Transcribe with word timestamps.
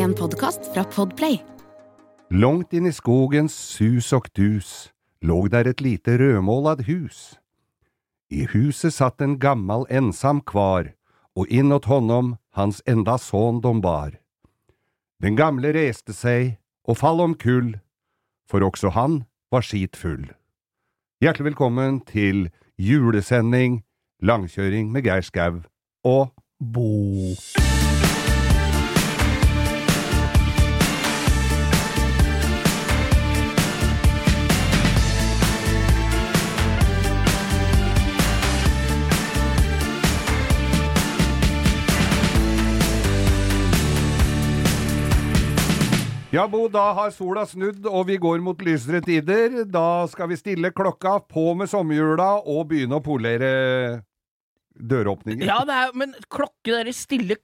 En 0.00 0.14
podkast 0.14 0.60
fra 0.74 0.84
Podplay. 0.84 1.42
Langt 2.30 2.72
inn 2.72 2.86
i 2.88 2.92
skogens 2.92 3.52
sus 3.52 4.06
og 4.16 4.30
dus 4.32 4.70
låg 5.20 5.50
der 5.52 5.68
et 5.68 5.82
lite 5.84 6.14
rødmålad 6.16 6.86
hus. 6.86 7.36
I 8.32 8.46
huset 8.48 8.94
satt 8.96 9.20
en 9.20 9.36
gammal 9.36 9.84
ensam 9.92 10.40
kvar, 10.40 10.94
og 11.36 11.52
innåt 11.52 11.84
honom 11.84 12.38
hans 12.56 12.80
enda 12.88 13.18
son 13.20 13.60
de 13.60 13.74
bar. 13.84 14.16
Den 15.20 15.36
gamle 15.36 15.74
reste 15.76 16.16
seg 16.16 16.56
og 16.88 16.96
fall 17.02 17.20
omkull, 17.20 17.74
for 18.48 18.64
også 18.64 18.96
han 18.96 19.24
var 19.52 19.68
skit 19.68 20.00
full. 20.00 20.30
Hjertelig 21.20 21.52
velkommen 21.52 22.00
til 22.08 22.48
julesending 22.80 23.82
Langkjøring 24.24 24.88
med 24.96 25.04
Geir 25.04 25.28
Skau 25.28 25.60
og 26.08 26.32
Bo. 26.56 27.36
Ja, 46.30 46.44
Bo, 46.46 46.68
da 46.70 46.92
har 46.94 47.10
sola 47.10 47.42
snudd, 47.42 47.82
og 47.90 48.04
vi 48.06 48.14
går 48.22 48.38
mot 48.44 48.60
lysere 48.62 49.00
tider. 49.02 49.64
Da 49.66 50.06
skal 50.06 50.28
vi 50.30 50.36
stille 50.38 50.70
klokka, 50.70 51.16
på 51.26 51.48
med 51.58 51.66
sommerhjula 51.72 52.28
og 52.46 52.68
begynne 52.70 53.00
å 53.00 53.02
polere 53.02 53.50
døråpninger. 54.78 55.42
Ja, 55.48 55.58
er, 55.66 55.90
men 55.98 56.14
klokke, 56.30 56.70
dere 56.70 56.94
stille 56.94 57.34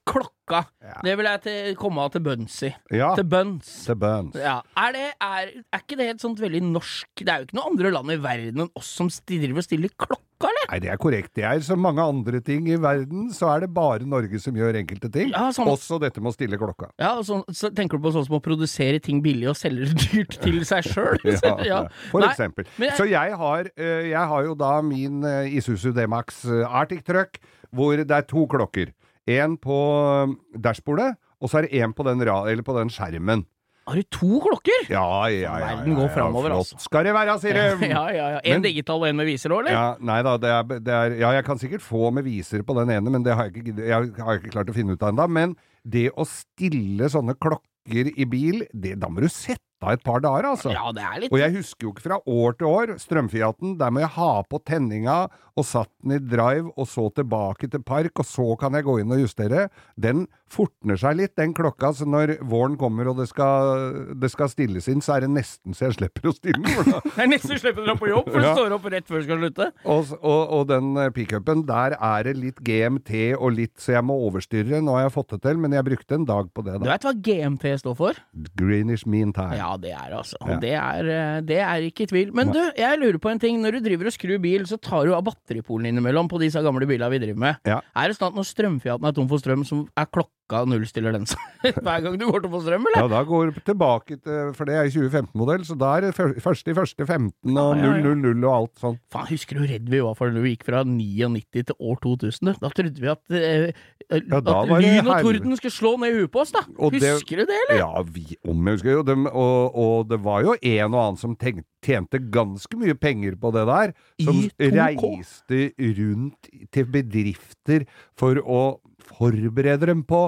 Ja. 0.48 1.00
det 1.02 1.16
vil 1.18 1.26
jeg 1.26 1.40
til, 1.42 1.74
komme 1.80 2.04
av 2.06 2.12
til 2.14 2.22
bunns 2.22 2.60
i. 2.62 2.70
Ja, 2.94 3.14
Til 3.18 3.24
bunns. 3.26 3.70
til 3.86 3.96
bunns. 3.98 4.36
Ja. 4.38 4.60
Er, 4.78 4.92
det, 4.94 5.06
er, 5.20 5.50
er 5.74 5.80
ikke 5.82 5.96
det 5.98 6.06
et 6.14 6.20
sånt 6.22 6.38
veldig 6.38 6.60
norsk 6.68 7.08
Det 7.24 7.28
er 7.32 7.40
jo 7.42 7.48
ikke 7.48 7.56
noen 7.58 7.72
andre 7.74 7.90
land 7.96 8.12
i 8.14 8.16
verden 8.22 8.62
enn 8.66 8.70
oss 8.78 8.92
som 9.00 9.08
driver 9.26 9.58
og 9.58 9.66
stiller 9.66 9.90
klokka, 9.98 10.22
eller? 10.46 10.68
Nei, 10.70 10.78
det 10.84 10.90
er 10.92 11.00
korrekt. 11.00 11.32
Det 11.38 11.44
er 11.48 11.60
som 11.66 11.80
mange 11.82 12.02
andre 12.02 12.40
ting 12.44 12.66
i 12.70 12.76
verden, 12.78 13.30
så 13.34 13.48
er 13.54 13.64
det 13.64 13.70
bare 13.74 14.06
Norge 14.06 14.38
som 14.42 14.54
gjør 14.58 14.78
enkelte 14.82 15.10
ting. 15.14 15.30
Ja, 15.34 15.48
sånn- 15.56 15.70
Også 15.72 15.98
dette 16.02 16.20
med 16.22 16.30
å 16.30 16.36
stille 16.36 16.58
klokka. 16.60 16.90
Ja, 17.00 17.14
og 17.18 17.24
så, 17.26 17.40
så 17.50 17.70
tenker 17.74 17.98
du 17.98 18.04
på 18.06 18.12
sånn 18.14 18.26
som 18.28 18.36
å 18.38 18.42
produsere 18.44 19.00
ting 19.02 19.22
billig 19.24 19.48
og 19.50 19.56
selge 19.58 19.88
det 19.90 20.06
dyrt 20.12 20.38
til 20.44 20.60
seg 20.68 20.86
sjøl? 20.92 21.18
Ja, 21.66 21.82
for 22.12 22.20
Nei, 22.22 22.30
eksempel. 22.30 22.66
jeg- 22.78 22.94
Så 22.98 23.08
jeg 23.10 23.34
har, 23.40 23.70
eh, 23.76 24.10
jeg 24.12 24.26
har 24.34 24.44
jo 24.46 24.54
da 24.54 24.76
min 24.82 25.24
eh, 25.24 25.50
Isuzu 25.58 25.90
D-Max 25.96 26.44
eh, 26.44 26.62
Arctic 26.68 27.02
Truck, 27.04 27.40
hvor 27.74 27.96
det 27.98 28.10
er 28.14 28.22
to 28.28 28.46
klokker. 28.46 28.92
En 29.26 29.56
på 29.58 29.76
eh, 30.22 30.32
dashbordet, 30.62 31.14
og 31.42 31.50
så 31.50 31.58
er 31.60 31.66
det 31.68 31.82
en 31.82 31.92
på 31.96 32.06
den, 32.06 32.22
eller 32.22 32.62
på 32.66 32.74
den 32.78 32.90
skjermen. 32.94 33.44
Har 33.86 33.94
du 34.00 34.02
to 34.10 34.40
klokker? 34.42 34.88
Ja, 34.90 35.02
ja, 35.30 35.36
ja. 35.44 35.58
ja, 35.62 35.66
Verden 35.76 35.94
går 35.94 36.08
ja, 36.08 36.12
fremover, 36.16 36.48
flott 36.50 36.62
altså. 36.64 36.78
Skal 36.82 37.04
det 37.06 37.12
være, 37.14 37.36
sier 37.38 37.54
de. 37.58 37.86
Ja, 37.92 38.00
ja, 38.10 38.24
ja. 38.34 38.40
En 38.42 38.56
Men- 38.56 38.64
digital 38.66 38.98
og 38.98 39.06
en 39.06 39.20
med 39.20 39.28
viser 39.30 39.54
òg, 39.54 39.60
eller? 39.62 39.76
Ja, 39.76 39.84
nei 40.10 40.16
da, 40.26 40.32
det 40.42 40.50
er, 40.50 40.80
det 40.88 40.96
er 40.96 41.14
Ja, 41.20 41.30
jeg 41.36 41.44
kan 41.46 41.60
sikkert 41.62 41.84
få 41.86 42.08
med 42.14 42.26
viser 42.26 42.64
på 42.66 42.74
den 42.80 42.90
ene, 42.96 43.12
men 43.14 43.22
det 43.26 43.36
har 43.38 43.46
jeg 43.46 43.62
ikke, 43.62 43.76
jeg 43.86 44.24
har 44.26 44.40
ikke 44.40 44.50
klart 44.56 44.72
å 44.72 44.74
finne 44.74 44.96
ut 44.96 45.02
av 45.06 45.12
ennå. 45.14 45.28
Men 45.38 45.54
det 45.86 46.08
å 46.18 46.26
stille 46.26 47.06
sånne 47.14 47.36
klokker 47.38 48.10
i 48.10 48.26
bil, 48.26 48.64
det, 48.74 48.96
da 48.98 49.06
må 49.06 49.22
du 49.22 49.28
sette 49.30 49.62
av 49.84 49.96
et 49.96 50.04
par 50.06 50.22
dager, 50.24 50.48
altså. 50.52 50.72
Ja, 50.74 50.90
det 50.94 51.04
er 51.04 51.24
litt 51.24 51.34
Og 51.34 51.40
jeg 51.42 51.56
husker 51.58 51.88
jo 51.88 51.94
ikke 51.94 52.06
fra 52.06 52.20
år 52.20 52.56
til 52.60 52.70
år. 52.70 52.94
Strømfiaten, 53.02 53.76
der 53.80 53.92
må 53.92 54.04
jeg 54.04 54.14
ha 54.16 54.30
på 54.48 54.60
tenninga 54.64 55.26
og 55.56 55.64
satt 55.64 55.88
den 56.04 56.18
i 56.18 56.20
drive, 56.20 56.68
og 56.76 56.84
så 56.84 57.06
tilbake 57.16 57.68
til 57.72 57.80
park, 57.80 58.20
og 58.20 58.26
så 58.28 58.44
kan 58.60 58.74
jeg 58.76 58.84
gå 58.84 58.98
inn 59.00 59.14
og 59.14 59.22
justere. 59.22 59.70
Den 59.96 60.26
fortner 60.52 61.00
seg 61.00 61.16
litt, 61.16 61.32
den 61.40 61.54
klokka, 61.56 61.94
så 61.96 62.04
når 62.04 62.34
våren 62.44 62.76
kommer 62.76 63.08
og 63.08 63.22
det 63.22 63.24
skal, 63.30 64.12
det 64.20 64.28
skal 64.34 64.50
stilles 64.52 64.84
inn, 64.92 65.00
så 65.00 65.16
er 65.16 65.24
det 65.24 65.30
nesten 65.32 65.72
så 65.72 65.88
jeg 65.88 65.96
slipper 65.96 66.28
å 66.28 66.34
stille 66.36 66.60
den. 66.60 66.92
Det 67.16 67.24
er 67.24 67.30
nesten 67.30 67.56
slipper 67.56 67.86
å 67.86 67.86
dra 67.88 67.94
på 67.96 68.10
jobb, 68.10 68.28
for 68.28 68.44
du 68.44 68.48
står 68.50 68.74
opp 68.76 68.90
rett 68.92 69.08
før 69.08 69.22
du 69.22 69.24
skal 69.24 69.40
slutte. 69.40 69.70
Og, 69.88 70.12
og, 70.20 70.42
og 70.58 70.66
den 70.68 70.92
eh, 71.00 71.10
pickupen, 71.16 71.64
der 71.68 71.96
er 71.96 72.28
det 72.28 72.36
litt 72.36 72.60
GMT 72.60 73.24
og 73.38 73.56
litt 73.56 73.80
så 73.80 73.96
jeg 73.96 74.04
må 74.06 74.18
overstyre. 74.28 74.82
Nå 74.84 74.98
har 74.98 75.06
jeg 75.06 75.14
fått 75.16 75.32
det 75.38 75.40
til, 75.48 75.62
men 75.64 75.72
jeg 75.72 75.88
brukte 75.88 76.20
en 76.20 76.28
dag 76.28 76.52
på 76.52 76.66
det, 76.68 76.76
da. 76.76 76.84
Du 76.84 76.90
vet 76.92 76.96
veit 76.96 77.08
hva 77.08 77.14
GMT 77.26 77.66
står 77.82 77.96
for? 77.98 78.20
Greenish 78.58 79.06
Mean 79.08 79.32
Time. 79.36 79.56
Ja, 79.58 79.65
det 79.82 79.90
er 79.96 80.14
altså. 80.14 80.38
Ja. 80.46 80.58
Det, 80.62 80.72
er, 80.78 81.10
eh, 81.16 81.40
det 81.46 81.58
er 81.66 81.88
ikke 81.88 82.06
i 82.06 82.10
tvil. 82.12 82.30
Men 82.36 82.52
du, 82.54 82.60
jeg 82.78 83.00
lurer 83.02 83.18
på 83.22 83.32
en 83.32 83.42
ting. 83.42 83.58
Når 83.62 83.78
du 83.78 83.80
driver 83.88 84.10
og 84.10 84.14
skrur 84.14 84.38
bil, 84.42 84.66
så 84.70 84.78
tar 84.78 85.08
du 85.08 85.14
av 85.16 85.24
batteripolen 85.26 85.90
innimellom 85.90 86.30
på 86.30 86.38
disse 86.42 86.62
gamle 86.62 86.86
bilene 86.88 87.10
vi 87.10 87.22
driver 87.26 87.42
med. 87.42 87.60
Ja. 87.66 87.80
Er 87.98 88.06
det 88.06 88.18
sånn 88.18 88.30
at 88.30 88.38
når 88.38 88.46
strømfiaten 88.52 89.10
er 89.10 89.16
tom 89.16 89.28
for 89.30 89.42
strøm, 89.42 89.66
så 89.66 89.82
er 89.98 90.06
klokka 90.06 90.32
nullstiller 90.50 91.12
den 91.16 91.26
seg 91.26 91.38
hver 91.82 92.02
gang 92.04 92.18
du 92.20 92.26
går 92.30 92.44
tom 92.44 92.52
for 92.54 92.62
strøm, 92.62 92.84
eller? 92.86 93.02
Ja, 93.02 93.08
da 93.10 93.22
går 93.26 93.50
du 93.50 93.60
tilbake 93.66 94.18
til 94.22 94.52
For 94.54 94.64
det 94.68 94.76
er 94.78 94.90
2015-modell, 94.94 95.64
så 95.66 95.74
da 95.78 95.96
er 95.96 96.06
det 96.06 96.14
første 96.14 96.70
i 96.70 96.76
første 96.76 97.06
15 97.06 97.56
og 97.58 97.76
Ja, 97.76 97.82
ja, 97.82 97.96
ja. 97.98 98.14
000 98.14 98.46
og 98.46 98.54
alt 98.54 98.74
sånn. 98.82 98.98
Faen, 99.10 99.26
husker 99.32 99.56
du 99.58 99.64
hvor 99.64 99.72
redd 99.74 99.90
vi 99.90 100.00
var 100.06 100.14
for 100.14 100.30
når 100.30 100.46
vi 100.46 100.54
gikk 100.54 100.64
fra 100.68 100.84
99 100.86 101.66
til 101.72 101.76
år 101.80 102.00
2000? 102.04 102.54
Da 102.62 102.70
trodde 102.70 103.02
vi 103.02 103.10
at, 103.10 103.22
eh, 103.34 103.70
Ja, 104.06 104.38
at 104.38 104.70
lyn 104.70 105.08
og 105.10 105.22
torden 105.26 105.56
skulle 105.58 105.74
slå 105.74 105.96
ned 105.98 106.12
i 106.14 106.18
huet 106.20 106.30
på 106.30 106.44
oss, 106.44 106.52
da. 106.54 106.62
Og 106.78 106.92
det- 106.94 107.16
Husker 107.16 107.42
du 107.42 107.46
det, 107.50 107.56
eller? 107.66 107.80
Ja, 107.82 108.02
vi, 108.06 108.36
om 108.46 108.60
jeg 108.68 108.76
husker 108.78 108.92
jo 109.00 109.02
det. 109.02 109.16
og, 109.32 109.74
og 109.74 110.08
det 110.08 110.20
var 110.22 110.42
jo 110.46 110.54
en 110.62 110.94
og 110.94 111.00
annen 111.02 111.18
som 111.18 111.34
tenkte 111.34 111.66
tjente 111.86 112.18
ganske 112.34 112.74
mye 112.80 112.94
penger 112.98 113.36
på 113.38 113.52
det 113.54 113.62
der, 113.68 113.92
som 114.24 114.40
reiste 114.58 115.58
rundt 115.78 116.48
til 116.74 116.88
bedrifter 116.90 117.84
for 118.18 118.40
å 118.42 118.60
forberede 119.08 119.86
dem 119.92 120.02
på 120.06 120.26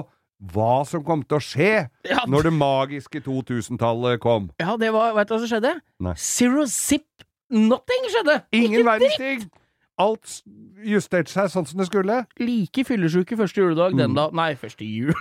hva 0.53 0.85
som 0.87 1.03
kom 1.03 1.19
til 1.27 1.35
å 1.35 1.43
skje 1.43 1.71
Ja, 2.07 2.21
når 2.31 2.47
det 2.47 2.53
magiske 2.55 3.19
2000-tallet 3.25 4.21
kom. 4.23 4.49
Ja, 4.61 4.77
det 4.79 4.93
var 4.95 5.11
Veit 5.17 5.27
du 5.27 5.33
hva 5.35 5.39
som 5.43 5.49
skjedde? 5.51 5.73
Nei. 5.99 6.13
Zero 6.15 6.63
zip 6.71 7.25
nothing 7.51 8.07
skjedde! 8.13 8.37
Ingen 8.55 8.85
verdens 8.87 9.17
ting! 9.19 9.49
Alt 9.99 10.37
justerte 10.87 11.27
seg 11.27 11.49
sånn 11.51 11.65
som 11.67 11.81
det 11.81 11.89
skulle. 11.89 12.21
like 12.39 12.85
fyllesyke 12.87 13.35
første 13.35 13.59
juledag 13.59 13.91
Mm. 13.91 13.97
den 13.99 14.13
da 14.15 14.29
Nei, 14.31 14.53
første 14.55 14.85
jul. 14.87 15.11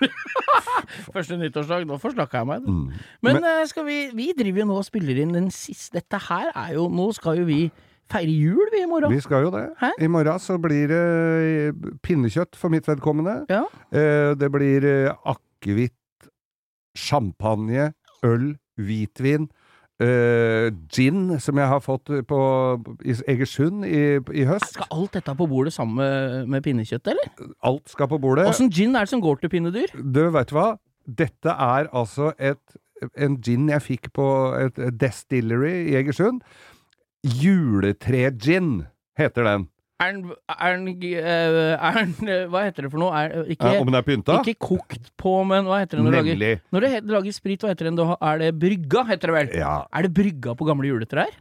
første 1.15 1.35
nyttårsdag. 1.41 1.83
Nå 1.89 1.99
forsnakka 1.99 2.39
jeg 2.45 2.47
meg. 2.47 2.63
Mm. 2.69 2.93
Men, 3.27 3.41
Men, 3.43 3.67
skal 3.67 3.85
vi 3.89 3.97
Vi 4.15 4.29
driver 4.39 4.63
jo 4.63 4.67
nå 4.71 4.77
og 4.79 4.87
spiller 4.87 5.19
inn 5.25 5.35
den 5.35 5.51
siste 5.51 5.99
Dette 5.99 6.21
her 6.29 6.53
er 6.55 6.77
jo 6.77 6.87
Nå 6.89 7.09
skal 7.17 7.41
jo 7.41 7.49
vi 7.49 7.65
feire 8.13 8.33
jul, 8.33 8.69
vi, 8.73 8.83
i 8.85 8.89
morgen. 8.89 9.13
Vi 9.13 9.21
skal 9.25 9.45
jo 9.47 9.51
det. 9.55 9.67
Hæ? 9.81 9.91
I 10.01 10.09
morgen 10.11 10.39
så 10.41 10.57
blir 10.63 10.89
det 10.91 11.03
eh, 11.69 11.93
pinnekjøtt 12.05 12.57
for 12.57 12.73
mitt 12.73 12.89
vedkommende. 12.89 13.43
Ja. 13.53 13.65
Eh, 13.93 14.35
Det 14.41 14.51
blir 14.55 14.85
eh, 14.89 15.13
akevitt, 15.29 15.95
champagne, 16.99 17.93
øl, 18.27 18.57
hvitvin, 18.79 19.49
eh, 20.01 20.71
gin, 20.95 21.39
som 21.41 21.59
jeg 21.59 21.69
har 21.71 21.81
fått 21.85 22.11
på 22.29 22.41
i 23.05 23.15
Egersund 23.29 23.85
i, 23.87 24.03
i 24.35 24.45
høst. 24.49 24.73
Skal 24.75 24.91
alt 24.95 25.15
dette 25.19 25.35
på 25.39 25.47
bordet 25.51 25.73
sammen 25.75 25.97
med, 26.01 26.47
med 26.49 26.63
pinnekjøtt, 26.67 27.07
eller? 27.13 27.31
Alt 27.67 27.91
skal 27.93 28.09
på 28.11 28.19
bordet. 28.23 28.49
Åssen 28.51 28.71
gin 28.71 28.97
er 28.97 29.07
det 29.07 29.13
som 29.15 29.23
går 29.23 29.41
til 29.43 29.53
pinnedyr? 29.53 29.95
Du, 29.99 30.25
veit 30.35 30.51
du 30.51 30.57
hva? 30.59 30.73
Dette 31.09 31.55
er 31.55 31.89
altså 31.97 32.33
et, 32.39 32.61
en 33.17 33.39
gin 33.43 33.69
jeg 33.73 33.83
fikk 33.85 34.11
på 34.17 34.27
et 34.59 34.83
destillery 35.01 35.89
i 35.93 35.97
Egersund. 36.03 36.43
Juletre-gin 37.27 38.87
heter 39.19 39.47
den. 39.49 39.67
Er 39.99 40.13
den, 40.15 40.29
er 40.47 40.77
den, 40.77 40.91
eh, 41.03 41.73
er 41.75 41.97
den 41.99 42.29
eh, 42.31 42.45
Hva 42.47 42.61
heter 42.69 42.87
det 42.87 42.91
for 42.93 43.03
noe? 43.03 43.11
Er, 43.19 43.33
ikke, 43.51 43.67
Ja, 43.67 43.81
om 43.83 43.89
den 43.89 43.97
er 43.99 44.05
pynta? 44.07 44.37
ikke 44.47 44.69
kokt 44.69 45.09
på, 45.19 45.33
men 45.43 45.67
hva 45.67 45.81
heter 45.83 45.99
det 45.99 46.05
når 46.07 46.15
du 46.15 46.19
lager 46.21 46.61
Når 46.71 46.87
du 46.87 47.11
lager 47.17 47.35
sprit, 47.35 47.65
hva 47.65 47.73
heter 47.73 47.89
den 47.91 47.99
da? 47.99 48.15
Er 48.23 48.39
det 48.45 48.53
brygga, 48.63 49.03
heter 49.11 49.33
det 49.33 49.35
vel? 49.35 49.51
Ja. 49.59 49.73
Er 49.91 50.07
det 50.07 50.13
brygga 50.15 50.55
på 50.55 50.69
gamle 50.69 50.87
juletrær? 50.93 51.35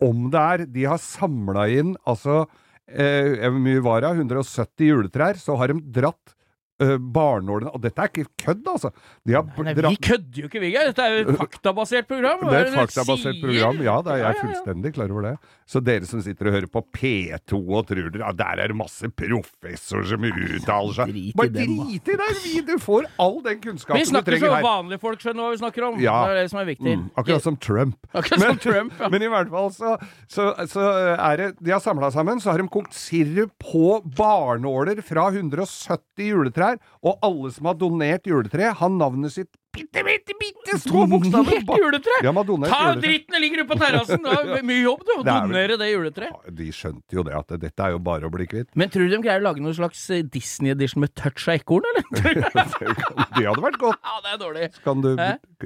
Om 0.00 0.30
det 0.32 0.40
er 0.40 0.64
De 0.78 0.86
har 0.88 0.96
samla 1.04 1.66
inn 1.68 1.92
altså 2.08 2.46
eh, 2.88 3.44
mye 3.52 3.84
var 3.84 4.00
det? 4.06 4.14
170 4.16 4.88
juletrær. 4.88 5.36
Så 5.36 5.58
har 5.60 5.68
de 5.74 5.82
dratt 6.00 6.32
eh, 6.80 6.96
barnålene 6.98 7.70
Og 7.74 7.80
dette 7.84 8.00
er 8.02 8.10
ikke 8.10 8.26
kødd, 8.44 8.66
altså! 8.72 8.90
Har 9.30 9.46
Nei, 9.64 9.74
vi 9.76 9.96
kødder 10.02 10.40
jo 10.42 10.48
ikke, 10.50 10.60
Vigga! 10.62 10.84
Dette 10.90 11.04
er 11.06 11.16
jo 11.18 11.28
et 11.34 11.38
faktabasert 11.44 12.08
program! 12.10 12.42
Det 12.48 12.56
er 12.60 12.68
et 12.70 12.76
faktabasert 12.78 13.40
program. 13.44 13.80
Ja, 13.84 13.98
Da 14.06 14.16
er 14.16 14.22
jeg 14.24 14.40
fullstendig 14.42 14.94
klar 14.96 15.12
over 15.14 15.28
det. 15.30 15.34
Så 15.70 15.78
dere 15.86 16.08
som 16.08 16.18
sitter 16.24 16.48
og 16.50 16.54
hører 16.56 16.66
på 16.72 16.82
P2 16.96 17.60
og 17.60 17.84
tror 17.86 18.08
dere 18.10 18.24
ja, 18.24 18.32
der 18.34 18.64
er 18.64 18.72
det 18.72 18.76
masse 18.80 19.06
professorer 19.14 20.08
som 20.10 20.24
uttaler 20.26 20.96
seg 20.96 21.12
Bare 21.38 21.52
drit 21.54 22.10
i 22.10 22.16
det! 22.18 22.30
Vi- 22.44 22.64
Du 22.70 22.74
får 22.82 23.06
all 23.18 23.38
den 23.44 23.60
kunnskapen 23.62 23.98
Vi 24.00 24.04
du 24.04 24.10
snakker 24.10 24.32
trenger 24.34 24.50
så 24.50 24.56
her. 24.56 24.64
vanlige 24.66 25.00
folk 25.02 25.20
skjønner 25.22 25.42
hva 25.46 25.50
vi 25.54 25.60
snakker 25.62 25.86
om. 25.86 26.00
Ja. 26.02 26.16
Det 26.26 26.32
er 26.34 26.42
det 26.42 26.50
som 26.52 26.60
er 26.60 26.66
viktig. 26.68 26.96
Mm, 26.98 27.04
akkurat 27.18 27.42
som 27.46 27.56
Trump. 27.56 27.96
Akkurat 28.14 28.40
som 28.44 28.58
Trump, 28.62 28.92
ja. 29.00 29.08
Men 29.10 29.22
i 29.22 29.30
hvert 29.32 29.50
fall 29.50 29.70
så, 29.74 29.94
så, 30.30 30.50
så 30.70 30.84
er 31.16 31.36
det 31.40 31.48
De 31.60 31.72
har 31.74 31.80
samla 31.82 32.10
sammen, 32.14 32.40
så 32.42 32.50
har 32.52 32.58
de 32.62 32.68
kokt 32.70 32.94
sirup 32.94 33.54
på 33.62 34.00
barnåler 34.16 35.00
fra 35.06 35.28
170 35.32 36.28
juletrær, 36.30 36.69
og 37.02 37.18
alle 37.26 37.50
som 37.54 37.70
har 37.70 37.78
donert 37.80 38.28
juletre, 38.28 38.72
har 38.76 38.92
navnet 38.94 39.34
sitt 39.34 39.50
bitte, 39.76 40.02
bitte, 40.06 40.34
bitte 40.40 40.78
små 40.82 41.04
bokstaver. 41.10 41.50
Helt 41.54 41.70
juletre! 41.84 42.16
Ja, 42.24 42.32
Ta 42.32 42.44
juletre. 42.44 43.00
dritten, 43.04 43.34
det 43.36 43.40
ligger 43.44 43.62
ute 43.62 43.68
på 43.70 43.78
terrassen! 43.80 44.22
Det 44.26 44.56
er 44.58 44.66
mye 44.66 44.82
jobb, 44.82 45.04
du, 45.06 45.12
å 45.16 45.22
Det 45.26 45.32
er 45.34 45.46
donere 45.46 45.78
det 45.80 45.88
juletreet. 45.92 46.34
Ja, 46.46 46.54
De 46.60 46.68
skjønte 46.74 47.18
jo 47.18 47.24
det, 47.26 47.34
at 47.38 47.54
dette 47.62 47.86
er 47.86 47.94
jo 47.94 48.00
bare 48.10 48.28
å 48.28 48.32
bli 48.34 48.46
kvitt. 48.50 48.70
Men 48.78 48.90
tror 48.92 49.06
du 49.08 49.14
de 49.16 49.20
greier 49.24 49.42
å 49.42 49.46
lage 49.48 49.62
noen 49.64 49.76
slags 49.78 50.02
eh, 50.14 50.22
Disney-edition 50.26 51.04
med 51.04 51.14
touch 51.18 51.46
av 51.48 51.56
ekorn, 51.58 51.86
eller? 51.92 52.06
Det 53.40 53.46
hadde 53.46 53.62
vært 53.64 53.78
godt. 53.80 54.00
ja, 54.04 54.16
det 54.24 54.32
er 54.34 54.40
dårlig. 54.42 54.66
Kan 54.84 55.00
du, 55.04 55.10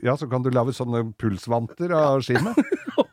ja, 0.05 0.15
så 0.21 0.29
kan 0.31 0.45
du 0.45 0.51
lage 0.55 0.75
sånne 0.77 1.01
pulsvanter 1.19 1.93
av 1.97 2.21
skinnet. 2.25 2.59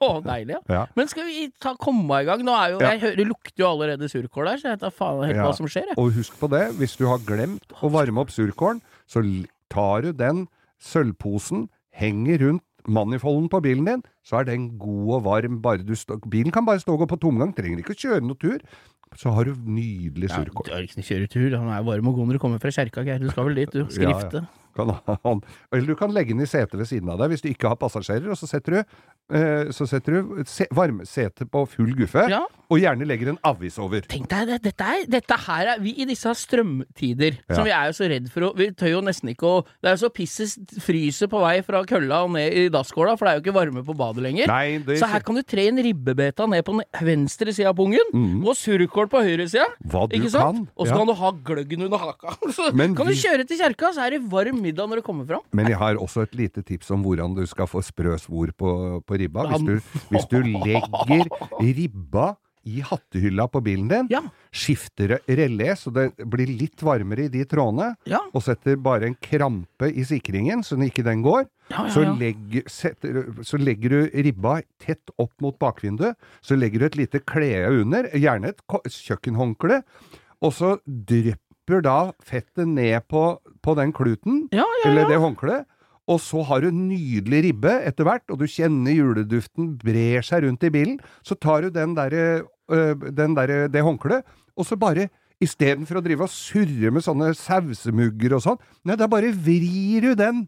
Å, 0.02 0.10
deilig, 0.26 0.56
ja. 0.58 0.62
Ja. 0.70 0.82
Men 0.98 1.10
skal 1.10 1.26
vi 1.30 1.48
ta, 1.62 1.74
komme 1.82 2.22
i 2.22 2.28
gang? 2.28 2.44
Nå 2.46 2.54
er 2.58 2.76
jo, 2.76 2.82
Ja. 2.82 2.92
Jeg 2.94 3.02
hører, 3.06 3.18
det 3.22 3.26
lukter 3.30 3.64
jo 3.64 3.68
allerede 3.72 4.10
surkål 4.12 4.50
der, 4.52 4.62
så 4.62 4.72
jeg 4.74 4.82
tar 4.82 4.94
faen 4.94 5.24
helt 5.26 5.38
Ja. 5.40 5.48
hva 5.48 5.56
som 5.58 5.70
skjer. 5.70 5.92
Jeg. 5.92 5.98
Og 6.02 6.12
husk 6.18 6.38
på 6.42 6.50
det, 6.52 6.64
hvis 6.80 6.96
du 7.00 7.06
har 7.10 7.22
glemt 7.26 7.74
å 7.82 7.90
varme 7.94 8.22
opp 8.24 8.34
surkålen, 8.34 8.82
så 9.10 9.24
tar 9.72 10.06
du 10.06 10.12
den 10.18 10.46
sølvposen, 10.82 11.68
henger 11.94 12.42
rundt 12.46 12.64
manifolden 12.90 13.50
på 13.52 13.60
bilen 13.62 13.86
din, 13.86 14.02
så 14.26 14.40
er 14.42 14.48
den 14.50 14.70
god 14.82 15.12
og 15.20 15.24
varm. 15.28 15.60
Bare 15.62 15.84
du 15.86 15.94
stå, 15.98 16.18
bilen 16.32 16.52
kan 16.56 16.66
bare 16.66 16.82
stå 16.82 16.96
og 16.96 17.04
gå 17.04 17.10
på 17.14 17.20
tomgang, 17.22 17.54
trenger 17.58 17.84
ikke 17.84 17.94
å 17.94 18.02
kjøre 18.04 18.24
noen 18.26 18.40
tur. 18.42 18.64
Så 19.20 19.34
har 19.36 19.44
du 19.44 19.54
nydelig 19.68 20.30
Ja, 20.30 20.38
surkål. 20.40 20.66
du 20.70 20.72
har 20.72 20.86
ikke 20.88 20.98
noe 21.02 21.08
kjøretur. 21.10 21.58
Han 21.60 21.68
er 21.76 21.84
varm 21.84 22.08
og 22.08 22.16
god 22.16 22.30
når 22.30 22.38
du 22.40 22.42
kommer 22.46 22.62
fra 22.64 22.72
kjerka, 22.72 23.04
Geir. 23.04 23.20
Du 23.20 23.28
skal 23.30 23.50
vel 23.50 23.56
dit, 23.60 23.74
du. 23.76 23.84
Ja, 24.00 24.14
ja. 24.32 24.44
Kan 24.76 24.90
ha 24.94 25.18
han. 25.26 25.42
Eller 25.72 25.88
du 25.88 25.96
kan 26.00 26.14
legge 26.16 26.36
den 26.36 26.44
i 26.46 26.50
setet 26.50 26.78
ved 26.80 26.88
siden 26.90 27.10
av 27.12 27.20
deg 27.22 27.34
hvis 27.34 27.44
du 27.44 27.50
ikke 27.52 27.72
har 27.72 27.80
passasjerer, 27.80 28.30
og 28.32 28.38
så 28.40 28.48
setter 28.50 28.78
du, 28.78 28.96
eh, 29.36 29.72
så 29.76 29.88
setter 29.90 30.18
du 30.20 30.42
se, 30.48 30.68
varmesete 30.72 31.48
på 31.50 31.66
full 31.70 31.94
guffe, 31.98 32.28
Ja. 32.30 32.46
og 32.72 32.80
gjerne 32.80 33.08
legger 33.08 33.34
en 33.34 33.40
avis 33.44 33.78
over. 33.82 34.02
Tenk 34.08 34.30
deg, 34.32 34.48
det, 34.48 34.60
dette, 34.70 34.88
er, 34.88 35.06
dette 35.12 35.38
her 35.48 35.74
er 35.74 35.82
Vi 35.82 35.96
i 35.98 36.06
disse 36.06 36.32
strømtider, 36.38 37.40
Ja. 37.50 37.56
som 37.56 37.66
vi 37.66 37.72
er 37.72 37.90
jo 37.90 37.96
så 37.98 38.08
redd 38.10 38.30
for 38.32 38.42
å 38.48 38.56
Vi 38.56 38.70
tør 38.72 38.92
jo 38.92 39.02
nesten 39.02 39.30
ikke 39.34 39.48
å 39.48 39.66
Det 39.82 39.90
er 39.90 39.96
jo 39.98 40.06
så 40.06 40.12
pisses 40.14 40.56
fryser 40.80 41.28
på 41.32 41.42
vei 41.42 41.62
fra 41.66 41.84
kølla 41.84 42.24
og 42.26 42.32
ned 42.36 42.54
i 42.54 42.70
dasskåla, 42.70 43.18
for 43.18 43.26
det 43.26 43.32
er 43.32 43.40
jo 43.40 43.44
ikke 43.46 43.58
varme 43.60 43.84
på 43.86 43.96
badet 43.98 44.24
lenger. 44.24 44.48
Nei, 44.48 44.78
det, 44.80 45.00
Så 45.00 45.10
her 45.10 45.20
kan 45.26 45.36
du 45.36 45.42
tre 45.44 45.68
en 45.68 45.82
ribbebeta 45.82 46.48
ned 46.48 46.64
på 46.66 46.78
den 46.78 46.86
venstre 47.02 47.54
sida 47.54 47.70
av 47.70 47.76
pungen, 47.76 48.12
mm. 48.14 48.46
og 48.46 48.56
surkål 48.56 49.10
på 49.12 49.24
høyre 49.26 49.48
sida. 49.50 49.68
hva 49.88 50.08
du 50.08 50.18
kan. 50.30 50.68
Og 50.78 50.88
så 50.88 50.92
ja. 50.94 50.98
kan 50.98 51.08
du 51.08 51.14
ha 51.18 51.32
gløggen 51.32 51.86
under 51.88 51.98
haka. 51.98 52.36
Så 52.56 52.72
Men 52.76 52.96
kan 52.96 53.08
du 53.08 53.14
kjøre 53.14 53.46
til 53.48 53.60
kjerka, 53.60 53.92
så 53.96 54.06
er 54.06 54.16
det 54.16 54.22
varm 54.32 54.61
middag 54.62 54.88
når 54.92 55.02
du 55.02 55.06
kommer 55.08 55.26
fram. 55.30 55.42
Men 55.54 55.68
jeg 55.72 55.78
har 55.82 55.96
også 56.02 56.24
et 56.28 56.36
lite 56.40 56.64
tips 56.68 56.92
om 56.96 57.04
hvordan 57.06 57.36
du 57.38 57.44
skal 57.50 57.68
få 57.70 57.82
sprø 57.86 58.16
svor 58.22 58.54
på, 58.58 58.72
på 59.06 59.20
ribba. 59.20 59.48
Hvis 59.52 59.66
du, 59.68 60.00
hvis 60.14 60.30
du 60.32 60.40
legger 60.46 60.88
ribba 61.60 62.32
i 62.70 62.78
hattehylla 62.86 63.48
på 63.50 63.58
bilen 63.66 63.88
din, 63.90 64.08
Ja. 64.14 64.20
skifter 64.54 65.16
relé 65.26 65.72
så 65.76 65.90
det 65.92 66.12
blir 66.30 66.46
litt 66.46 66.78
varmere 66.86 67.26
i 67.26 67.28
de 67.34 67.42
trådene, 67.50 67.96
Ja. 68.06 68.20
og 68.36 68.44
setter 68.46 68.76
bare 68.78 69.08
en 69.08 69.16
krampe 69.16 69.90
i 69.90 70.04
sikringen 70.06 70.62
så 70.62 70.78
ikke 70.78 71.04
den 71.04 71.24
går, 71.24 71.48
ja, 71.72 71.88
Så, 71.90 72.04
legger, 72.20 72.62
setter, 72.70 73.34
så 73.42 73.58
legger 73.58 73.90
du 73.90 74.10
ribba 74.14 74.62
tett 74.78 75.10
opp 75.18 75.32
mot 75.42 75.58
bakvinduet, 75.58 76.16
så 76.44 76.56
legger 76.56 76.80
du 76.80 76.86
et 76.86 76.96
lite 76.98 77.20
klede 77.26 77.82
under, 77.82 78.04
gjerne 78.14 78.50
et 78.50 78.62
kjøkkenhåndkle, 78.86 79.82
og 80.44 80.54
så 80.54 80.78
drypper 80.86 81.40
da 81.80 82.12
fettet 82.28 82.68
ned 82.68 83.08
på, 83.08 83.40
på 83.64 83.76
den 83.80 83.94
kluten, 83.96 84.50
Ja, 84.52 84.66
ja, 84.84 84.90
eller 84.90 85.08
det 85.08 85.22
håndkleet, 85.24 85.66
og 86.12 86.20
så 86.20 86.44
har 86.44 86.66
du 86.66 86.76
nydelig 86.76 87.44
ribbe 87.46 87.72
etter 87.88 88.04
hvert, 88.04 88.26
og 88.34 88.42
du 88.42 88.48
kjenner 88.50 88.92
juleduften 88.92 89.78
brer 89.80 90.26
seg 90.26 90.44
rundt 90.44 90.66
i 90.68 90.74
bilen, 90.74 91.00
så 91.24 91.38
tar 91.40 91.64
du 91.64 91.70
den 91.72 91.96
derre, 91.96 92.44
den 92.68 93.38
derre, 93.38 93.70
det 93.72 93.86
håndkleet, 93.86 94.28
og 94.58 94.68
så 94.68 94.76
bare 94.76 95.08
Istedenfor 95.42 95.98
å 95.98 96.02
drive 96.06 96.28
og 96.28 96.30
surre 96.30 96.92
med 96.94 97.02
sånne 97.02 97.32
sausemugger 97.34 98.36
og 98.38 98.44
sånn, 98.44 98.60
nei, 98.86 98.94
da 98.94 99.08
bare 99.10 99.32
vrir 99.34 100.04
du 100.06 100.12
den 100.14 100.44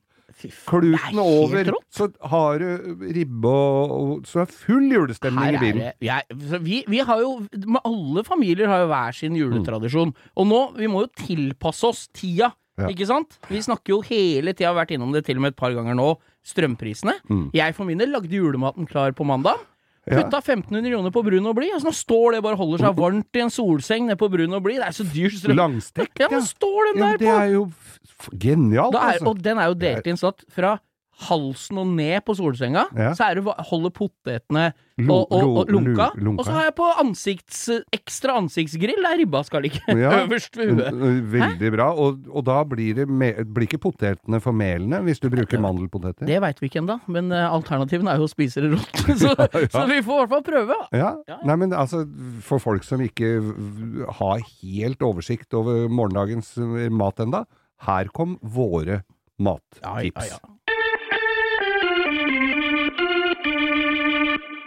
kluten 0.68 1.20
er 1.20 1.22
over, 1.22 1.70
rått. 1.76 1.86
så 1.94 2.08
har 2.32 2.60
du 2.60 3.04
ribbe 3.16 3.52
og, 3.54 3.94
og 3.98 4.26
Så 4.28 4.44
er 4.44 4.52
full 4.52 4.90
julestemning 4.92 5.58
i 5.58 5.62
bilen. 5.62 5.92
jeg, 6.04 6.40
vi, 6.64 6.84
vi 6.90 7.00
har 7.06 7.22
jo 7.22 7.36
Alle 7.84 8.24
familier 8.28 8.68
har 8.72 8.84
jo 8.84 8.92
hver 8.92 9.16
sin 9.18 9.38
juletradisjon. 9.38 10.14
Og 10.36 10.50
nå, 10.50 10.62
vi 10.80 10.90
må 10.92 11.06
jo 11.06 11.12
tilpasse 11.26 11.88
oss 11.90 12.08
tida. 12.14 12.52
Ja. 12.80 12.90
Ikke 12.90 13.06
sant? 13.06 13.38
Vi 13.52 13.62
snakker 13.62 13.94
jo 13.94 14.00
hele 14.08 14.56
tida, 14.56 14.72
har 14.72 14.80
vært 14.80 14.96
innom 14.96 15.14
det 15.14 15.26
til 15.28 15.38
og 15.38 15.46
med 15.46 15.54
et 15.54 15.60
par 15.60 15.76
ganger 15.76 15.94
nå, 15.98 16.16
strømprisene. 16.48 17.20
Mm. 17.30 17.46
Jeg 17.54 17.76
for 17.78 17.86
min 17.86 18.02
del 18.02 18.10
lagde 18.16 18.34
julematen 18.34 18.90
klar 18.90 19.14
på 19.14 19.28
mandag. 19.28 19.62
Ja. 20.04 20.18
Putta 20.20 20.42
1500 20.44 20.92
kroner 20.92 21.12
på 21.16 21.22
brun 21.24 21.46
og 21.48 21.56
blid. 21.56 21.72
Altså, 21.74 21.88
nå 21.88 21.94
står 21.96 22.34
det 22.36 22.42
bare 22.44 22.58
og 22.58 22.64
holder 22.66 22.82
seg 22.84 22.98
varmt 23.00 23.38
i 23.40 23.44
en 23.46 23.52
solseng 23.54 24.08
nede 24.10 24.20
på 24.20 24.28
brun 24.34 24.54
og 24.58 24.64
blid. 24.66 24.82
Det 24.84 24.88
er 24.90 24.98
så 24.98 25.06
dyr 25.08 25.30
strøm. 25.38 25.56
Langstekt, 25.62 26.20
Ja, 26.20 26.28
ja. 26.28 26.40
Nå 26.40 26.42
står 26.50 26.90
den 26.92 27.00
Ja, 27.00 27.06
der 27.14 27.18
det 27.22 27.28
på! 27.30 27.38
er 27.40 27.48
jo 27.54 27.62
genialt, 28.40 28.96
altså. 28.96 29.24
er, 29.24 29.28
og 29.30 29.42
den 29.44 29.58
er 29.64 29.70
jo 29.72 29.78
delt 29.80 30.08
inn 30.12 30.20
sånn 30.20 30.44
fra 30.52 30.74
halsen 31.28 31.78
og 31.78 31.88
ned 31.94 32.24
på 32.26 32.34
solsenga, 32.36 32.88
Ja. 32.98 33.12
så 33.14 33.28
er 33.30 33.36
det 33.38 33.44
holder 33.70 33.92
potetene 33.94 34.64
og, 35.10 35.32
og, 35.32 35.44
og 35.62 35.70
lunka. 35.70 36.08
lu- 36.18 36.24
lunka. 36.26 36.40
Og 36.42 36.46
så 36.48 36.52
har 36.56 36.64
jeg 36.66 36.74
på 36.76 36.88
ansikts, 37.02 37.60
ekstra 37.94 38.36
ansiktsgrill 38.42 39.02
der 39.06 39.18
ribba 39.22 39.44
skal 39.46 39.62
ligge 39.62 39.80
Ja. 39.94 40.12
øverst 40.26 40.58
ved 40.58 40.74
huet. 40.74 40.90
Veldig 40.90 41.40
Veldig 41.44 41.72
bra. 41.76 41.88
Og, 41.94 42.26
og 42.34 42.44
da 42.50 42.58
blir, 42.66 42.96
det 42.98 43.06
me 43.10 43.30
blir 43.46 43.68
ikke 43.70 43.80
potetene 43.86 44.42
for 44.42 44.52
melende 44.58 45.00
hvis 45.06 45.22
du 45.22 45.30
bruker 45.30 45.62
mandelpoteter. 45.62 46.26
Det 46.30 46.42
veit 46.42 46.60
vi 46.62 46.70
ikke 46.72 46.82
ennå, 46.82 47.00
men 47.08 47.32
eh, 47.32 47.46
alternativen 47.46 48.10
er 48.10 48.18
jo 48.22 48.28
å 48.28 48.34
spise 48.34 48.66
det 48.66 48.74
rått. 48.74 49.06
Så, 49.22 49.34
så 49.76 49.86
vi 49.90 50.02
får 50.02 50.18
i 50.18 50.20
hvert 50.26 50.34
fall 50.34 50.46
prøve. 50.50 50.80
Ja. 50.92 51.00
Ja, 51.04 51.14
ja. 51.30 51.40
Nei, 51.46 51.56
men 51.62 51.74
altså, 51.78 52.06
for 52.42 52.62
folk 52.64 52.84
som 52.88 53.02
ikke 53.06 53.36
har 54.20 54.42
helt 54.64 55.02
oversikt 55.06 55.54
over 55.54 55.88
morgendagens 55.94 56.56
eh, 56.58 56.90
mat 56.90 57.20
enda, 57.24 57.46
her 57.86 58.10
kom 58.16 58.38
våre 58.42 59.02
mattips. 59.44 60.38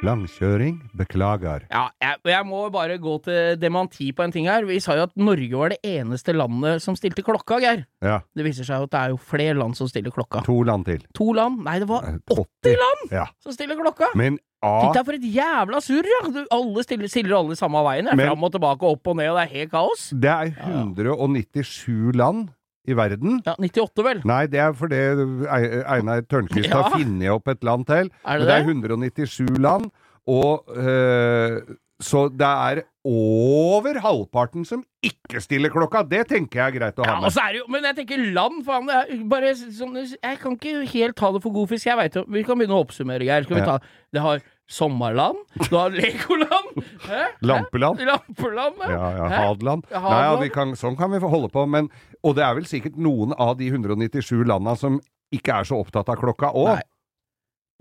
Langkjøring 0.04 0.74
beklager. 0.96 1.62
Ja, 1.72 1.86
jeg, 2.02 2.18
jeg 2.28 2.46
må 2.46 2.66
bare 2.74 2.98
gå 3.00 3.14
til 3.24 3.56
dementi 3.60 4.10
på 4.16 4.26
en 4.26 4.32
ting 4.34 4.44
her. 4.50 4.66
Vi 4.68 4.76
sa 4.84 4.96
jo 4.98 5.06
at 5.06 5.14
Norge 5.16 5.48
var 5.56 5.72
det 5.72 5.78
eneste 5.88 6.34
landet 6.36 6.82
som 6.84 6.96
stilte 6.98 7.24
klokka, 7.24 7.58
Geir. 7.64 7.86
Ja, 8.04 8.18
Det 8.36 8.44
viser 8.44 8.66
seg 8.68 8.82
jo 8.82 8.88
at 8.90 8.92
det 8.92 9.00
er 9.00 9.14
jo 9.14 9.20
flere 9.32 9.56
land 9.56 9.76
som 9.78 9.88
stiller 9.88 10.12
klokka. 10.12 10.44
to 10.44 10.58
land 10.68 10.84
til. 10.86 11.00
To 11.16 11.30
land? 11.32 11.62
Nei, 11.64 11.78
det 11.80 11.88
var 11.88 12.04
Eh, 12.06 12.18
80 12.28 12.76
land 12.76 13.10
Ja. 13.12 13.24
som 13.40 13.52
stiller 13.52 13.76
klokka! 13.80 14.12
Men 14.14 14.38
Tenk 14.66 14.90
A 14.90 14.92
deg 14.96 15.04
for 15.04 15.12
et 15.14 15.22
jævla 15.22 15.78
surr, 15.84 16.06
ja! 16.10 16.20
Du, 16.32 16.46
alle 16.50 16.82
stiller, 16.82 17.06
stiller 17.12 17.36
alle 17.36 17.54
samme 17.54 17.76
veien. 17.86 18.08
Men- 18.16 18.26
Fram 18.26 18.42
og 18.44 18.52
tilbake, 18.52 18.82
opp 18.82 19.06
og 19.06 19.16
ned, 19.16 19.28
og 19.30 19.36
det 19.38 19.44
er 19.44 19.54
helt 19.60 19.70
kaos. 19.70 20.10
Det 20.10 20.30
er 20.32 20.54
197 20.58 22.12
land 22.16 22.48
i 22.86 22.94
verden. 22.98 23.40
Ja, 23.46 23.54
98 23.58 24.04
vel? 24.06 24.20
Nei, 24.24 24.42
det 24.46 24.60
er 24.62 24.72
fordi 24.78 25.00
Ei- 25.46 25.82
Einar 25.96 26.22
Tørnquist 26.30 26.68
Ja. 26.72 26.82
har 26.82 26.94
funnet 26.98 27.30
opp 27.34 27.48
et 27.48 27.64
land 27.66 27.86
til. 27.86 28.10
Er 28.24 28.38
Men 28.38 28.46
det 28.46 28.48
det 28.48 28.54
er 28.56 28.70
197 28.70 29.58
land, 29.58 29.90
og 30.26 30.64
øh, 30.76 31.60
Så 32.02 32.26
det 32.28 32.44
er 32.46 32.82
over 33.08 33.96
halvparten 34.04 34.66
som 34.68 34.82
ikke 35.06 35.40
stiller 35.40 35.70
klokka. 35.72 36.02
Det 36.04 36.26
tenker 36.28 36.60
jeg 36.60 36.74
er 36.74 36.74
greit 36.78 36.98
å 37.00 37.06
ha 37.06 37.14
med. 37.22 37.30
Ja, 37.32 37.46
er 37.46 37.52
det 37.54 37.60
jo, 37.62 37.68
Men 37.72 37.86
jeg 37.88 37.96
tenker 38.00 38.24
land, 38.36 38.58
faen. 38.66 38.90
Det 38.90 39.28
bare 39.30 39.54
sånn 39.56 39.94
Jeg 39.96 40.38
kan 40.42 40.58
ikke 40.58 40.82
helt 40.92 41.16
ta 41.16 41.30
det 41.32 41.40
for 41.44 41.54
god 41.56 41.70
fisk. 41.70 41.86
Jeg 41.88 41.96
vet 42.02 42.18
jo 42.20 42.24
Vi 42.28 42.42
kan 42.44 42.58
begynne 42.58 42.76
å 42.76 42.82
oppsummere, 42.84 43.24
Geir. 43.24 43.46
Skal 43.48 43.60
vi 43.62 43.64
ta 43.64 43.78
Det 44.12 44.20
har 44.26 44.42
Sommerland, 44.66 45.38
du 45.70 45.76
har 45.76 45.90
Legoland 45.94 46.80
Hæ? 47.06 47.20
Lampeland. 47.46 48.00
Lampeland, 48.02 48.80
Ja, 48.82 48.88
ja, 48.90 49.28
ja 49.30 49.42
Hadeland. 49.44 49.86
Ja, 49.92 50.00
Nei, 50.02 50.46
ja, 50.46 50.48
kan, 50.54 50.74
sånn 50.74 50.96
kan 50.98 51.12
vi 51.14 51.20
få 51.22 51.30
holde 51.30 51.50
på, 51.54 51.62
men 51.70 51.86
Og 52.26 52.34
det 52.34 52.42
er 52.42 52.56
vel 52.58 52.66
sikkert 52.66 52.98
noen 52.98 53.32
av 53.38 53.54
de 53.60 53.70
197 53.70 54.42
landa 54.48 54.74
som 54.76 54.98
ikke 55.34 55.60
er 55.60 55.68
så 55.68 55.78
opptatt 55.78 56.10
av 56.10 56.18
klokka 56.18 56.50
òg. 56.54 56.80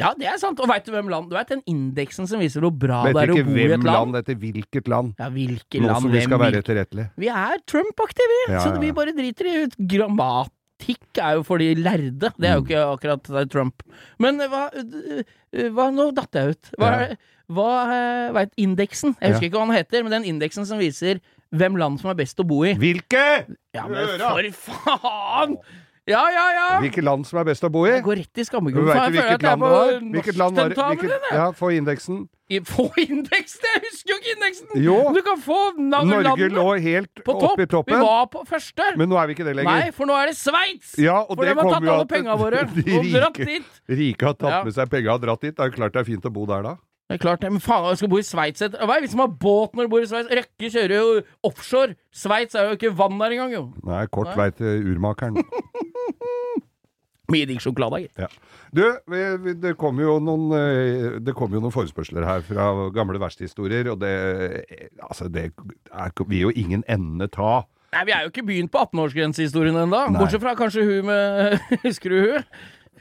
Ja, 0.01 0.11
det 0.19 0.27
er 0.27 0.37
sant. 0.41 0.59
Og 0.59 0.67
veit 0.67 0.85
du 0.85 0.91
hvem 0.91 1.07
land 1.11 1.29
Du 1.31 1.37
veit 1.37 1.51
den 1.53 1.63
indeksen 1.71 2.27
som 2.27 2.41
viser 2.43 2.65
hvor 2.65 2.73
bra 2.75 3.03
Vet 3.07 3.15
det 3.15 3.23
er 3.29 3.31
å 3.31 3.45
bo 3.47 3.55
i 3.55 3.63
et 3.63 3.71
hvem 3.71 3.85
land? 3.85 3.95
land 3.95 4.19
etter 4.19 4.39
hvilket 4.41 4.89
land. 4.91 5.13
Ja, 5.21 5.29
hvilke 5.31 5.81
Nå 5.81 5.93
som 5.95 6.11
vi 6.11 6.21
skal 6.25 6.35
hvem, 6.35 6.43
være 6.43 6.61
etterrettelige. 6.63 7.11
Vi 7.21 7.29
er 7.31 7.63
Trump-aktige, 7.69 8.27
vi! 8.33 8.39
Ja, 8.53 8.63
Så 8.65 8.75
vi 8.81 8.91
bare 8.95 9.15
driter 9.15 9.47
i 9.49 9.55
ut. 9.63 9.77
Grammatikk 10.85 11.17
er 11.21 11.35
jo 11.37 11.43
for 11.43 11.57
de 11.57 11.73
lærde. 11.75 12.31
Det 12.37 12.45
er 12.49 12.55
jo 12.55 12.61
Mm. 12.61 12.67
ikke 12.67 12.83
akkurat 12.93 13.49
Trump. 13.49 13.83
Men 14.19 14.39
eh, 14.41 14.47
hva, 14.47 14.69
eh, 14.73 15.23
eh, 15.53 15.69
hva 15.69 15.91
Nå 15.93 16.11
datt 16.13 16.31
jeg 16.33 16.49
ut. 16.55 16.71
Hva, 16.77 17.15
hva 17.49 18.33
veit 18.33 18.51
Indeksen? 18.57 19.15
Jeg 19.21 19.31
husker 19.33 19.47
ikke 19.49 19.57
hva 19.57 19.67
den 19.67 19.75
heter, 19.77 20.03
men 20.03 20.11
den 20.11 20.23
indeksen 20.25 20.65
som 20.65 20.77
viser 20.79 21.19
hvem 21.55 21.77
land 21.77 21.99
som 21.99 22.09
er 22.11 22.15
best 22.15 22.37
å 22.39 22.45
bo 22.45 22.63
i. 22.65 22.73
Hvilke? 22.75 23.45
Ja, 23.73 23.87
men 23.87 24.07
for 24.19 24.51
faen! 24.51 25.57
Ja, 26.05 26.21
ja, 26.29 26.45
ja! 26.53 26.65
Hvilket 26.83 27.01
land 27.03 27.25
som 27.25 27.39
er 27.41 27.45
best 27.47 27.63
å 27.65 27.69
bo 27.73 27.81
i? 27.87 27.95
Jeg 27.95 28.03
går 28.05 28.19
rett 28.21 28.37
i 28.37 28.43
ikke 28.69 28.83
jeg 29.09 29.15
føler 29.15 29.33
at 29.33 29.41
jeg 29.41 29.53
er 29.55 29.57
på 29.57 29.69
Hvilket, 30.13 30.35
jeg. 31.25 31.37
ja, 31.39 31.45
få 31.57 31.69
indeksen. 31.73 32.19
I- 32.53 32.59
Få 32.61 32.83
indeksen! 33.01 33.65
Jeg 33.73 33.81
husker 33.87 34.11
jo 34.13 34.17
ikke 34.19 34.33
indeksen! 34.35 34.67
Jo. 34.85 34.97
Du 35.15 35.21
kan 35.25 35.39
få 35.41 35.57
navn 35.81 36.11
Norge 36.13 36.49
lå 36.53 36.65
helt 36.85 37.23
på 37.25 37.33
topp. 37.39 37.55
oppe 37.55 37.65
i 37.65 37.69
toppen, 37.71 37.97
Vi 37.97 38.05
var 38.05 38.27
på 38.29 38.43
første. 38.45 38.91
men 39.01 39.09
nå 39.09 39.17
er 39.17 39.25
vi 39.31 39.33
ikke 39.33 39.47
det 39.49 39.55
lenger. 39.57 39.79
Nei, 39.81 39.89
for 39.97 40.05
nå 40.05 40.13
er 40.21 40.29
det 40.29 40.37
Sveits! 40.37 40.93
Ja, 41.01 41.23
og 41.25 41.33
for 41.39 41.41
det 41.41 41.55
de 41.55 41.61
har 41.63 41.73
tatt 41.73 41.89
alle 41.95 42.05
penga 42.05 42.37
våre 42.37 42.61
de 42.75 42.85
og 42.99 43.09
dratt 43.09 43.39
rike- 43.41 43.45
dit. 43.49 43.81
Rike 43.89 44.25
har 44.29 44.33
tatt 44.37 44.51
Ja. 44.59 44.63
med 44.63 44.73
seg 44.77 44.89
penga 44.93 45.15
og 45.17 45.21
dratt 45.25 45.41
dit. 45.41 45.55
Det 45.57 45.59
er 45.65 45.71
jo 45.73 45.77
klart 45.81 45.93
det 45.97 46.01
er 46.05 46.11
fint 46.13 46.21
å 46.29 46.29
bo 46.37 46.45
der 46.45 46.61
da. 46.69 46.75
Det 47.05 47.19
er 47.19 47.21
klart 47.21 47.41
det, 47.43 47.51
men 47.53 47.61
faen, 47.61 47.85
jeg 47.91 47.99
skal 47.99 48.09
bo 48.09 48.17
i 48.17 48.25
Sveits 48.25 48.63
Hva 48.65 48.81
er 48.81 48.95
det 48.97 49.05
vi 49.05 49.11
som 49.11 49.21
har 49.21 49.33
båt 49.41 49.75
når 49.77 49.85
du 49.85 49.91
bor 49.91 50.01
i 50.01 50.07
Sveits? 50.09 50.31
Røkke 50.39 50.69
kjører 50.73 50.95
jo 50.95 51.09
offshore. 51.45 51.93
Sveits 52.09 52.57
er 52.57 52.71
jo 52.71 52.79
ikke 52.79 52.95
vann 52.97 53.19
der 53.21 53.35
engang, 53.35 53.53
jo. 53.53 53.65
Nei, 53.85 54.05
kort 54.09 54.31
vei 54.37 54.47
til 54.57 54.89
urmakeren. 54.95 55.37
Mye 57.33 57.45
digg 57.49 57.61
sjokolade, 57.61 58.03
gitt. 58.03 58.19
Ja. 58.21 58.27
Du, 58.75 58.83
det 59.61 59.71
kommer 59.81 60.05
jo 60.05 60.17
noen 60.21 60.51
eh, 60.53 61.15
Det 61.23 61.33
kommer 61.37 61.57
jo 61.57 61.63
noen 61.63 61.73
forespørsler 61.73 62.25
her 62.27 62.43
fra 62.45 62.67
gamle 62.93 63.21
verkstedhistorier, 63.21 63.89
og 63.93 64.01
det 64.03 64.11
eh, 64.65 64.89
Altså, 64.99 65.29
det 65.29 65.47
er, 65.49 66.13
vil 66.25 66.47
jo 66.47 66.53
ingen 66.53 66.85
ende 66.89 67.29
ta. 67.33 67.63
Nei, 67.95 68.03
vi 68.09 68.13
er 68.13 68.25
jo 68.25 68.33
ikke 68.33 68.45
begynt 68.49 68.73
på 68.73 68.81
18-årsgrensehistorien 68.81 69.77
ennå. 69.85 70.01
Bortsett 70.17 70.43
fra 70.43 70.55
kanskje 70.57 70.85
hun 70.89 71.09
med 71.09 71.59
Husker 71.85 72.13
du 72.13 72.19
hun? 72.25 72.49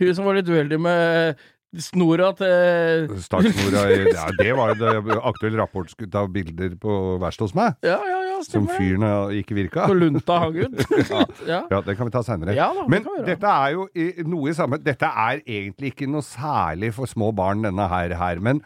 Hun 0.01 0.15
som 0.17 0.27
var 0.27 0.39
litt 0.39 0.49
uheldig 0.51 0.81
med 0.83 1.43
snora 1.83 2.31
til 2.39 3.09
Startsnora 3.25 3.85
i 3.95 3.99
ja, 4.09 4.29
Det 4.39 4.55
var 4.57 4.73
jo 4.73 4.79
det 4.81 5.19
aktuell 5.31 5.59
rapport 5.59 5.91
skulle 5.91 6.13
ta 6.13 6.25
bilder 6.31 6.77
på 6.81 6.99
verkstedet 7.23 7.51
hos 7.51 7.57
meg, 7.59 7.79
Ja, 7.87 7.99
ja, 7.99 8.21
ja, 8.29 8.39
som 8.47 8.69
fyren 8.71 9.07
eh, 9.09 9.41
ikke 9.41 9.57
virka. 9.59 9.89
Så 9.91 9.99
lunta 9.99 10.39
hang 10.45 10.59
ut. 10.63 10.81
ja. 11.53 11.63
Ja, 11.71 11.81
det 11.85 11.97
kan 11.99 12.09
vi 12.09 12.15
ta 12.15 12.25
seinere. 12.27 12.57
Ja 12.57 12.71
Men 12.91 13.07
dette 13.27 13.51
er 13.51 13.77
jo 13.77 13.89
noe 14.31 14.51
i 14.51 14.57
samme 14.57 14.81
Dette 14.83 15.09
er 15.09 15.43
egentlig 15.43 15.95
ikke 15.95 16.11
noe 16.11 16.25
særlig 16.27 16.93
for 16.97 17.11
små 17.11 17.33
barn, 17.37 17.65
denne 17.65 17.89
her, 17.91 18.15
her 18.19 18.43
men 18.45 18.63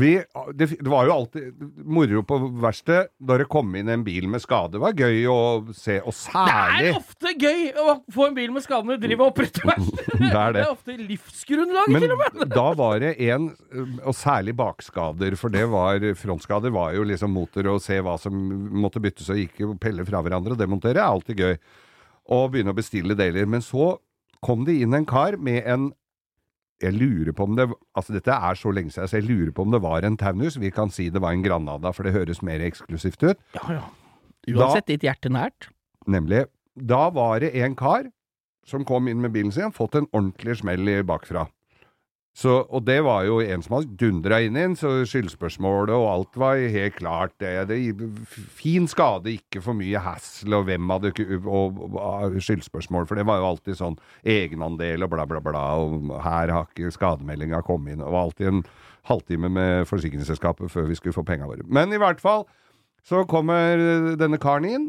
vi, 0.00 0.12
det, 0.58 0.68
det 0.80 0.90
var 0.90 1.06
jo 1.08 1.14
alltid 1.14 1.64
moro 1.86 2.22
på 2.26 2.38
verkstedet 2.62 3.12
da 3.28 3.36
det 3.40 3.46
kom 3.52 3.74
inn 3.78 3.90
en 3.92 4.04
bil 4.06 4.26
med 4.30 4.42
skade. 4.42 4.74
Det 4.76 4.82
var 4.82 4.96
gøy 4.98 5.26
å 5.30 5.38
se, 5.76 5.98
og 6.02 6.14
særlig 6.16 6.88
Det 6.88 6.90
er 6.90 6.98
ofte 6.98 7.32
gøy 7.34 7.62
å 7.82 7.96
få 8.14 8.28
en 8.28 8.36
bil 8.38 8.54
med 8.54 8.64
skadene 8.64 8.98
drive 9.02 9.22
og 9.24 9.32
oppretter 9.34 9.66
verksted! 9.70 10.12
Det 10.22 10.30
er 10.32 10.56
det. 10.56 10.64
er 10.64 10.72
ofte 10.72 10.96
livsgrunnlaget, 11.00 12.06
til 12.06 12.14
og 12.16 12.22
med! 12.24 12.46
da 12.54 12.66
var 12.78 13.02
det 13.04 13.12
en, 13.28 13.50
og 14.02 14.16
særlig 14.16 14.56
bakskader, 14.58 15.36
for 15.40 15.54
det 15.54 15.66
var 15.72 16.08
frontskader 16.18 16.74
var 16.74 16.96
jo 16.96 17.04
liksom 17.06 17.34
motor 17.36 17.72
og 17.74 17.82
se 17.84 18.00
hva 18.04 18.16
som 18.20 18.34
måtte 18.76 19.02
byttes 19.02 19.30
og 19.32 19.42
ikke 19.44 19.74
pelle 19.82 20.06
fra 20.08 20.22
hverandre 20.24 20.56
og 20.56 20.60
demontere, 20.60 21.02
er 21.02 21.06
alltid 21.06 21.42
gøy. 21.44 21.58
Og 22.34 22.48
begynne 22.50 22.72
å 22.74 22.76
bestille 22.76 23.14
deler. 23.14 23.46
Men 23.46 23.62
så 23.62 23.92
kom 24.42 24.64
det 24.66 24.80
inn 24.82 24.94
en 24.96 25.06
kar 25.06 25.36
med 25.38 25.62
en 25.62 25.90
jeg 26.82 26.92
lurer 26.92 27.32
på 27.32 27.46
om 27.46 27.54
det 27.56 27.68
Altså, 27.96 28.12
dette 28.16 28.32
er 28.32 28.58
så 28.58 28.72
lenge 28.74 28.92
siden, 28.92 29.08
så 29.08 29.20
jeg 29.20 29.28
lurer 29.28 29.52
på 29.56 29.64
om 29.64 29.72
det 29.72 29.80
var 29.82 30.04
en 30.04 30.18
Taunus. 30.20 30.58
Vi 30.60 30.70
kan 30.70 30.90
si 30.92 31.08
det 31.10 31.22
var 31.22 31.32
en 31.32 31.44
Granada, 31.44 31.92
for 31.96 32.04
det 32.04 32.12
høres 32.12 32.42
mer 32.44 32.60
eksklusivt 32.60 33.22
ut. 33.24 33.40
Ja, 33.56 33.78
ja. 33.78 33.84
Uansett 34.46 34.86
ditt 34.86 35.02
hjerte 35.02 35.32
nært. 35.32 35.70
Nemlig, 36.06 36.44
da 36.76 37.08
var 37.10 37.40
det 37.42 37.54
en 37.58 37.74
kar 37.74 38.10
som 38.66 38.84
kom 38.86 39.08
inn 39.08 39.22
med 39.22 39.32
bilen 39.34 39.52
sin, 39.54 39.72
fått 39.74 39.96
en 39.98 40.08
ordentlig 40.12 40.58
smell 40.60 40.90
bakfra. 41.06 41.46
Så, 42.36 42.52
og 42.68 42.82
det 42.84 42.98
var 43.00 43.22
jo 43.24 43.38
en 43.40 43.62
som 43.64 43.78
hadde 43.78 43.96
dundra 43.96 44.42
inn 44.44 44.58
i 44.58 44.64
en, 44.66 44.74
så 44.76 44.90
skyldspørsmålet 45.08 45.94
og 45.94 46.08
alt 46.10 46.34
var 46.36 46.58
helt 46.74 46.98
klart. 46.98 47.32
Det, 47.40 47.52
det, 47.70 47.78
fin 48.58 48.84
skade, 48.92 49.32
ikke 49.38 49.62
for 49.64 49.78
mye 49.78 50.02
hassle, 50.04 50.58
og 50.58 50.66
hvem 50.68 50.92
hadde 50.92 51.14
og, 51.40 51.80
og 51.96 52.36
skyldspørsmål, 52.44 53.08
for 53.08 53.16
det 53.16 53.24
var 53.24 53.40
jo 53.40 53.48
alltid 53.54 53.80
sånn 53.80 53.96
egenandel 54.20 55.06
og 55.06 55.14
bla, 55.14 55.24
bla, 55.30 55.40
bla, 55.40 55.64
og 55.80 56.12
her 56.26 56.52
har 56.52 56.68
ikke 56.68 56.92
skademeldinga 56.92 57.62
kommet 57.64 57.94
inn, 57.94 58.04
det 58.04 58.12
var 58.12 58.28
alltid 58.28 58.52
en 58.52 58.62
halvtime 59.08 59.48
med 59.56 59.88
forsikringsselskapet 59.88 60.68
før 60.74 60.90
vi 60.90 61.00
skulle 61.00 61.16
få 61.16 61.24
penga 61.24 61.48
våre. 61.48 61.64
Men 61.64 61.94
i 61.94 62.02
hvert 62.02 62.20
fall, 62.20 62.44
så 63.06 63.24
kommer 63.30 63.80
denne 64.20 64.36
karen 64.42 64.68
inn, 64.68 64.86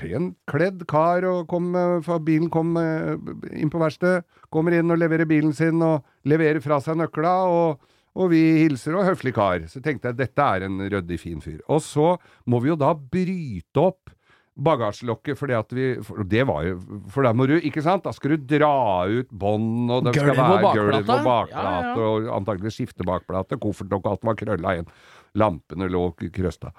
pent 0.00 0.36
kledd 0.50 0.84
kar, 0.90 1.24
og 1.28 1.46
kom, 1.50 1.70
eh, 1.76 2.10
bilen 2.26 2.50
kom 2.52 2.76
eh, 2.80 3.16
inn 3.56 3.72
på 3.72 3.80
verkstedet. 3.82 4.24
Kommer 4.50 4.74
inn 4.76 4.90
og 4.90 4.98
leverer 5.00 5.28
bilen 5.30 5.52
sin, 5.56 5.82
og 5.82 6.04
leverer 6.28 6.60
fra 6.64 6.80
seg 6.82 6.98
nøkla, 7.00 7.34
og, 7.48 7.90
og 8.16 8.30
vi 8.32 8.40
hilser, 8.64 8.96
og 8.98 9.06
høflig 9.10 9.34
kar. 9.36 9.66
Så 9.70 9.82
tenkte 9.84 10.10
jeg 10.10 10.20
dette 10.22 10.46
er 10.56 10.66
en 10.66 10.80
ryddig, 10.80 11.20
fin 11.22 11.42
fyr. 11.44 11.60
Og 11.68 11.82
så 11.84 12.16
må 12.46 12.62
vi 12.62 12.72
jo 12.72 12.80
da 12.80 12.94
bryte 12.94 13.84
opp 13.84 14.14
bagasjelokket, 14.60 15.38
fordi 15.38 15.54
at 15.56 15.72
vi 15.72 15.84
For 16.04 16.26
det 16.26 16.42
var 16.48 16.64
jo 16.66 16.74
For 17.12 17.26
da 17.26 17.32
må 17.36 17.46
du, 17.48 17.56
ikke 17.56 17.82
sant? 17.84 18.04
Da 18.04 18.12
skal 18.12 18.34
du 18.36 18.48
dra 18.56 19.06
ut 19.08 19.30
bånd, 19.30 19.90
og 19.90 20.04
det 20.04 20.16
skal 20.16 20.34
være 20.34 20.74
gulv 20.74 20.98
og 21.00 21.24
bakplate, 21.24 21.54
Ja, 21.54 21.94
ja. 21.94 21.94
og 21.96 22.28
antagelig 22.40 22.74
skiftebakplate, 22.76 23.60
koffertlokk, 23.62 24.10
alt 24.10 24.26
var 24.26 24.38
krølla 24.40 24.76
igjen. 24.76 24.90
Lampene 25.38 25.86
lå 25.90 26.08
krøsta. 26.18 26.72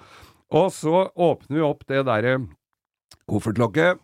Og 0.52 0.72
så 0.76 1.06
åpner 1.16 1.62
vi 1.62 1.64
opp 1.64 1.86
det 1.88 2.02
derre 2.08 2.40
koffertlokket, 3.30 4.02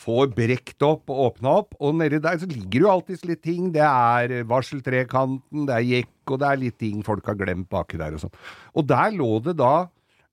får 0.00 0.30
brekt 0.32 0.82
opp 0.82 1.12
og 1.12 1.26
åpna 1.28 1.52
opp, 1.60 1.76
og 1.78 1.98
nedi 1.98 2.18
der 2.22 2.40
så 2.40 2.48
ligger 2.48 2.86
jo 2.86 2.90
alltid 2.94 3.24
litt 3.28 3.42
ting. 3.44 3.68
Det 3.74 3.84
er 3.84 4.46
varseltrekanten, 4.48 5.66
det 5.68 5.76
er 5.76 5.86
jekk, 5.86 6.14
og 6.32 6.40
det 6.40 6.48
er 6.48 6.60
litt 6.62 6.78
ting 6.80 7.04
folk 7.06 7.26
har 7.28 7.38
glemt 7.38 7.68
baki 7.70 8.00
der 8.00 8.16
og 8.16 8.24
sånn. 8.24 8.36
Og 8.74 8.88
der 8.88 9.12
lå 9.14 9.28
det 9.44 9.54
da 9.60 9.74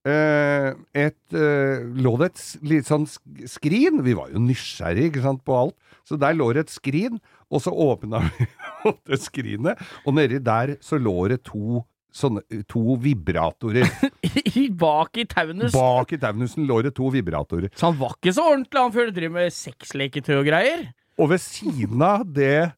eh, 0.07 0.71
et 0.95 1.35
eh, 1.35 1.83
Lå 1.99 2.15
det 2.21 2.31
et 2.31 2.45
litt 2.71 2.89
sånn 2.89 3.05
skrin? 3.09 4.01
Vi 4.07 4.15
var 4.17 4.31
jo 4.31 4.41
nysgjerrige, 4.41 5.11
ikke 5.11 5.25
sant, 5.27 5.43
på 5.45 5.59
alt. 5.59 5.77
Så 6.07 6.17
der 6.21 6.37
lå 6.37 6.47
det 6.55 6.65
et 6.65 6.73
skrin, 6.73 7.19
og 7.51 7.61
så 7.61 7.75
åpna 7.75 8.23
vi 8.39 8.47
opp 8.87 9.03
det 9.11 9.21
skrinet, 9.21 9.85
og 10.07 10.15
nedi 10.17 10.39
der 10.41 10.77
så 10.81 10.97
lå 11.01 11.27
det 11.33 11.43
to 11.51 11.83
sånne 12.17 12.63
to 12.69 12.97
vibratorer. 13.01 13.87
Bak 14.83 15.19
i 15.21 15.27
taunusen? 15.29 15.75
Bak 15.77 16.13
i 16.15 16.19
Taunusen 16.21 16.67
lå 16.69 16.81
det 16.85 16.95
to 16.97 17.11
vibratorer. 17.13 17.69
Så 17.77 17.91
han 17.91 17.99
var 17.99 18.17
ikke 18.17 18.33
så 18.35 18.47
ordentlig, 18.51 18.81
han 18.81 18.95
før 18.95 19.09
du 19.09 19.17
driver 19.19 19.35
med 19.39 19.55
sexleketøy 19.55 20.35
og 20.39 20.49
greier. 20.49 20.87
Og 21.17 21.31
ved 21.33 21.41
siden 21.41 22.03
av 22.05 22.25
det 22.29 22.71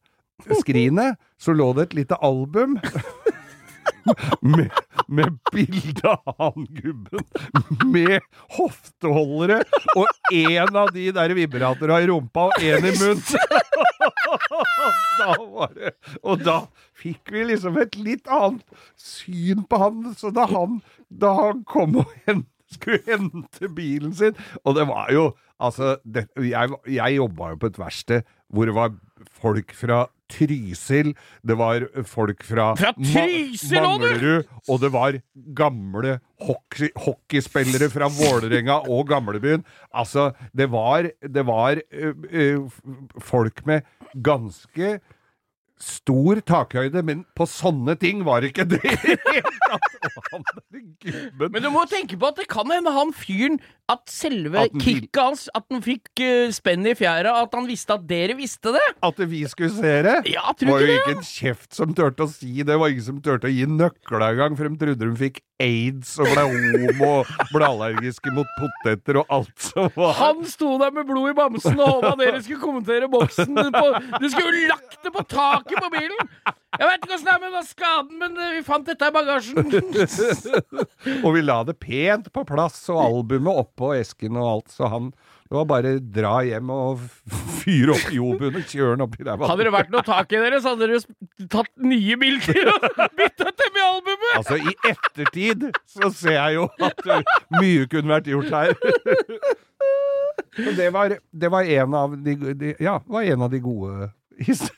skrinet 0.60 1.18
så 1.40 1.52
lå 1.56 1.72
det 1.76 1.90
et 1.90 1.98
lite 2.00 2.16
album 2.24 2.78
med, 4.40 4.70
med 5.08 5.36
bilde 5.52 6.14
av 6.14 6.36
han 6.40 6.66
gubben 6.72 7.26
med 7.92 8.24
hofteholdere 8.56 9.60
og 9.96 10.08
en 10.32 10.80
av 10.84 10.92
de 10.94 11.10
der 11.16 11.36
vibratorene 11.36 12.00
i 12.04 12.10
rumpa 12.10 12.48
og 12.50 12.64
en 12.64 12.88
i 12.88 12.94
munnen. 12.96 13.24
da 15.20 15.34
var 15.38 15.74
det, 15.76 15.94
og 16.22 16.44
da 16.46 16.56
fikk 16.98 17.32
vi 17.34 17.44
liksom 17.52 17.78
et 17.82 17.98
litt 18.00 18.30
annet 18.30 18.64
syn 19.00 19.64
på 19.68 19.80
han. 19.80 20.10
Så 20.18 20.32
da 20.34 20.46
han, 20.50 20.80
da 21.08 21.34
han 21.38 21.64
kom 21.68 22.00
og 22.02 22.10
hen, 22.26 22.46
skulle 22.70 23.02
hente 23.06 23.66
bilen 23.74 24.12
sin 24.14 24.36
Og 24.62 24.76
det 24.76 24.84
var 24.86 25.08
jo 25.10 25.30
Altså, 25.60 25.98
det, 26.06 26.28
jeg, 26.38 26.72
jeg 26.88 27.16
jobba 27.18 27.50
jo 27.50 27.56
på 27.60 27.68
et 27.68 27.78
verksted 27.82 28.28
hvor 28.48 28.64
det 28.64 28.72
var 28.72 28.94
folk 29.42 29.74
fra 29.76 29.98
Trysil, 30.30 31.12
det 31.46 31.56
var 31.58 31.86
folk 32.08 32.44
fra, 32.46 32.70
Fra 32.78 32.92
Trysil 32.96 33.76
Ma! 33.80 33.96
Manglerud, 33.98 34.50
og 34.68 34.80
det 34.82 34.92
var 34.94 35.18
gamle 35.56 36.18
hockey, 36.46 36.90
hockeyspillere 36.96 37.90
fra 37.92 38.08
Vålerenga 38.14 38.80
og 38.88 39.08
Gamlebyen. 39.10 39.64
Altså, 39.92 40.30
det 40.56 40.70
var, 40.72 41.10
det 41.22 41.46
var 41.48 41.80
ø, 41.92 42.12
ø, 42.30 42.50
folk 43.20 43.64
med 43.66 43.82
ganske 44.24 44.98
stor 45.80 46.40
takhøyde, 46.44 47.02
men 47.06 47.22
på 47.36 47.46
sånne 47.48 47.94
ting 48.00 48.24
var 48.26 48.40
det 48.42 48.48
ikke 48.52 48.66
det 48.68 48.80
Men 51.52 51.62
du 51.64 51.70
må 51.72 51.84
tenke 51.88 52.18
på 52.20 52.26
at 52.30 52.38
det 52.40 52.48
kan 52.50 52.70
hende 52.72 52.92
han 52.92 53.12
fyren 53.16 53.58
At 53.90 54.02
selve 54.12 54.66
At 54.66 54.76
kicket 54.80 55.20
hans 55.20 55.48
At 55.56 55.64
han 55.72 55.82
fikk 55.84 56.08
uh, 56.20 56.50
spenn 56.54 56.86
i 56.88 56.94
fjæra, 56.96 57.34
at 57.42 57.54
han 57.56 57.68
visste 57.68 57.96
at 57.96 58.06
dere 58.08 58.36
visste 58.38 58.72
det. 58.76 58.86
At 59.04 59.20
vi 59.30 59.42
skulle 59.50 59.72
se 59.74 59.94
det? 60.06 60.16
Ja, 60.30 60.52
tror 60.56 60.74
var 60.74 60.84
du 60.84 60.90
jo 60.90 60.98
ikke 61.00 61.16
en 61.18 61.26
kjeft 61.26 61.76
som 61.76 61.94
turte 61.96 62.26
å 62.26 62.30
si 62.30 62.62
det. 62.62 62.76
Var 62.80 62.88
ingen 62.92 63.06
som 63.06 63.20
turte 63.24 63.48
å 63.48 63.52
gi 63.52 63.66
nøkla 63.68 64.32
engang, 64.34 64.56
for 64.58 64.68
de 64.68 64.80
trodde 64.80 65.08
de 65.08 65.20
fikk 65.20 65.40
aids 65.60 66.14
og 66.20 66.30
ble 66.30 66.44
homo 66.48 67.10
og 67.20 67.52
ble 67.52 67.68
allergiske 67.68 68.32
mot 68.34 68.48
poteter 68.58 69.20
og 69.20 69.34
alt 69.36 69.64
som 69.64 69.90
var. 69.96 70.14
Han 70.20 70.44
sto 70.48 70.72
der 70.80 70.94
med 70.96 71.08
blod 71.08 71.32
i 71.32 71.36
bamsen 71.36 71.76
og 71.76 71.98
håpa 71.98 72.14
dere 72.20 72.40
skulle 72.44 72.62
kommentere 72.62 73.10
boksen. 73.12 73.60
På, 73.74 73.84
du 74.16 74.26
skulle 74.32 74.62
jo 74.62 74.70
lagt 74.72 74.98
det 75.04 75.12
på 75.14 75.24
taket 75.30 75.69
på 75.78 75.90
bilen! 75.92 76.30
Jeg 76.78 76.86
vet 76.86 77.02
ikke 77.02 77.16
åssen 77.16 77.26
det 77.26 77.32
er 77.34 77.42
med 77.42 77.56
den 77.56 77.66
skaden, 77.66 78.18
men 78.20 78.38
eh, 78.38 78.52
vi 78.56 78.62
fant 78.66 78.86
dette 78.86 79.08
i 79.10 79.14
bagasjen. 79.14 79.66
Og 81.26 81.34
vi 81.34 81.42
la 81.42 81.58
det 81.66 81.76
pent 81.82 82.30
på 82.32 82.44
plass, 82.48 82.78
og 82.92 83.02
albumet 83.02 83.62
oppå 83.64 83.94
esken 83.98 84.38
og 84.38 84.48
alt, 84.54 84.74
så 84.74 84.90
han 84.92 85.10
det 85.50 85.56
var 85.58 85.64
bare 85.66 85.90
dra 86.14 86.36
hjem 86.46 86.68
og 86.70 87.00
fyre 87.58 87.96
opp 87.96 88.12
jobuen 88.14 88.54
og 88.60 88.68
kjøre 88.70 88.92
den 88.94 89.02
oppi 89.02 89.24
der. 89.26 89.40
Hadde 89.50 89.64
det 89.66 89.72
vært 89.74 89.90
noe 89.90 90.04
tak 90.06 90.30
i 90.30 90.38
dere, 90.38 90.60
så 90.62 90.76
hadde 90.76 90.86
dere 90.86 91.48
tatt 91.50 91.72
nye 91.82 92.18
bilder 92.20 92.70
og 92.70 92.86
byttet 93.18 93.58
dem 93.64 93.80
i 93.80 93.82
albumet! 93.82 94.36
Altså, 94.36 94.60
i 94.62 94.76
ettertid 94.92 95.66
så 95.90 96.12
ser 96.14 96.36
jeg 96.36 96.60
jo 96.60 96.68
at 96.86 97.02
uh, 97.02 97.34
mye 97.56 97.90
kunne 97.90 98.14
vært 98.14 98.30
gjort 98.30 98.54
her. 98.54 98.70
Det 100.78 100.86
var, 100.94 101.16
det 101.18 101.50
var 101.50 101.74
en 101.82 101.98
av 101.98 102.14
de, 102.14 102.36
de 102.62 102.72
Ja, 102.78 103.00
var 103.10 103.26
en 103.26 103.42
av 103.42 103.50
de 103.50 103.58
gode 103.64 104.12
his- 104.40 104.70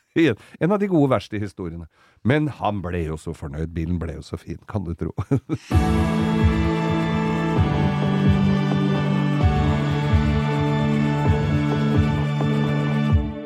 En 0.60 0.72
av 0.72 0.78
de 0.78 0.88
gode 0.92 1.08
verste 1.10 1.38
historiene. 1.40 1.86
Men 2.24 2.48
han 2.48 2.82
ble 2.82 3.06
jo 3.06 3.16
så 3.16 3.32
fornøyd. 3.32 3.72
Bilen 3.72 3.98
ble 3.98 4.18
jo 4.18 4.22
så 4.26 4.36
fin, 4.38 4.58
kan 4.68 4.84
du 4.84 4.94
tro. 4.94 5.12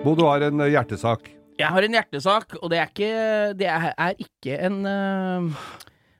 Bo, 0.06 0.14
du 0.14 0.23
har 0.23 0.44
en 0.46 0.61
eh, 0.62 0.70
hjertesak. 0.70 1.32
Jeg 1.58 1.73
har 1.73 1.82
en 1.82 1.94
hjertesak, 1.96 2.52
og 2.61 2.70
det 2.70 2.78
er 2.78 2.90
ikke 2.92 3.12
Det 3.58 3.68
er 3.73 4.18
ikke 4.20 4.58
en 4.68 4.76
uh, 4.85 5.64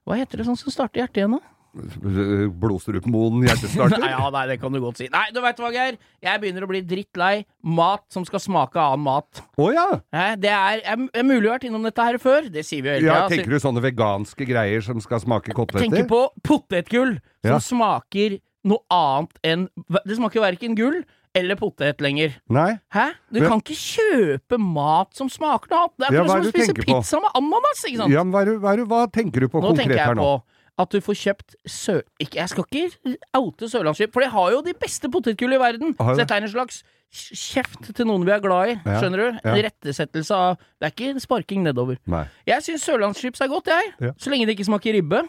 Hva 0.09 0.17
heter 0.19 0.41
det 0.41 0.47
sånn 0.49 0.59
som 0.59 0.73
starter 0.75 1.03
hjertet 1.05 1.21
igjen, 1.21 1.37
da? 1.37 1.56
Blodstrupmoen 1.77 3.45
hjertestarter? 3.47 4.01
Nei, 4.01 4.11
ja, 4.15 4.31
nei, 4.33 4.45
det 4.51 4.57
kan 4.63 4.75
du 4.75 4.81
godt 4.83 5.01
si. 5.01 5.09
Nei, 5.13 5.27
du 5.35 5.41
veit 5.45 5.61
hva, 5.61 5.71
Geir. 5.75 5.99
Jeg 6.25 6.43
begynner 6.43 6.67
å 6.67 6.71
bli 6.71 6.81
drittlei 6.87 7.35
mat 7.77 8.05
som 8.13 8.25
skal 8.29 8.43
smake 8.43 8.81
annen 8.81 9.05
mat. 9.07 9.43
Å 9.61 9.69
ja! 9.75 9.87
Hæ? 10.15 10.27
Det 10.43 10.53
er, 10.53 10.83
er, 10.97 11.27
mulig 11.27 11.47
å 11.49 11.53
ha 11.53 11.59
vært 11.59 11.69
innom 11.71 11.87
dette 11.87 12.09
her 12.09 12.19
før. 12.23 12.49
Det 12.53 12.65
sier 12.67 12.85
vi 12.85 12.93
jo 12.93 12.97
hele 13.01 13.11
ja! 13.11 13.21
Tenker 13.33 13.53
du 13.57 13.61
sånne 13.63 13.85
veganske 13.85 14.49
greier 14.49 14.85
som 14.85 15.03
skal 15.05 15.23
smake 15.25 15.55
koteletter? 15.57 15.87
Tenker 15.87 16.09
på 16.11 16.25
potetgull, 16.47 17.19
som 17.45 17.57
Ja. 17.57 17.63
smaker 17.63 18.41
noe 18.67 18.83
annet 18.91 19.37
enn 19.47 19.69
Det 20.03 20.17
smaker 20.19 20.43
verken 20.43 20.75
gull 20.79 21.05
eller 21.37 21.59
potet 21.61 22.01
lenger. 22.01 22.39
Nei? 22.49 22.79
Hæ? 22.95 23.11
Du 23.31 23.43
Ja. 23.43 23.51
kan 23.53 23.61
ikke 23.61 23.77
kjøpe 23.77 24.57
mat 24.59 25.13
som 25.15 25.29
smaker 25.29 25.69
noe 25.71 25.81
annet. 25.85 25.93
Det 25.99 26.07
er 26.09 26.13
Ja, 26.15 26.23
akkurat 26.23 26.27
hva 26.27 26.37
som 26.41 26.41
å 26.41 26.53
spise 26.55 26.73
tenker 26.73 26.87
på? 26.87 26.97
pizza 26.97 27.21
med 27.21 27.31
ananas, 27.37 27.83
ikke 27.85 27.99
sant? 28.01 28.13
Ja, 28.15 28.23
men 28.25 28.33
hva, 28.33 28.59
hva, 28.59 28.87
hva 28.89 29.01
tenker 29.13 29.41
du 29.45 29.49
på 29.53 29.61
Nå 29.61 29.69
konkret 29.69 29.85
tenker 29.85 30.01
jeg 30.01 30.07
her 30.09 30.15
nå? 30.17 30.23
på 30.25 30.43
at 30.79 30.93
du 30.93 31.01
får 31.01 31.17
kjøpt 31.23 31.55
sø... 31.67 32.01
Ikke, 32.21 32.37
jeg 32.43 32.49
skal 32.53 32.65
ikke 32.69 33.17
oute 33.39 33.69
sørlandsskip, 33.73 34.13
for 34.13 34.21
de 34.25 34.29
har 34.35 34.51
jo 34.53 34.61
de 34.67 34.75
beste 34.77 35.09
potetgullene 35.09 35.57
i 35.57 35.63
verden. 35.63 35.95
Så 35.97 36.11
de? 36.13 36.19
dette 36.21 36.37
er 36.37 36.45
en 36.45 36.53
slags 36.53 36.83
kjeft 37.17 37.95
til 37.97 38.09
noen 38.09 38.25
vi 38.27 38.33
er 38.35 38.43
glad 38.45 38.75
i, 38.75 38.77
Ja, 38.85 38.99
skjønner 39.01 39.23
du? 39.23 39.27
En 39.41 39.57
ja. 39.57 39.65
rettesettelse 39.71 40.37
av 40.37 40.57
Det 40.59 40.89
er 40.89 40.93
ikke 40.93 41.11
en 41.15 41.23
sparking 41.23 41.63
nedover. 41.65 41.97
Nei. 42.13 42.25
Jeg 42.51 42.67
syns 42.67 42.85
sørlandschips 42.85 43.41
er 43.41 43.49
godt, 43.53 43.71
jeg. 43.73 43.93
Ja. 44.09 44.13
Så 44.21 44.33
lenge 44.33 44.49
det 44.49 44.57
ikke 44.59 44.69
smaker 44.69 44.97
ribbe. 44.99 45.23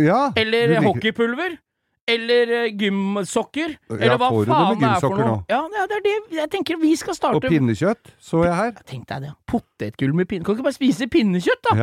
Ja, 0.00 0.30
Eller 0.36 0.78
hockeypulver. 0.84 1.56
Eller 2.12 2.50
eh, 2.64 2.70
gymsokker. 2.74 3.76
Ja, 3.86 3.96
Eller 3.96 4.18
hva 4.18 4.28
faen 4.34 4.80
det 4.80 4.88
er 4.90 5.00
for 5.00 5.14
noe. 5.16 5.26
nå? 5.28 5.34
Ja, 5.48 5.60
det 5.70 5.96
er- 5.96 6.02
det 6.02 6.14
jeg 6.40 6.50
tenker 6.50 6.80
vi 6.80 6.96
skal 6.98 7.14
starte 7.14 7.38
Og 7.38 7.46
pinnekjøtt, 7.46 8.10
så 8.18 8.42
jeg 8.44 8.54
her. 8.58 8.72
Tenk 8.84 9.06
deg 9.08 9.22
det. 9.28 9.30
Potetgull 9.46 10.12
med 10.18 10.26
pinne... 10.28 10.44
Kan 10.44 10.56
du 10.56 10.58
ikke 10.60 10.66
bare 10.66 10.76
spise 10.80 11.06
pinnekjøtt, 11.06 11.62
da? 11.70 11.76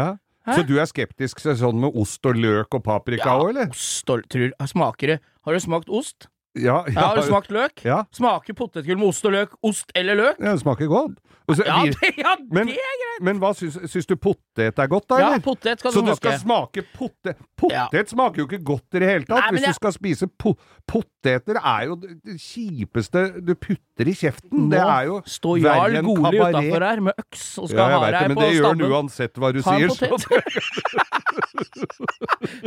Ja. 0.46 0.54
Hæ? 0.54 0.56
Så 0.60 0.68
du 0.68 0.76
er 0.80 0.88
skeptisk 0.90 1.42
til 1.44 1.58
sånn 1.60 1.80
med 1.84 1.96
ost 2.00 2.26
og 2.26 2.38
løk 2.40 2.74
og 2.74 2.84
paprika 2.86 3.28
Ja, 3.28 3.38
òg, 3.38 3.50
eller? 3.52 3.72
Ost 3.76 4.10
og 4.10 4.24
tror, 4.32 4.54
Smaker 4.72 5.16
det 5.16 5.20
Har 5.46 5.54
du 5.54 5.60
smakt 5.60 5.90
ost? 5.90 6.30
Ja, 6.62 6.84
Ja, 6.88 7.02
har 7.10 7.16
du 7.16 7.22
smakt 7.28 7.50
løk? 7.52 7.84
Ja. 7.86 8.04
Smaker 8.12 8.54
potetgull 8.54 8.98
med 8.98 9.08
ost 9.10 9.26
og 9.26 9.32
løk 9.34 9.50
ost 9.64 9.92
eller 9.96 10.16
løk? 10.16 10.36
ja, 10.40 10.52
det 10.54 10.62
smaker 10.62 10.88
godt. 10.88 11.18
Så- 11.50 11.66
Ja, 11.66 11.82
det, 11.82 12.14
ja, 12.18 12.36
Men- 12.52 12.68
det 12.68 12.76
er 12.78 12.98
greit! 13.02 13.22
men 13.26 13.40
hva 13.42 13.50
syns, 13.58 13.74
syns 13.90 14.06
du 14.06 14.16
potet 14.16 14.78
er 14.78 14.88
godt, 14.88 15.08
da, 15.10 15.18
Ja, 15.18 15.40
potet 15.42 15.80
skal 15.82 15.92
Så 15.92 16.02
du 16.06 16.12
du 16.12 16.16
skal 16.16 16.38
smake 16.38 16.84
potet 16.94 17.36
Potet 17.58 18.10
smaker 18.14 18.38
jo 18.38 18.46
ikke 18.48 18.62
godt 18.64 18.86
i 18.94 19.00
det 19.02 19.10
hele 19.10 19.26
tatt. 19.26 19.42
Nei, 19.42 19.50
Hvis 19.58 19.62
jeg- 19.66 19.74
du 19.74 19.74
skal 19.74 19.92
spise 19.92 20.28
po 20.38 20.54
poteter, 20.88 21.58
er 21.58 21.86
jo 21.90 21.96
det 21.96 22.22
det 22.24 22.38
kjipeste 22.40 23.42
du 23.44 23.56
putter 23.56 24.08
i 24.08 24.14
kjeften. 24.14 24.52
Nå 24.54 24.70
det 24.70 24.80
er 24.80 25.06
jo 25.10 25.22
står 25.26 25.58
Jarl 25.60 26.02
Goli 26.06 26.38
utafor 26.40 26.82
her 26.86 27.02
med 27.02 27.14
øks 27.18 27.58
og 27.58 27.68
skal 27.70 27.80
Ja, 27.80 27.90
ha 27.98 28.06
vet 28.06 28.12
det, 28.12 28.20
stabben. 28.20 28.28
men 28.30 28.38
det 28.38 28.54
gjør 28.56 28.66
han 28.70 28.82
uansett 28.94 29.34
hva 29.34 29.52
du 29.54 29.62
Ta 29.62 29.72
en 29.74 29.90
sier. 29.90 30.10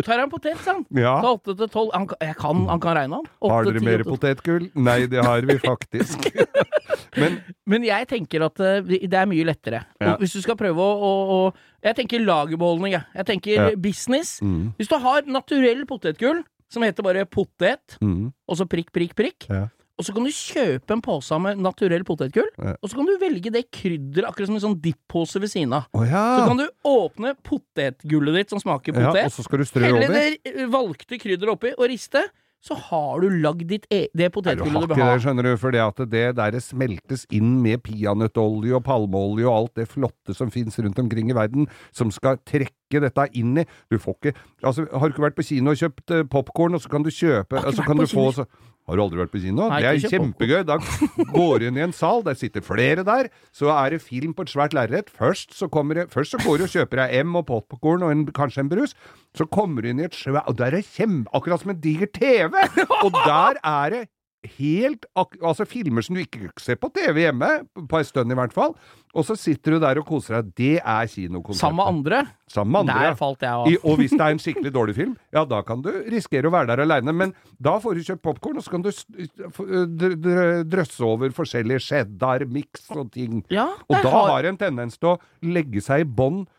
Tar 0.05 0.19
en 0.19 0.31
potet, 0.31 0.59
sa 0.65 0.73
han. 0.75 0.85
Ja. 0.91 1.21
Ta 1.23 1.29
åtte 1.37 1.55
til 1.57 1.69
tolv. 1.73 1.91
Han, 1.95 2.07
kan, 2.09 2.67
han 2.69 2.81
kan 2.83 2.97
regne, 2.99 3.15
han. 3.21 3.27
Åtte, 3.41 3.73
Mer 3.85 4.05
potetgull? 4.07 4.71
Nei, 4.75 5.07
det 5.11 5.25
har 5.25 5.41
vi 5.49 5.59
faktisk. 5.63 6.29
Men 7.21 7.41
Men 7.69 7.85
jeg 7.85 8.07
tenker 8.09 8.45
at 8.47 8.61
eh, 8.65 8.81
det 9.05 9.13
er 9.19 9.29
mye 9.29 9.45
lettere. 9.45 9.83
Ja. 10.01 10.15
Hvis 10.21 10.33
du 10.39 10.41
skal 10.45 10.57
prøve 10.61 10.81
å, 10.81 10.93
å, 10.97 11.13
å 11.37 11.85
Jeg 11.85 11.99
tenker 11.99 12.23
lagerbeholdning, 12.25 12.95
jeg. 12.97 13.05
Jeg 13.19 13.27
tenker 13.33 13.53
Ja. 13.59 13.69
business. 13.77 14.39
mm, 14.41 14.73
Hvis 14.79 14.89
du 14.89 14.97
har 15.03 15.23
naturell 15.27 15.85
potetgull, 15.87 16.43
som 16.73 16.83
heter 16.87 17.03
bare 17.05 17.27
potet, 17.29 17.99
mm, 18.01 18.33
og 18.49 18.57
så 18.57 18.65
prikk, 18.71 18.93
prikk, 18.95 19.13
prikk, 19.19 19.45
Ja. 19.51 19.67
og 19.99 20.07
så 20.07 20.15
kan 20.15 20.25
du 20.25 20.31
kjøpe 20.33 20.95
en 20.95 21.03
pose 21.05 21.37
med 21.39 21.59
naturell 21.61 22.03
potetgull, 22.09 22.49
Ja. 22.57 22.77
og 22.81 22.89
så 22.89 22.97
kan 22.97 23.05
du 23.11 23.19
velge 23.21 23.53
det 23.53 23.67
krydderet, 23.71 24.25
akkurat 24.31 24.47
som 24.49 24.57
en 24.57 24.65
sånn 24.65 24.81
dipp-pose 24.81 25.39
ved 25.43 25.51
siden 25.53 25.75
av. 25.77 25.85
Oh, 25.93 26.03
ja. 26.07 26.23
Så 26.41 26.49
kan 26.49 26.57
du 26.57 26.69
åpne 26.89 27.35
potetgullet 27.45 28.35
ditt 28.41 28.51
som 28.55 28.59
smaker 28.63 28.95
ja! 28.97 29.11
potet, 29.11 29.27
Og 29.29 29.33
så 29.37 29.45
skal 29.45 29.59
du 29.59 29.65
strø 29.69 29.85
helle 29.85 30.07
over? 30.09 30.17
det 30.17 30.69
valgte 30.73 31.19
krydderet 31.21 31.53
oppi 31.59 31.75
og 31.77 31.89
riste, 31.93 32.25
så 32.63 32.77
har 32.79 33.25
du 33.25 33.41
lagd 33.43 33.67
ditt 33.73 33.89
e 33.91 34.05
det 34.15 34.29
potetgullet 34.35 34.87
du 34.87 34.95
vil 34.95 35.03
ha. 35.03 35.15
det, 35.17 35.23
skjønner 35.25 35.49
du, 35.49 35.53
for 35.59 35.75
det 35.75 35.83
at 35.83 36.03
det 36.13 36.27
der 36.39 36.59
smeltes 36.63 37.25
inn 37.35 37.57
med 37.65 37.83
peanøttolje 37.87 38.77
og 38.79 38.85
palmeolje 38.87 39.49
og 39.49 39.57
alt 39.57 39.81
det 39.81 39.89
flotte 39.91 40.37
som 40.37 40.53
fins 40.55 40.79
rundt 40.79 41.01
omkring 41.03 41.33
i 41.33 41.37
verden, 41.37 41.67
som 41.91 42.13
skal 42.15 42.39
trekke 42.47 42.77
dette 43.01 43.29
inn 43.33 43.57
i 43.63 43.65
Du 43.91 43.99
får 43.99 44.19
ikke 44.19 44.35
Altså, 44.63 44.85
har 44.93 45.09
du 45.09 45.15
ikke 45.15 45.25
vært 45.25 45.39
på 45.39 45.47
kino 45.49 45.71
og 45.73 45.81
kjøpt 45.81 46.11
uh, 46.13 46.23
popkorn, 46.29 46.75
og 46.75 46.83
så 46.83 46.93
kan 46.93 47.03
du 47.03 47.11
kjøpe 47.11 47.57
Har 47.57 47.65
ikke 47.65 47.73
altså, 47.73 47.83
vært 47.83 47.89
kan 47.89 47.97
på 47.97 48.03
du 48.03 48.13
få 48.13 48.27
så 48.33 48.47
har 48.89 48.99
du 48.99 49.03
aldri 49.05 49.21
vært 49.21 49.31
på 49.31 49.41
kino? 49.45 49.69
Nei, 49.71 49.79
det 49.85 49.91
er 49.93 50.11
kjempegøy. 50.11 50.63
Da 50.67 50.77
går 51.31 51.63
du 51.63 51.67
inn 51.69 51.77
i 51.79 51.85
en 51.85 51.95
sal, 51.95 52.25
der 52.27 52.35
sitter 52.39 52.65
flere 52.67 53.05
der, 53.07 53.29
så 53.55 53.71
er 53.77 53.95
det 53.95 54.01
film 54.03 54.33
på 54.35 54.43
et 54.43 54.51
svært 54.51 54.75
lerret. 54.75 55.11
Først, 55.15 55.55
så 55.55 55.69
det- 55.95 56.11
først 56.11 56.35
så 56.35 56.39
går 56.43 56.59
du 56.59 56.65
og 56.65 56.73
kjøper 56.75 56.97
deg 56.99 57.25
M 57.25 57.37
og 57.37 57.47
popkorn 57.47 58.03
og 58.03 58.11
en, 58.11 58.27
kanskje 58.27 58.59
en 58.61 58.69
brus. 58.69 58.95
Så 59.39 59.47
kommer 59.47 59.83
du 59.83 59.89
inn 59.89 60.01
i 60.01 60.05
et 60.05 60.19
svært 60.19 60.49
Og 60.49 60.59
der 60.59 60.75
er 60.75 60.83
kjempe... 60.83 61.31
Akkurat 61.33 61.61
som 61.61 61.71
en 61.71 61.81
diger 61.81 62.07
TV! 62.11 62.53
Og 63.05 63.13
der 63.13 63.55
er 63.63 63.91
det 63.91 64.09
helt 64.59 65.05
Altså 65.17 65.65
filmer 65.71 66.03
som 66.03 66.17
du 66.17 66.21
ikke 66.25 66.51
ser 66.59 66.75
på 66.81 66.89
TV 66.95 67.21
hjemme, 67.29 67.49
på 67.89 67.99
en 68.01 68.05
stund 68.05 68.33
i 68.33 68.35
hvert 68.35 68.53
fall. 68.53 68.75
Og 69.15 69.25
så 69.29 69.37
sitter 69.37 69.73
du 69.77 69.79
der 69.83 69.99
og 70.01 70.07
koser 70.09 70.39
deg. 70.41 70.55
Det 70.57 70.73
er 70.81 71.07
kinokonsert. 71.07 71.61
Sammen 71.61 71.77
med 71.77 71.87
andre. 71.93 72.21
Sammen 72.51 72.73
med 72.73 72.81
andre. 72.91 73.11
Der 73.13 73.15
falt 73.21 73.41
jeg 73.45 73.51
I, 73.53 73.77
av. 73.77 73.85
og 73.93 73.99
hvis 74.01 74.11
det 74.17 74.21
er 74.25 74.35
en 74.35 74.39
skikkelig 74.43 74.73
dårlig 74.75 74.95
film, 74.97 75.17
ja, 75.33 75.45
da 75.45 75.61
kan 75.63 75.83
du 75.85 75.91
risikere 76.11 76.49
å 76.49 76.55
være 76.55 76.73
der 76.73 76.83
aleine. 76.87 77.13
Men 77.15 77.35
da 77.61 77.77
får 77.79 77.95
du 77.95 78.03
kjøpt 78.09 78.23
popkorn, 78.25 78.57
og 78.59 78.65
så 78.65 78.71
kan 78.73 78.83
du 78.83 78.91
drøsse 80.73 81.05
over 81.07 81.33
forskjellige 81.37 81.83
cheddar, 81.91 82.45
miks 82.49 82.89
og 82.97 83.13
ting. 83.15 83.45
Ja, 83.51 83.69
Og 83.89 83.97
da 84.03 84.09
har- 84.11 84.29
har 84.33 84.45
en 84.47 84.57
tendens 84.57 84.99
til 84.99 85.11
å 85.17 85.21
legge 85.43 85.81
seg 85.83 86.01
i 86.01 86.05
bånn, 86.05 86.43
eh, 86.43 86.51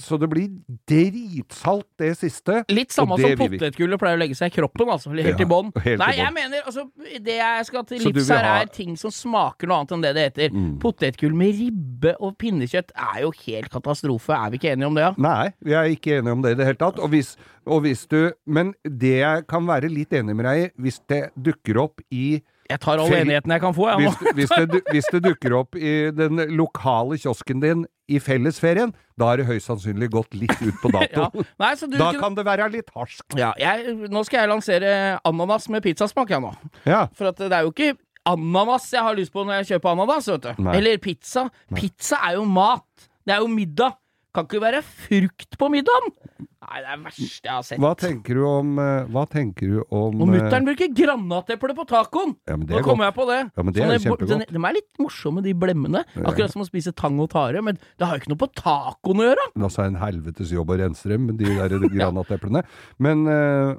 så 0.00 0.16
det 0.16 0.28
blir 0.32 0.48
dritsalt 0.88 1.86
det 2.00 2.14
siste. 2.16 2.62
Litt 2.72 2.94
samme 2.94 3.18
som 3.20 3.34
potetgullet 3.36 4.00
pleier 4.00 4.16
å 4.16 4.20
legge 4.22 4.36
seg 4.38 4.52
i 4.52 4.54
kroppen, 4.54 4.88
altså. 4.88 5.12
Helt 5.12 5.34
Ja, 5.34 5.44
i 5.44 5.48
bånn. 5.48 5.68
Nei, 6.00 6.10
jeg 6.16 6.32
mener 6.32 6.64
altså 6.64 6.86
Det 6.96 7.36
jeg 7.36 7.66
skal 7.68 7.84
til 7.88 8.04
livs 8.06 8.30
her, 8.32 8.48
er 8.62 8.70
ting 8.72 8.96
som 9.00 9.12
smaker 9.12 9.68
noe 9.68 9.82
annet 9.82 9.92
enn 9.96 10.06
det 10.06 10.12
det 10.16 10.26
heter. 10.30 10.54
Mm. 10.56 10.70
Potetgull 10.82 11.36
med 11.36 11.58
ribbe 11.58 12.14
og 12.24 12.36
pinnekjøtt 12.40 12.94
er 12.96 13.20
jo 13.26 13.34
helt 13.44 13.70
katastrofe. 13.72 14.32
Er 14.36 14.54
vi 14.54 14.60
ikke 14.60 14.72
enige 14.72 14.88
om 14.88 14.96
det, 14.96 15.04
ja? 15.08 15.12
Nei, 15.20 15.50
vi 15.60 15.76
er 15.76 15.92
ikke 15.92 16.18
enige 16.20 16.36
om 16.38 16.46
det 16.46 16.54
i 16.54 16.60
det 16.60 16.70
hele 16.70 16.80
tatt. 16.80 17.02
Og 17.02 17.12
hvis, 17.12 17.34
og 17.68 17.84
hvis 17.84 18.06
du 18.10 18.32
Men 18.46 18.72
det 18.84 19.18
jeg 19.20 19.44
kan 19.50 19.66
være 19.68 19.90
litt 19.92 20.12
enig 20.16 20.34
med 20.36 20.48
deg 20.48 20.62
i, 20.62 20.70
hvis 20.80 21.00
det 21.10 21.20
dukker 21.36 21.80
opp 21.84 22.00
i 22.10 22.40
Jeg 22.70 22.80
tar 22.80 23.00
all 23.02 23.12
enigheten 23.12 23.50
jeg 23.54 23.60
kan 23.64 23.74
få, 23.74 23.88
jeg 23.90 23.98
hvis, 24.06 24.34
hvis, 24.38 24.52
det, 24.70 24.80
hvis 24.94 25.08
det 25.12 25.20
dukker 25.24 25.54
opp 25.58 25.74
i 25.76 26.10
den 26.14 26.38
lokale 26.56 27.18
kiosken 27.18 27.60
din 27.62 27.84
i 28.10 28.18
fellesferien, 28.22 28.92
da 29.18 29.32
er 29.32 29.42
det 29.42 29.46
høyst 29.50 29.68
sannsynlig 29.70 30.08
gått 30.10 30.34
litt 30.38 30.54
ut 30.62 30.78
på 30.82 30.90
Ja. 30.94 31.04
dato. 31.28 31.44
Nei, 31.62 31.72
så 31.78 31.86
du 31.90 31.96
Da 31.98 32.10
kunne- 32.12 32.20
kan 32.22 32.34
det 32.38 32.44
være 32.46 32.70
litt 32.72 32.90
harsk. 32.94 33.24
ja, 33.38 33.52
jeg, 33.58 34.08
Nå 34.10 34.22
skal 34.26 34.44
jeg 34.44 34.50
lansere 34.54 34.94
ananas 35.24 35.68
med 35.68 35.82
pizzasmak, 35.82 36.30
jeg 36.30 36.40
nå. 36.42 36.54
Ja. 36.86 37.04
For 37.14 37.30
det 37.30 37.50
er 37.52 37.62
jo 37.66 37.70
ikke 37.74 37.92
ananas 38.26 38.90
jeg 38.92 39.02
har 39.02 39.14
lyst 39.18 39.32
på 39.32 39.44
når 39.46 39.60
jeg 39.62 39.72
kjøper 39.74 39.92
ananas, 39.94 40.26
vet 40.28 40.42
du. 40.48 40.62
Nei. 40.62 40.76
Eller 40.78 40.98
pizza. 40.98 41.48
Pizza 41.74 42.18
er 42.28 42.34
jo 42.38 42.44
mat. 42.44 42.86
Det 43.26 43.34
er 43.36 43.40
jo 43.44 43.48
middag. 43.52 43.94
Kan 44.34 44.46
ikke 44.46 44.60
være 44.62 44.80
frukt 44.86 45.56
på 45.58 45.68
middagen! 45.72 46.12
Nei, 46.60 46.80
det 46.84 46.90
er 46.92 46.98
det 47.00 47.04
verste 47.06 47.48
jeg 47.48 47.50
har 47.50 47.64
sett. 47.66 47.80
Hva 47.82 47.90
tenker 47.98 48.36
du 48.38 48.42
om 48.46 48.76
eh, 48.78 49.06
Hva 49.10 49.24
tenker 49.32 49.70
du 49.72 49.78
om 49.88 50.20
Og 50.22 50.26
eh, 50.28 50.32
mutter'n 50.36 50.66
bruker 50.68 50.92
granateple 50.94 51.74
på 51.74 51.86
tacoen! 51.90 52.34
Ja, 52.46 52.54
men 52.60 52.68
det 52.68 52.76
Nå 52.76 52.82
er 52.82 52.86
kommer 52.86 53.08
jeg 53.08 53.16
på 53.16 53.26
det. 53.30 53.38
Ja, 53.56 53.64
men 53.66 53.74
det 53.74 53.82
er 53.82 53.90
jo 53.96 54.02
kjempegodt. 54.04 54.28
den- 54.34 54.44
De 54.54 54.62
er 54.68 54.76
litt 54.76 55.00
morsomme, 55.02 55.42
de 55.42 55.54
blemmene. 55.64 56.04
Akkurat 56.20 56.52
som 56.54 56.62
å 56.62 56.68
spise 56.68 56.92
tang 56.94 57.18
og 57.24 57.30
tare. 57.32 57.62
Men 57.64 57.80
det 57.98 58.06
har 58.06 58.14
jo 58.14 58.22
ikke 58.22 58.32
noe 58.34 58.42
på 58.44 58.50
tacoen 58.60 59.24
å 59.24 59.26
gjøre! 59.30 59.48
Det 59.56 59.62
er 59.64 59.68
altså 59.70 59.86
en 59.88 59.98
helvetes 60.04 60.52
jobb 60.54 60.70
å 60.70 60.78
rense 60.84 61.10
dem, 61.10 61.26
de 61.40 61.50
der 61.56 61.74
granateplene. 61.96 62.62
Men, 63.02 63.26
eh, 63.26 63.74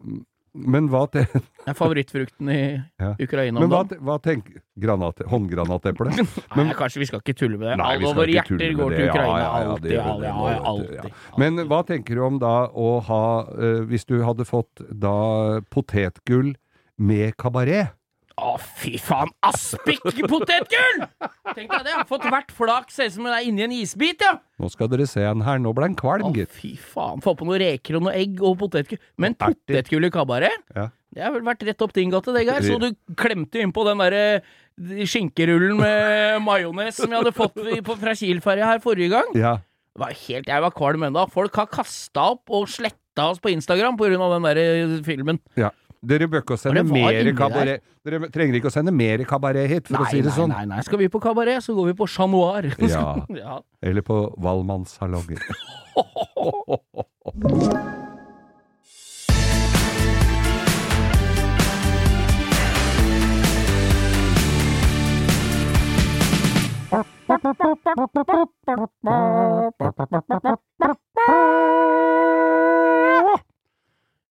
men 0.54 0.90
hva, 0.92 1.06
Det 1.12 1.24
er 1.68 1.76
favorittfrukten 1.78 2.50
i 2.52 2.62
Ja. 3.00 3.14
Ukraina 3.22 3.62
men 3.62 3.72
hva, 3.72 4.18
tenker 4.20 4.60
Håndgranateple? 5.32 6.12
Nei, 6.58 6.74
kanskje 6.76 7.00
vi 7.04 7.08
skal 7.08 7.22
ikke 7.24 7.38
tulle 7.40 7.60
med 7.60 7.70
det. 7.70 7.78
Alle 7.86 8.12
våre 8.18 8.34
hjerter 8.34 8.76
går 8.76 8.96
til 8.98 9.08
Ukraina. 9.10 9.38
ja, 9.40 9.62
ja, 9.62 9.70
alltid, 9.72 9.96
alltid. 10.00 10.28
ja. 10.28 10.58
alltid. 10.74 11.16
Men 11.38 11.64
hva 11.72 11.82
tenker 11.88 12.20
du 12.20 12.26
om 12.26 12.42
da 12.42 12.56
å 12.68 12.90
ha 13.08 13.24
eh, 13.56 13.82
Hvis 13.88 14.06
du 14.10 14.20
hadde 14.26 14.48
fått 14.48 14.84
da 14.92 15.62
potetgull 15.72 16.56
med 16.98 17.38
kabaret? 17.40 17.96
Å, 18.42 18.56
fy 18.82 18.96
faen! 18.98 19.30
Aspikpotetgull! 19.46 21.04
Tenk 21.54 21.68
deg 21.70 21.84
det. 21.86 21.94
Har 21.94 22.08
Fått 22.10 22.24
hvert 22.26 22.50
flak 22.56 22.90
ser 22.94 23.12
ut 23.12 23.16
som 23.16 23.28
det 23.28 23.36
er 23.36 23.48
inni 23.48 23.66
en 23.68 23.76
isbit, 23.76 24.24
ja. 24.26 24.34
Nå 24.62 24.70
skal 24.74 24.90
dere 24.92 25.06
se 25.10 25.22
en 25.26 25.44
her, 25.46 25.60
nå 25.62 25.74
ble 25.78 25.88
han 25.90 25.98
kvalm, 26.00 26.32
gitt. 26.36 26.50
fy 26.54 26.72
faen. 26.80 27.22
Få 27.24 27.36
på 27.38 27.46
noen 27.48 27.62
reker 27.62 28.00
og 28.00 28.08
noe 28.08 28.16
egg 28.18 28.42
og 28.42 28.58
potetgull. 28.64 29.02
Men 29.22 29.38
potetgull 29.38 30.10
i 30.10 30.12
kabaret? 30.14 30.58
Ja. 30.76 30.88
Det 31.12 31.26
har 31.26 31.34
vel 31.36 31.44
vært 31.44 31.66
rett 31.68 31.82
opp 31.84 31.94
din 31.94 32.12
gate, 32.14 32.32
det, 32.34 32.46
Geir. 32.48 32.66
Så 32.66 32.78
du 32.80 32.90
klemte 33.20 33.60
innpå 33.62 33.84
den 33.86 34.00
derre 34.02 34.24
skinkerullen 35.06 35.78
med 35.82 36.40
majones 36.48 36.98
som 36.98 37.12
jeg 37.12 37.20
hadde 37.22 37.36
fått 37.36 38.00
fra 38.02 38.16
Kiel-ferja 38.18 38.70
her 38.72 38.82
forrige 38.84 39.12
gang. 39.14 39.36
Ja. 39.38 39.58
Det 39.92 40.00
var 40.06 40.16
helt, 40.16 40.48
jeg 40.48 40.64
var 40.64 40.72
kvalm 40.72 41.04
ennå. 41.10 41.26
Folk 41.34 41.58
har 41.60 41.68
kasta 41.70 42.30
opp 42.38 42.54
og 42.56 42.70
sletta 42.72 43.26
oss 43.28 43.42
på 43.44 43.52
Instagram 43.52 43.98
pga. 44.00 44.16
den 44.38 44.48
der 44.48 45.04
filmen. 45.06 45.42
ja. 45.60 45.70
Dere 46.02 46.26
bør 46.28 46.42
ikke 46.42 46.56
sende 46.58 46.82
mer 46.90 47.28
kabaret. 47.38 47.84
Dere 48.02 48.30
trenger 48.34 48.58
ikke 48.58 48.72
å 48.72 48.74
sende 48.74 48.90
mer 48.96 49.22
kabaret 49.30 49.70
hit, 49.70 49.86
for 49.86 50.00
nei, 50.00 50.08
å 50.08 50.10
si 50.10 50.18
det 50.24 50.32
nei, 50.32 50.38
sånn. 50.40 50.50
Nei, 50.50 50.66
nei, 50.72 50.82
Skal 50.88 50.98
vi 50.98 51.10
på 51.14 51.22
kabaret, 51.22 51.62
så 51.62 51.76
går 51.78 51.92
vi 51.92 51.98
på 52.02 52.10
Chat 52.10 52.30
Noir. 52.34 52.72
ja. 52.90 53.04
ja. 53.38 53.60
Eller 53.86 54.02
på 54.02 54.24
Valmannssalonger. 54.42 55.38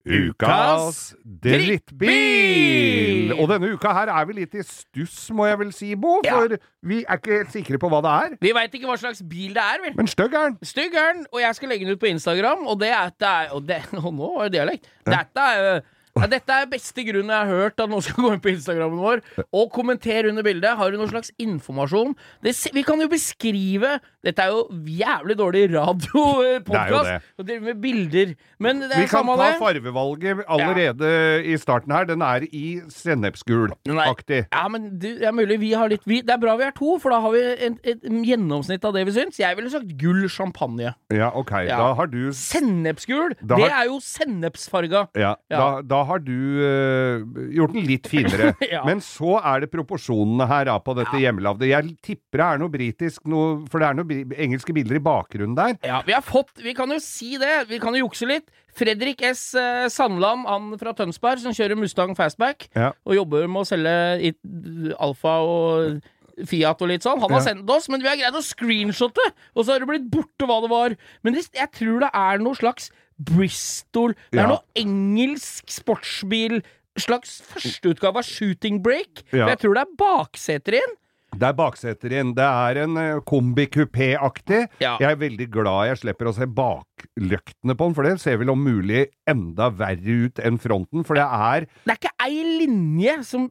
Ukas 0.09 1.15
drittbil! 1.45 3.35
Og 3.37 3.51
denne 3.51 3.69
uka 3.75 3.93
her 3.93 4.09
er 4.15 4.25
vi 4.31 4.37
litt 4.39 4.57
i 4.57 4.65
stuss, 4.65 5.29
må 5.37 5.45
jeg 5.45 5.59
vel 5.61 5.73
si, 5.77 5.91
Bo. 6.01 6.15
Ja. 6.25 6.39
For 6.39 6.57
vi 6.89 7.03
er 7.05 7.21
ikke 7.21 7.37
helt 7.43 7.53
sikre 7.53 7.81
på 7.83 7.91
hva 7.93 8.01
det 8.07 8.15
er. 8.25 8.37
Vi 8.41 8.55
veit 8.57 8.75
ikke 8.79 8.89
hva 8.89 8.97
slags 9.01 9.21
bil 9.29 9.53
det 9.57 9.65
er, 9.65 9.83
vel. 9.85 9.95
Men 9.99 10.09
stygg 10.09 10.33
er 10.33 10.49
den. 10.49 10.59
Stygg 10.65 10.97
er 10.97 11.13
den, 11.19 11.27
og 11.29 11.43
jeg 11.45 11.59
skal 11.59 11.73
legge 11.75 11.85
den 11.85 11.99
ut 11.99 12.01
på 12.01 12.09
Instagram, 12.09 12.65
og 12.65 12.81
det 12.81 12.93
er, 12.97 13.13
det 13.21 13.35
og, 13.53 13.67
det, 13.69 13.83
og 14.05 14.13
nå 14.17 14.35
var 14.39 14.49
det 14.49 14.57
dialekt. 14.57 14.89
Dette 15.11 15.49
er 15.53 15.83
ja, 16.19 16.27
dette 16.31 16.57
er 16.63 16.71
beste 16.71 17.05
grunnen 17.07 17.31
jeg 17.31 17.47
har 17.47 17.65
hørt 17.65 17.81
at 17.83 17.91
noen 17.91 18.03
skal 18.05 18.25
gå 18.25 18.33
inn 18.35 18.43
på 18.43 18.53
Instagrammen 18.55 18.99
vår 19.03 19.23
og 19.55 19.71
kommentere 19.75 20.31
under 20.33 20.45
bildet. 20.47 20.77
Har 20.79 20.91
du 20.91 20.99
noen 20.99 21.11
slags 21.13 21.31
informasjon? 21.41 22.17
Det, 22.45 22.55
vi 22.75 22.83
kan 22.87 23.01
jo 23.03 23.09
beskrive 23.13 23.99
Dette 24.27 24.45
er 24.45 24.51
jo 24.53 24.67
jævlig 24.85 25.37
dårlig 25.39 25.63
radiopodkast 25.73 27.07
det. 27.09 27.15
å 27.41 27.61
med 27.65 27.79
bilder, 27.81 28.35
men 28.61 28.83
det 28.85 28.91
er 28.93 29.05
Vi 29.07 29.09
kan 29.09 29.25
ta 29.25 29.47
fargevalget 29.61 29.61
farvevalget 29.61 30.43
allerede 30.51 31.11
i 31.49 31.57
starten 31.61 31.95
her. 31.95 32.05
Den 32.09 32.23
er 32.25 32.45
i 32.53 32.81
sennepsgul-aktig. 32.93 34.43
Ja, 34.53 34.67
men 34.73 34.91
du, 35.01 35.07
det 35.21 35.27
er 35.29 35.35
mulig 35.37 35.59
vi 35.63 35.73
har 35.77 35.91
litt 35.93 36.05
vi, 36.09 36.21
Det 36.27 36.35
er 36.35 36.43
bra 36.43 36.57
vi 36.61 36.67
er 36.69 36.75
to, 36.77 36.97
for 37.03 37.15
da 37.15 37.21
har 37.25 37.35
vi 37.35 37.43
et, 37.69 37.79
et 37.95 38.05
gjennomsnitt 38.27 38.85
av 38.85 38.95
det 38.97 39.07
vi 39.09 39.15
syns. 39.17 39.41
Jeg 39.41 39.57
ville 39.59 39.73
sagt 39.73 39.95
gull 40.01 40.27
champagne. 40.33 40.93
Ja, 41.15 41.31
ok. 41.37 41.55
Ja. 41.69 41.79
Da 41.81 41.93
har 41.99 42.11
du 42.11 42.21
Sennepsgul, 42.37 43.35
Da 43.41 43.59
det 43.61 43.71
er 43.71 43.89
jo 43.91 44.01
sennepsfarga. 44.05 45.07
ja, 45.17 45.35
Ja. 45.51 45.59
Da, 45.61 45.83
da 45.83 46.00
har 46.09 46.19
du 46.23 46.33
uh, 46.33 47.25
gjort 47.57 47.73
den 47.75 47.87
litt 47.89 48.07
finere. 48.11 48.55
Ja. 48.71 48.85
Men 48.87 49.01
så 49.03 49.39
er 49.43 49.65
det 49.65 49.71
proporsjonene 49.73 50.47
her 50.47 50.65
da, 50.69 50.77
på 50.79 50.95
dette 50.99 51.19
hjemmelavde. 51.19 51.67
Jeg 51.67 51.97
tipper 52.07 52.39
det 52.39 52.47
er 52.47 52.61
noe 52.63 52.71
britisk, 52.71 53.25
noe, 53.31 53.65
for 53.71 53.83
det 53.83 53.89
er 53.89 53.99
noen 53.99 54.35
engelske 54.37 54.75
bilder 54.77 54.99
i 55.01 55.03
bakgrunnen 55.03 55.57
der. 55.59 55.75
Ja, 55.87 56.03
vi 56.07 56.15
har 56.15 56.23
fått 56.23 56.61
Vi 56.63 56.75
kan 56.79 56.91
jo 56.95 57.01
si 57.03 57.35
det. 57.41 57.67
Vi 57.71 57.81
kan 57.83 57.97
jo 57.97 58.05
jukse 58.07 58.29
litt. 58.31 58.47
Fredrik 58.77 59.23
S. 59.27 59.49
eh, 59.59 59.89
Sandland, 59.91 60.47
han 60.47 60.71
fra 60.79 60.93
Tønsberg, 60.95 61.41
som 61.43 61.53
kjører 61.57 61.77
Mustang 61.81 62.15
Fastback, 62.15 62.69
Ja. 62.79 62.93
og 63.05 63.17
jobber 63.19 63.49
med 63.51 63.65
å 63.65 63.67
selge 63.67 64.95
Alfa 65.01 65.37
og 65.43 66.01
Fiat 66.47 66.81
og 66.81 66.89
litt 66.89 67.03
sånn. 67.05 67.21
Han 67.21 67.31
har 67.35 67.41
Ja. 67.43 67.47
sendt 67.53 67.69
oss, 67.69 67.89
men 67.91 68.01
vi 68.01 68.09
har 68.09 68.17
greid 68.17 68.33
å 68.39 68.41
screenshotte, 68.41 69.21
og 69.57 69.65
så 69.67 69.73
har 69.75 69.81
det 69.81 69.89
blitt 69.91 70.11
borte 70.11 70.47
hva 70.49 70.61
det 70.63 70.71
var. 70.71 70.97
Men 71.23 71.35
jeg 71.35 71.69
tror 71.75 72.01
det 72.01 72.11
er 72.15 72.39
noe 72.39 72.55
slags 72.55 72.91
Bristol 73.21 74.15
Det 74.33 74.41
er 74.41 74.49
noe 74.51 74.65
engelsk 74.79 75.69
sportsbil. 75.73 76.61
Slags 77.01 77.39
førsteutgave 77.47 78.21
av 78.21 78.27
Shooting 78.27 78.81
Break. 78.83 79.23
Ja. 79.31 79.45
For 79.45 79.53
jeg 79.55 79.61
tror 79.63 79.77
det 79.79 79.85
er 79.85 79.95
bakseter 80.01 80.81
inn. 80.81 80.97
Det 81.31 81.47
er 81.47 81.55
bakseter 81.55 82.13
inn. 82.19 82.33
Det 82.35 82.45
er 82.47 82.81
en 82.83 82.97
uh, 82.99 83.21
kombi-kupé-aktig. 83.23 84.65
Ja. 84.83 84.97
Jeg 85.01 85.13
er 85.13 85.21
veldig 85.21 85.47
glad 85.55 85.91
jeg 85.93 86.01
slipper 86.03 86.31
å 86.31 86.35
se 86.35 86.49
bakløktene 86.51 87.77
på 87.79 87.87
den, 87.87 87.95
for 87.97 88.09
det 88.09 88.17
ser 88.23 88.41
vel 88.41 88.51
om 88.53 88.65
mulig 88.67 89.07
enda 89.31 89.71
verre 89.71 90.17
ut 90.27 90.43
enn 90.43 90.59
fronten. 90.61 91.07
For 91.07 91.19
det 91.19 91.27
er 91.27 91.69
Det 91.85 91.95
er 91.95 92.01
ikke 92.01 92.17
ei 92.27 92.43
linje 92.65 93.15
som, 93.29 93.47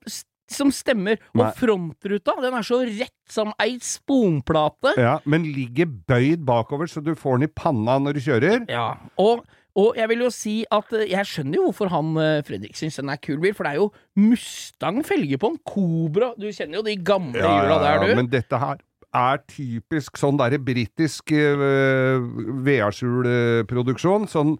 som 0.51 0.73
stemmer. 0.75 1.21
Og 1.37 1.45
Nei. 1.45 1.53
frontruta, 1.61 2.35
den 2.43 2.59
er 2.59 2.67
så 2.67 2.81
rett 2.83 3.15
som 3.31 3.53
ei 3.63 3.77
sponplate. 3.79 4.97
ja, 4.99 5.15
Men 5.23 5.47
ligger 5.47 5.87
bøyd 5.87 6.43
bakover, 6.45 6.91
så 6.91 7.01
du 7.05 7.13
får 7.15 7.39
den 7.39 7.47
i 7.47 7.53
panna 7.55 7.95
når 8.03 8.19
du 8.19 8.25
kjører. 8.27 8.67
Ja, 8.67 8.89
og, 9.15 9.45
og 9.77 9.97
jeg 9.97 10.09
vil 10.09 10.23
jo 10.25 10.29
si 10.33 10.55
at 10.73 10.93
eh, 10.97 11.07
jeg 11.11 11.29
skjønner 11.29 11.59
jo 11.59 11.69
hvorfor 11.69 11.91
han 11.93 12.11
eh, 12.21 12.41
Fredrik 12.47 12.77
syns 12.77 12.97
den 12.99 13.11
er 13.13 13.21
kul 13.21 13.39
bil, 13.41 13.53
for 13.53 13.67
det 13.67 13.75
er 13.75 13.81
jo 13.81 13.89
Mustang-felge 14.19 15.39
på 15.39 15.51
den. 15.53 15.59
Cobra. 15.67 16.33
Du 16.39 16.47
kjenner 16.49 16.79
jo 16.79 16.85
de 16.87 16.95
gamle 16.97 17.39
hjula 17.43 17.77
der, 17.83 18.01
du. 18.03 18.11
Ja, 18.11 18.17
Men 18.19 18.31
dette 18.31 18.59
her 18.61 18.81
er 19.19 19.39
typisk 19.49 20.19
sånn 20.21 20.37
derre 20.37 20.59
britisk 20.61 21.31
uh, 21.33 22.19
vedskjulproduksjon. 22.65 24.27
Sånn 24.29 24.57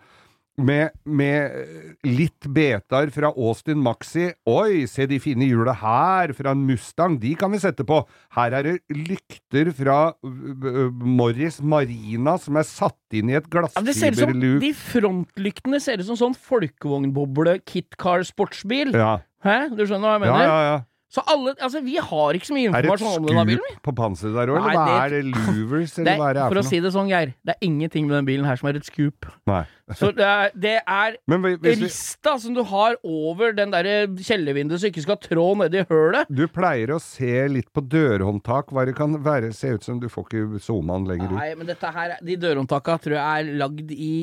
med, 0.59 0.95
med 1.07 2.03
litt 2.05 2.47
betar 2.53 3.11
fra 3.13 3.31
Austin 3.33 3.79
Maxi. 3.83 4.29
Oi, 4.49 4.85
se 4.89 5.07
de 5.09 5.19
fine 5.23 5.47
hjula 5.47 5.73
her, 5.79 6.33
fra 6.37 6.53
en 6.55 6.65
Mustang. 6.67 7.17
De 7.21 7.33
kan 7.39 7.53
vi 7.53 7.61
sette 7.63 7.85
på. 7.87 8.01
Her 8.35 8.57
er 8.59 8.67
det 8.67 8.75
lykter 8.93 9.71
fra 9.75 9.99
uh, 10.13 10.83
Morris 10.91 11.59
Marina 11.61 12.35
som 12.41 12.59
er 12.59 12.67
satt 12.67 13.17
inn 13.17 13.31
i 13.31 13.37
et 13.39 13.47
Ja, 13.49 13.53
glassfiberluk. 13.55 14.59
De 14.63 14.73
frontlyktene 14.77 15.81
ser 15.83 16.01
ut 16.01 16.09
som 16.11 16.19
sånn 16.19 16.37
folkevognboble 16.37 17.59
kitcar 17.65 18.25
sportsbil. 18.27 18.93
Ja. 18.97 19.19
Hæ? 19.45 19.69
Du 19.71 19.85
skjønner 19.85 20.05
hva 20.05 20.15
jeg 20.17 20.25
mener? 20.27 20.43
ja, 20.43 20.47
ja, 20.47 20.61
ja. 20.73 20.79
Så 21.09 21.23
alle 21.25 21.55
Altså, 21.57 21.81
vi 21.81 21.95
har 21.97 22.37
ikke 22.37 22.45
så 22.45 22.53
mye 22.53 22.69
informasjon 22.69 23.15
om 23.17 23.25
denne 23.25 23.45
bilen. 23.49 23.63
Er 23.63 23.65
det 23.65 23.73
et 23.73 23.79
skup 23.79 23.87
på 23.87 23.93
panseret 23.97 24.35
der 24.37 24.51
òg, 24.53 24.59
eller 24.59 24.77
hva 24.77 24.97
er 25.01 25.13
det? 25.15 25.21
Louvers, 25.33 25.95
eller 25.97 26.11
er, 26.11 26.19
hva 26.21 26.27
er 26.29 26.37
det 26.37 26.43
for 26.43 26.59
her 26.59 26.61
å 26.61 26.69
si 26.69 26.81
det 26.83 26.91
sånn, 26.93 27.09
Geir, 27.09 27.31
det 27.41 27.55
er 27.55 27.65
ingenting 27.65 28.05
med 28.05 28.17
den 28.19 28.27
bilen 28.27 28.45
her 28.45 28.59
som 28.59 28.69
er 28.69 28.77
et 28.77 28.85
skup. 28.85 29.29
Nei. 29.49 29.63
Så 29.97 30.11
det 30.13 30.27
er, 30.27 30.51
det 30.53 30.75
er 30.83 31.17
vi, 31.65 31.73
rista 31.81 32.35
som 32.43 32.53
du 32.53 32.61
har 32.69 32.99
over 33.01 33.55
den 33.57 33.73
derre 33.73 33.95
kjellervinduet 34.21 34.83
så 34.83 34.91
ikke 34.91 35.05
skal 35.07 35.17
trå 35.23 35.47
nedi 35.63 35.81
hølet. 35.89 36.29
Du 36.29 36.45
pleier 36.53 36.93
å 36.93 36.99
se 37.01 37.33
litt 37.49 37.71
på 37.73 37.81
dørhåndtak, 37.89 38.69
hva 38.75 38.85
det 38.85 38.93
kan 38.99 39.17
være, 39.25 39.49
se 39.57 39.73
ut 39.73 39.89
som 39.89 39.97
du 40.01 40.05
får 40.13 40.29
ikke 40.29 40.61
zooma 40.61 40.99
den 41.01 41.09
lenger 41.09 41.33
ut. 41.33 41.39
Nei, 41.39 41.49
men 41.57 41.73
dette 41.73 41.95
her, 41.97 42.19
de 42.21 42.37
dørhåndtaka 42.45 42.99
tror 43.01 43.17
jeg 43.17 43.25
er 43.25 43.51
lagd 43.65 43.97
i, 43.97 44.13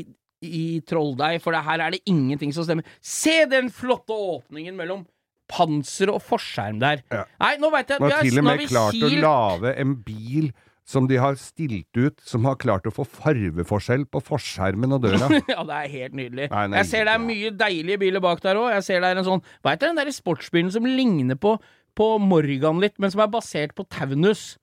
i 0.47 0.65
trolldeig, 0.87 1.43
for 1.43 1.57
det 1.57 1.67
her 1.67 1.83
er 1.89 1.99
det 1.99 2.05
ingenting 2.07 2.55
som 2.55 2.63
stemmer. 2.69 2.87
Se 3.03 3.41
den 3.51 3.75
flotte 3.75 4.15
åpningen 4.15 4.79
mellom 4.79 5.03
panser 5.51 6.13
og 6.13 6.23
forskjerm 6.27 6.81
der. 6.83 7.03
Ja. 7.13 7.25
Nei, 7.43 7.57
nå 7.63 7.71
veit 7.75 7.91
jeg 7.93 8.03
Man 8.03 8.11
vi 8.11 8.17
har 8.17 8.27
til 8.27 8.41
og 8.41 8.49
med 8.49 8.65
klart 8.71 9.05
å 9.07 9.13
lage 9.23 9.75
en 9.83 9.95
bil 10.07 10.51
som 10.87 11.09
de 11.11 11.17
har 11.19 11.35
stilt 11.41 11.99
ut, 11.99 12.21
som 12.23 12.45
har 12.47 12.59
klart 12.63 12.87
å 12.87 12.93
få 12.95 13.03
farveforskjell 13.09 14.05
på 14.07 14.23
forskjermen 14.23 14.95
og 14.95 15.03
døra. 15.03 15.31
Ja, 15.51 15.65
det 15.67 15.81
er 15.81 15.89
helt 15.97 16.15
nydelig. 16.15 16.47
Nei, 16.53 16.67
nei, 16.71 16.83
jeg 16.85 16.91
ser 16.93 17.09
det 17.09 17.17
er 17.17 17.25
mye 17.25 17.51
deilige 17.59 18.03
biler 18.05 18.23
bak 18.23 18.43
der 18.45 18.61
òg. 18.61 18.69
Jeg 18.77 18.87
ser 18.87 19.03
det 19.03 19.11
er 19.11 19.23
en 19.23 19.27
sånn 19.27 19.43
Veit 19.67 19.83
du 19.83 19.89
den 19.89 19.99
derre 19.99 20.15
sportsbilen 20.15 20.71
som 20.75 20.87
ligner 20.87 21.39
på, 21.43 21.57
på 21.99 22.07
Morgan 22.23 22.79
litt, 22.83 22.95
men 23.03 23.11
som 23.11 23.25
er 23.27 23.33
basert 23.35 23.75
på 23.75 23.87
Taunus? 23.91 24.55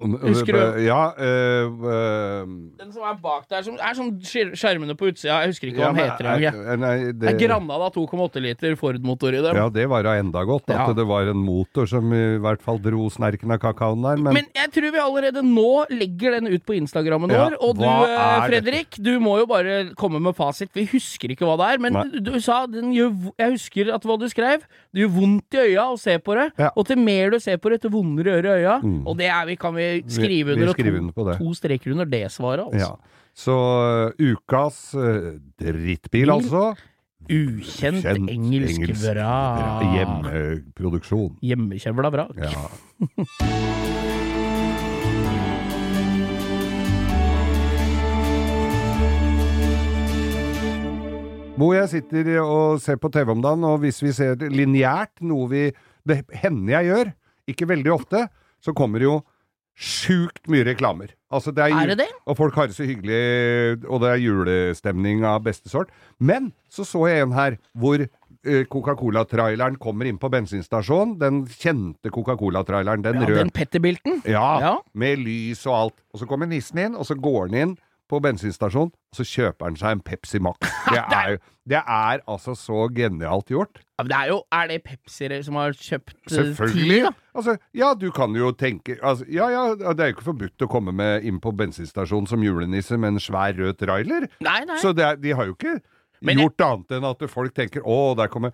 Husker 0.00 0.52
du? 0.56 0.80
Ja, 0.86 1.12
øh, 1.18 1.68
øh, 1.84 2.46
Den 2.80 2.92
som 2.92 3.02
er 3.04 3.18
bak 3.20 3.44
der, 3.50 3.62
som 3.66 3.74
er 3.76 3.94
sånn 3.98 4.12
skjermende 4.24 4.56
skjermene 4.56 4.94
på 4.96 5.10
utsida. 5.10 5.40
Jeg 5.44 5.52
husker 5.52 5.68
ikke 5.70 5.82
ja, 5.82 5.90
hva 5.90 5.96
den 5.96 6.08
heter. 6.08 6.28
jeg. 6.40 6.54
er- 6.54 6.76
Nei, 6.80 6.96
Det 7.12 7.28
er 7.28 7.36
det, 7.36 7.48
Granada 7.48 7.90
2,8 7.92 8.40
liter 8.40 8.76
Ford-motor 8.80 9.28
i 9.36 9.42
dem. 9.44 9.56
ja, 9.56 9.68
det 9.68 9.86
var 9.88 10.02
da 10.02 10.14
enda 10.18 10.44
godt, 10.44 10.70
at 10.70 10.76
Ja. 10.88 10.92
det 10.92 11.06
var 11.06 11.28
en 11.28 11.36
motor 11.44 11.86
som 11.86 12.12
i 12.12 12.38
hvert 12.38 12.62
fall 12.62 12.78
dro 12.78 13.08
snerken 13.10 13.50
av 13.52 13.58
kakaoen 13.60 14.02
der, 14.02 14.16
men, 14.22 14.34
Men 14.34 14.46
jeg 14.54 14.70
tror 14.72 14.90
vi 14.92 14.98
allerede 14.98 15.42
nå 15.44 15.86
legger 15.90 16.40
den 16.40 16.46
ut 16.48 16.64
på 16.64 16.74
Instagrammen 16.80 17.30
Ja, 17.30 17.50
vår. 17.50 17.56
Og 17.60 17.76
du, 17.76 17.84
Fredrik, 17.84 18.08
eh, 18.08 18.36
er 18.44 18.48
Fredrik, 18.48 18.90
du 19.02 19.20
må 19.20 19.38
jo 19.38 19.46
bare 19.46 19.94
komme 19.94 20.20
med 20.20 20.34
fasit. 20.34 20.70
Vi 20.72 20.86
husker 20.86 21.28
ikke 21.34 21.44
hva 21.44 21.56
det 21.58 21.74
er. 21.74 21.78
Men 21.78 21.92
du, 22.10 22.20
du 22.20 22.40
sa 22.40 22.66
den 22.66 22.92
gjør, 22.94 23.32
Jeg 23.38 23.52
husker 23.52 23.92
at 23.94 24.02
hva 24.02 24.18
du 24.18 24.26
skrev. 24.28 24.62
Det 24.94 25.02
gjør 25.04 25.12
vondt 25.20 25.54
i 25.54 25.58
øya 25.74 25.84
å 25.92 25.98
se 25.98 26.16
på 26.18 26.34
det. 26.38 26.52
Ja. 26.58 26.70
Og 26.76 26.86
til 26.86 26.96
mer 26.96 27.30
du 27.30 27.38
ser 27.38 27.58
på 27.58 27.70
det, 27.70 27.80
til 27.82 27.90
vondere 27.90 28.40
gjør 28.40 28.42
det 28.42 28.50
i 28.50 28.62
øya. 28.64 28.76
Mm. 28.82 29.06
Og 29.06 29.16
det 29.18 29.26
er 29.28 29.46
vi, 29.46 29.56
kan 29.56 29.74
vi 29.74 29.89
skrive 30.06 30.44
Vi- 30.44 30.44
vi 30.44 30.52
under. 30.60 30.68
og 30.72 30.76
to, 30.76 30.98
under 31.00 31.12
på 31.16 31.24
det. 31.30 31.38
to 31.40 31.54
streker 31.54 31.92
under 31.96 32.04
det 32.04 32.22
svaret, 32.32 32.64
altså. 32.72 32.78
ja. 32.78 33.18
Så 33.34 33.56
øh, 34.18 34.32
ukas 34.32 34.80
øh, 34.94 35.38
drittbil, 35.60 36.08
Bil. 36.26 36.30
altså. 36.30 36.74
Ukjent 37.30 38.00
Ukjent 38.02 38.30
engelsk, 38.32 38.80
vrak. 39.04 39.84
Hjemmeproduksjon. 39.94 41.36
Hjemmekjevla 41.42 42.10
vrak. 42.10 42.36
Ja. 42.40 42.64
Bo, 51.60 51.74
jeg 51.76 51.90
sitter 51.92 52.28
og 52.40 52.78
ser 52.80 52.96
på 53.00 53.10
TV 53.12 53.34
om 53.34 53.42
dagen, 53.44 53.64
og 53.68 53.82
hvis 53.82 53.98
vi 54.00 54.14
ser 54.16 54.38
lineært, 54.48 55.12
noe 55.20 55.48
vi 55.50 55.64
Det 56.08 56.22
hender 56.40 56.78
jeg 56.78 56.86
gjør, 56.88 57.08
ikke 57.52 57.66
veldig 57.68 57.90
ofte, 57.92 58.22
så 58.64 58.72
kommer 58.72 59.02
det 59.02 59.04
jo 59.10 59.18
sjukt 59.80 60.44
mye 60.52 60.64
reklamer. 60.68 61.14
Altså, 61.32 61.52
det 61.56 61.64
er, 61.64 61.74
Er 61.80 61.86
det 61.94 61.98
det? 62.02 62.08
Og 62.28 62.36
folk 62.36 62.54
har 62.58 62.68
det 62.68 62.76
så 62.76 62.84
hyggelig, 62.84 63.84
og 63.88 64.02
det 64.02 64.10
er 64.12 64.20
julestemning 64.20 65.22
av 65.24 65.40
beste 65.46 65.70
sort. 65.72 65.88
Men 66.18 66.50
så 66.68 66.84
så 66.84 67.06
jeg 67.08 67.22
en 67.24 67.32
her 67.36 67.56
hvor 67.78 68.02
eh, 68.04 68.64
Coca-Cola-traileren 68.68 69.78
kommer 69.80 70.10
inn 70.10 70.18
på 70.20 70.30
bensinstasjonen. 70.32 71.16
Den 71.20 71.42
kjente 71.46 72.12
Coca-Cola-traileren, 72.12 73.02
den 73.06 73.20
Ja, 73.22 73.26
røde. 73.30 73.38
den 73.44 73.50
Petterbilten. 73.56 74.20
Ja, 74.28 74.60
Ja. 74.60 74.74
med 74.94 75.18
lys 75.24 75.64
og 75.66 75.74
alt. 75.78 75.94
Og 76.12 76.20
så 76.20 76.26
kommer 76.28 76.46
nissen 76.50 76.78
inn, 76.78 76.94
og 76.96 77.06
så 77.06 77.14
går 77.16 77.48
han 77.48 77.54
inn 77.62 77.76
på 78.10 78.20
bensinstasjonen, 78.24 78.90
og 78.92 79.16
så 79.16 79.26
kjøper 79.26 79.70
han 79.70 79.78
seg 79.78 79.96
en 79.96 80.02
Pepsi 80.04 80.40
Max. 80.42 80.58
Det 80.90 80.98
er, 80.98 81.28
jo, 81.34 81.38
det 81.70 81.78
er 81.80 82.22
altså 82.28 82.54
så 82.58 82.88
genialt 82.94 83.50
gjort. 83.52 83.78
Ja, 83.98 84.02
men 84.02 84.10
det 84.10 84.16
er 84.18 84.30
jo 84.32 84.38
Er 84.56 84.70
det 84.70 84.78
Pepsi 84.86 85.28
som 85.46 85.58
har 85.60 85.76
kjøpt 85.76 86.16
eh, 86.16 86.32
Selvfølgelig. 86.34 87.12
Altså, 87.36 87.54
ja, 87.76 87.92
du 87.94 88.08
kan 88.16 88.34
jo 88.34 88.50
tenke 88.56 88.96
altså, 89.02 89.26
Ja, 89.30 89.50
ja, 89.52 89.62
det 89.76 90.00
er 90.02 90.10
jo 90.10 90.16
ikke 90.16 90.28
forbudt 90.32 90.64
å 90.66 90.70
komme 90.72 90.94
med 90.96 91.26
inn 91.28 91.38
på 91.42 91.52
bensinstasjonen 91.54 92.26
som 92.30 92.42
julenisse 92.42 92.98
med 92.98 93.14
en 93.14 93.22
svær 93.22 93.54
rød 93.58 93.78
trailer. 93.82 94.26
Nei, 94.42 94.60
nei. 94.66 94.80
Så 94.82 94.94
det 94.96 95.06
er, 95.06 95.20
de 95.20 95.36
har 95.36 95.50
jo 95.50 95.54
ikke 95.58 95.78
Men 96.22 96.38
jeg- 96.38 96.50
annet 96.60 96.90
enn 96.92 97.04
at 97.08 97.22
folk 97.32 97.54
tenker 97.54 97.80
å, 97.80 98.14
der 98.16 98.28
kommer 98.28 98.52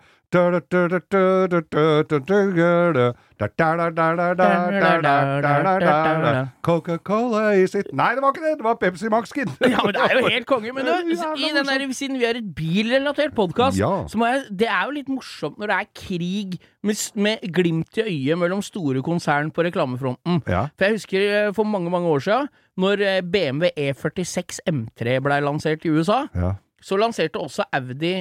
Coca-Cola 6.62 7.55
is 7.55 7.74
it 7.74 7.90
Nei, 7.92 8.14
det 8.16 8.22
var 8.24 8.33
ikke 8.35 8.42
det! 8.44 8.55
Det 8.61 8.66
var 8.66 8.76
Pepsi 8.81 9.11
Max 9.12 9.33
Kid. 9.35 9.50
Ja, 9.72 9.83
men 9.85 9.94
det 9.94 10.02
er 10.02 10.18
jo 10.20 10.31
helt 10.33 10.48
konge. 10.48 10.72
Men 10.74 10.87
du, 10.88 11.12
i 11.12 11.50
den 11.55 11.68
der, 11.68 11.85
siden 11.96 12.18
vi 12.20 12.26
er 12.29 12.40
et 12.40 12.50
bilrelatert 12.57 13.35
podkast, 13.37 13.79
Ja. 13.81 13.90
så 14.11 14.18
må 14.20 14.29
jeg 14.31 14.44
Det 14.62 14.68
er 14.70 14.85
jo 14.88 14.96
litt 14.98 15.11
morsomt 15.12 15.59
når 15.61 15.72
det 15.72 15.79
er 15.81 15.90
krig 16.02 16.59
med, 16.87 17.00
med 17.14 17.46
glimt 17.55 17.98
i 18.02 18.07
øyet 18.07 18.38
mellom 18.40 18.62
store 18.64 19.02
konsern 19.07 19.50
på 19.55 19.64
reklamefronten. 19.66 20.42
Ja. 20.46 20.66
For 20.76 20.87
jeg 20.88 20.98
husker 21.00 21.26
eh, 21.26 21.50
for 21.57 21.64
mange, 21.68 21.90
mange 21.92 22.09
år 22.11 22.22
siden, 22.26 22.48
når 22.76 23.02
BMW 23.33 23.70
E46 23.76 24.61
M3 24.68 25.18
blei 25.24 25.40
lansert 25.44 25.85
i 25.87 25.92
USA, 25.94 26.24
Ja. 26.37 26.55
Så 26.82 26.98
lanserte 27.00 27.40
også 27.40 27.64
Audi 27.72 28.14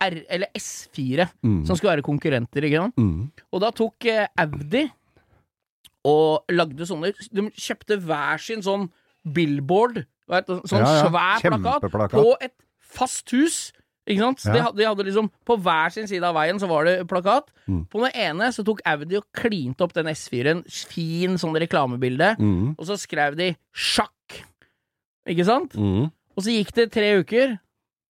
R, 0.00 0.14
eller 0.30 0.46
S4, 0.54 1.28
Mm. 1.42 1.64
som 1.66 1.76
skulle 1.76 1.96
være 1.96 2.02
konkurrenter, 2.06 2.62
ikke 2.62 2.78
sant? 2.84 2.96
Mm. 2.96 3.30
Og 3.52 3.60
da 3.60 3.70
tok 3.70 4.04
eh, 4.06 4.26
Audi 4.38 4.84
og 6.08 6.44
lagde 6.54 6.86
sånne 6.86 7.10
De 7.34 7.48
kjøpte 7.58 7.98
hver 8.06 8.38
sin 8.40 8.62
sånn 8.64 8.88
billboard, 9.28 10.04
vet, 10.30 10.46
sånn 10.70 10.84
Ja, 10.84 10.92
ja. 11.02 11.08
svær 11.08 11.42
plakat, 11.58 12.12
på 12.14 12.36
et 12.40 12.54
fast 12.80 13.28
hus. 13.34 13.72
Ikke 14.08 14.22
sant? 14.22 14.40
Ja. 14.46 14.52
de, 14.54 14.60
hadde, 14.64 14.76
de 14.78 14.86
hadde 14.88 15.04
liksom 15.04 15.26
På 15.44 15.58
hver 15.60 15.90
sin 15.92 16.06
side 16.08 16.24
av 16.24 16.32
veien 16.38 16.56
så 16.58 16.68
var 16.70 16.86
det 16.88 17.02
plakat. 17.10 17.50
Mm. 17.68 17.82
På 17.92 18.00
den 18.06 18.14
ene 18.16 18.48
så 18.54 18.64
tok 18.64 18.80
Audi 18.88 19.18
og 19.18 19.26
klinte 19.36 19.84
opp 19.84 19.92
den 19.92 20.06
S4-en. 20.08 20.62
Fin 20.88 21.36
sånn 21.36 21.58
reklamebilde. 21.60 22.36
Mm. 22.38 22.76
Og 22.78 22.86
så 22.88 22.96
skrev 22.96 23.36
de 23.36 23.50
'sjakk'. 23.74 24.38
Ikke 25.28 25.44
sant? 25.44 25.74
Mm. 25.76 26.08
Og 26.38 26.40
så 26.46 26.54
gikk 26.54 26.72
det 26.72 26.92
tre 26.92 27.18
uker. 27.20 27.58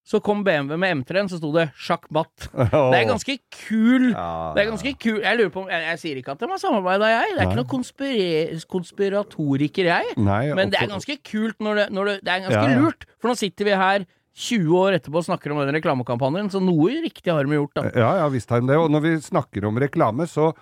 Så 0.09 0.23
kom 0.25 0.41
BMW 0.41 0.79
med 0.81 1.03
M3-en, 1.03 1.29
så 1.29 1.37
sto 1.37 1.51
det 1.53 1.67
'sjakkmatt'. 1.77 2.47
Det 2.93 2.97
er 2.97 3.09
ganske 3.11 3.35
kul 3.53 4.07
Ja, 4.15 4.53
det 4.57 4.63
er 4.63 4.71
ganske 4.71 4.93
kul 4.97 5.19
Jeg 5.21 5.37
lurer 5.37 5.51
på 5.53 5.61
om 5.67 5.69
Jeg, 5.69 5.85
jeg 5.85 5.99
sier 6.01 6.21
ikke 6.21 6.33
at 6.33 6.41
de 6.41 6.49
har 6.49 6.61
samarbeida, 6.63 7.11
jeg. 7.13 7.35
Det 7.35 7.43
er 7.43 7.45
Nei. 7.45 7.49
ikke 7.53 7.61
noe 7.61 7.69
konspire, 7.75 8.61
konspiratoriker, 8.73 9.91
jeg. 9.93 10.15
Nei, 10.17 10.55
Men 10.57 10.73
det 10.73 10.81
er 10.81 10.89
ganske 10.95 11.19
kult 11.29 11.61
når 11.61 11.83
det, 11.83 11.87
når 11.93 12.05
det, 12.13 12.17
det 12.25 12.33
er 12.33 12.47
ganske 12.47 12.63
Ja, 12.65 12.71
ja. 12.73 12.81
lurt. 12.81 13.05
For 13.21 13.29
nå 13.29 13.37
sitter 13.37 13.69
vi 13.69 13.77
her 13.77 14.07
20 14.39 14.75
år 14.79 14.97
etterpå 14.97 15.19
og 15.21 15.27
snakker 15.27 15.53
om 15.53 15.61
den 15.65 15.75
reklamekampanjen, 15.77 16.49
så 16.53 16.61
noe 16.63 17.01
riktig 17.03 17.33
har 17.35 17.45
de 17.45 17.57
gjort, 17.59 17.75
da. 17.75 17.87
Ja, 17.93 18.11
ja, 18.23 18.27
visst 18.31 18.51
har 18.55 18.63
de 18.63 18.71
det. 18.71 18.77
Og 18.79 18.89
når 18.95 19.05
vi 19.05 19.15
snakker 19.25 19.67
om 19.67 19.81
reklame, 19.83 20.29
så 20.31 20.53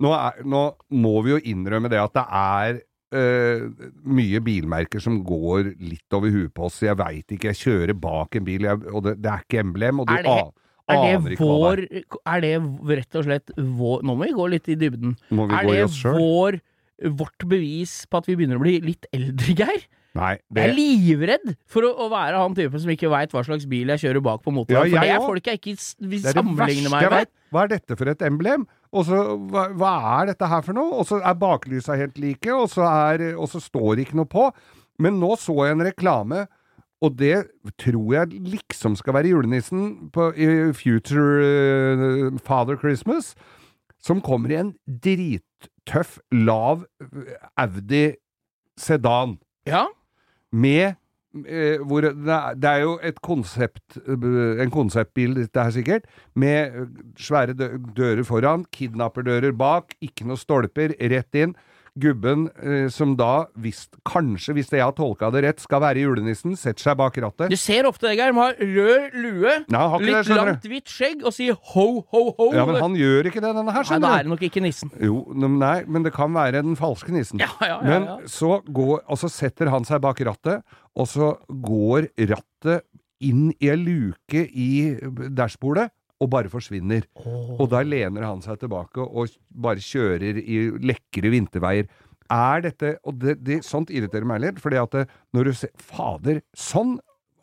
nå, 0.00 0.12
er, 0.16 0.40
nå 0.48 0.62
må 0.96 1.14
vi 1.26 1.34
jo 1.36 1.40
innrømme 1.52 1.90
det 1.92 2.00
at 2.00 2.16
det 2.16 2.24
er 2.26 2.80
eh, 3.12 3.64
mye 4.06 4.40
bilmerker 4.44 5.00
som 5.02 5.18
går 5.26 5.74
litt 5.80 6.16
over 6.16 6.30
huet 6.30 6.52
på 6.54 6.64
oss. 6.68 6.80
Jeg 6.84 6.96
veit 7.00 7.26
ikke, 7.36 7.50
jeg 7.52 7.60
kjører 7.64 7.94
bak 8.00 8.36
en 8.38 8.44
bil, 8.46 8.62
jeg, 8.68 8.82
og 8.92 9.02
det, 9.06 9.16
det 9.22 9.30
er 9.32 9.44
ikke 9.46 9.62
emblem, 9.64 10.00
og 10.00 10.06
du 10.10 10.14
Er 10.14 10.22
det- 10.22 10.52
Er 10.90 11.20
det 11.20 11.38
vår 11.38 11.78
er. 12.26 12.40
Det 12.40 12.96
rett 12.98 13.14
og 13.14 13.24
slett 13.24 13.50
vår 13.56 14.02
Nå 14.02 14.16
må 14.18 14.24
vi 14.26 14.32
gå 14.34 14.48
litt 14.50 14.68
i 14.68 14.74
dybden. 14.74 15.16
Må 15.30 15.46
vi 15.46 15.54
Er 15.54 15.64
gå 15.68 15.72
i 15.72 15.76
det 15.76 15.84
oss 15.84 16.00
selv? 16.02 16.18
vår 16.18 16.60
vårt 17.16 17.44
bevis 17.48 18.04
på 18.10 18.18
at 18.18 18.26
vi 18.26 18.34
begynner 18.36 18.58
å 18.58 18.64
bli 18.64 18.80
litt 18.80 19.06
eldre, 19.14 19.54
Geir? 19.56 19.84
Nei, 20.18 20.32
Jeg 20.50 20.66
er 20.66 20.72
livredd 20.74 21.52
for 21.70 21.86
å, 21.86 21.90
å 22.02 22.08
være 22.10 22.38
han 22.42 22.54
typen 22.58 22.82
som 22.82 22.90
ikke 22.90 23.10
veit 23.12 23.30
hva 23.34 23.44
slags 23.46 23.66
bil 23.70 23.92
jeg 23.94 24.02
kjører 24.02 24.24
bak 24.26 24.40
på 24.42 24.50
motorveien. 24.54 24.90
Ja, 24.90 24.98
for 24.98 25.06
det 25.06 25.12
er 25.12 25.20
også. 25.20 25.28
folk 25.30 25.50
jeg 25.50 25.60
ikke 25.60 25.74
vil 25.76 26.24
Det 26.24 26.26
det 26.26 26.34
sammenligne 26.34 26.90
meg 26.90 27.06
med. 27.14 27.30
Hva 27.54 27.62
er 27.62 27.70
dette 27.76 27.98
for 27.98 28.10
et 28.10 28.24
emblem? 28.26 28.64
Og 28.90 29.06
så, 29.06 29.20
hva, 29.52 29.68
hva 29.78 29.92
er 30.16 30.32
dette 30.32 30.48
her 30.50 30.64
for 30.66 30.74
noe? 30.74 30.96
Og 30.98 31.06
så 31.06 31.20
er 31.22 31.36
baklysa 31.38 31.98
helt 31.98 32.18
like, 32.18 32.50
og 32.50 32.66
så, 32.72 32.88
er, 32.90 33.28
og 33.36 33.46
så 33.52 33.62
står 33.62 33.92
det 33.94 34.08
ikke 34.08 34.18
noe 34.18 34.30
på. 34.30 34.48
Men 35.00 35.20
nå 35.22 35.36
så 35.38 35.54
jeg 35.62 35.76
en 35.76 35.86
reklame, 35.86 36.42
og 37.00 37.14
det 37.16 37.46
tror 37.80 38.10
jeg 38.16 38.42
liksom 38.50 38.98
skal 38.98 39.16
være 39.16 39.30
julenissen 39.30 40.10
på 40.12 40.32
i 40.34 40.50
Future 40.76 41.38
uh, 41.46 42.40
Father 42.44 42.76
Christmas, 42.82 43.32
som 44.02 44.20
kommer 44.24 44.52
i 44.52 44.58
en 44.58 44.74
drittøff, 44.86 46.18
lav 46.32 46.84
eh, 47.04 47.34
Audi 47.60 48.04
sedan 48.80 49.38
Ja, 49.68 49.86
med 50.52 50.94
eh, 51.46 51.80
hvor 51.86 52.04
det 52.04 52.68
er, 52.68 52.80
jo 52.82 52.96
et 53.06 53.20
konsept 53.22 53.98
eh, 54.00 54.62
en 54.62 54.72
konseptbil, 54.74 55.36
dette 55.38 55.66
her 55.66 55.74
sikkert, 55.74 56.08
med 56.34 56.90
svære 57.18 57.54
dører 57.54 58.24
foran, 58.26 58.66
kidnapperdører 58.74 59.54
bak, 59.56 59.94
ikke 60.02 60.28
noe 60.28 60.40
stolper, 60.40 60.96
rett 61.12 61.42
inn. 61.42 61.56
Gubben 61.98 62.46
eh, 62.62 62.88
som 62.92 63.16
da, 63.18 63.46
hvis, 63.60 63.84
kanskje 64.06 64.54
hvis 64.56 64.70
jeg 64.72 64.82
har 64.84 64.92
tolka 64.96 65.30
det 65.34 65.42
rett, 65.46 65.62
skal 65.62 65.82
være 65.82 66.04
julenissen, 66.04 66.54
setter 66.58 66.90
seg 66.90 66.98
bak 67.00 67.16
rattet. 67.24 67.50
Du 67.52 67.58
ser 67.60 67.88
ofte 67.88 68.08
det, 68.08 68.16
Geir. 68.20 68.34
Har 68.40 68.54
rød 68.60 69.16
lue, 69.20 69.54
Nei, 69.72 69.82
har 69.94 70.04
litt 70.04 70.28
det, 70.30 70.36
langt 70.38 70.68
hvitt 70.70 70.92
skjegg 70.92 71.24
og 71.26 71.34
sier 71.36 71.58
ho, 71.72 71.86
ho, 72.12 72.22
ho. 72.38 72.48
Ja, 72.56 72.64
men 72.68 72.80
han 72.80 72.96
gjør 72.98 73.30
ikke 73.32 73.42
det, 73.42 73.52
denne 73.58 73.74
her, 73.74 73.86
skjønner 73.88 74.06
Nei, 74.06 74.12
da 74.14 74.20
er 74.20 74.28
det 74.28 74.34
nok 74.34 74.46
ikke 74.50 74.62
nissen. 74.64 74.92
Jo, 75.02 75.20
nei, 75.34 75.76
men 75.90 76.06
det 76.06 76.14
kan 76.16 76.32
være 76.36 76.62
den 76.66 76.78
falske 76.78 77.14
nissen. 77.14 77.42
Ja, 77.42 77.50
ja, 77.60 77.76
ja, 77.76 77.80
Men 77.86 78.28
så 78.30 78.60
går 78.66 79.02
Og 79.10 79.18
så 79.20 79.28
setter 79.32 79.70
han 79.72 79.86
seg 79.88 80.00
bak 80.04 80.20
rattet, 80.26 80.64
og 80.96 81.08
så 81.10 81.34
går 81.48 82.10
rattet 82.30 82.86
inn 83.20 83.50
i 83.60 83.68
ei 83.68 83.76
luke 83.76 84.46
i 84.48 84.70
dashbordet, 85.36 85.90
og 86.20 86.30
bare 86.32 86.52
forsvinner. 86.52 87.06
Og 87.56 87.66
da 87.72 87.82
lener 87.86 88.26
han 88.28 88.42
seg 88.44 88.60
tilbake 88.60 89.02
og 89.02 89.32
bare 89.50 89.82
kjører 89.84 90.40
i 90.40 90.62
lekre 90.84 91.32
vinterveier. 91.32 91.88
Er 92.30 92.62
dette 92.62 92.92
Og 93.08 93.16
det, 93.18 93.40
det, 93.42 93.56
sånt 93.66 93.90
irriterer 93.90 94.28
meg 94.28 94.44
litt, 94.44 94.60
fordi 94.62 94.78
at 94.78 94.92
det, 94.94 95.06
når 95.34 95.48
du 95.48 95.56
ser 95.58 95.72
Fader, 95.82 96.44
sånn 96.54 96.98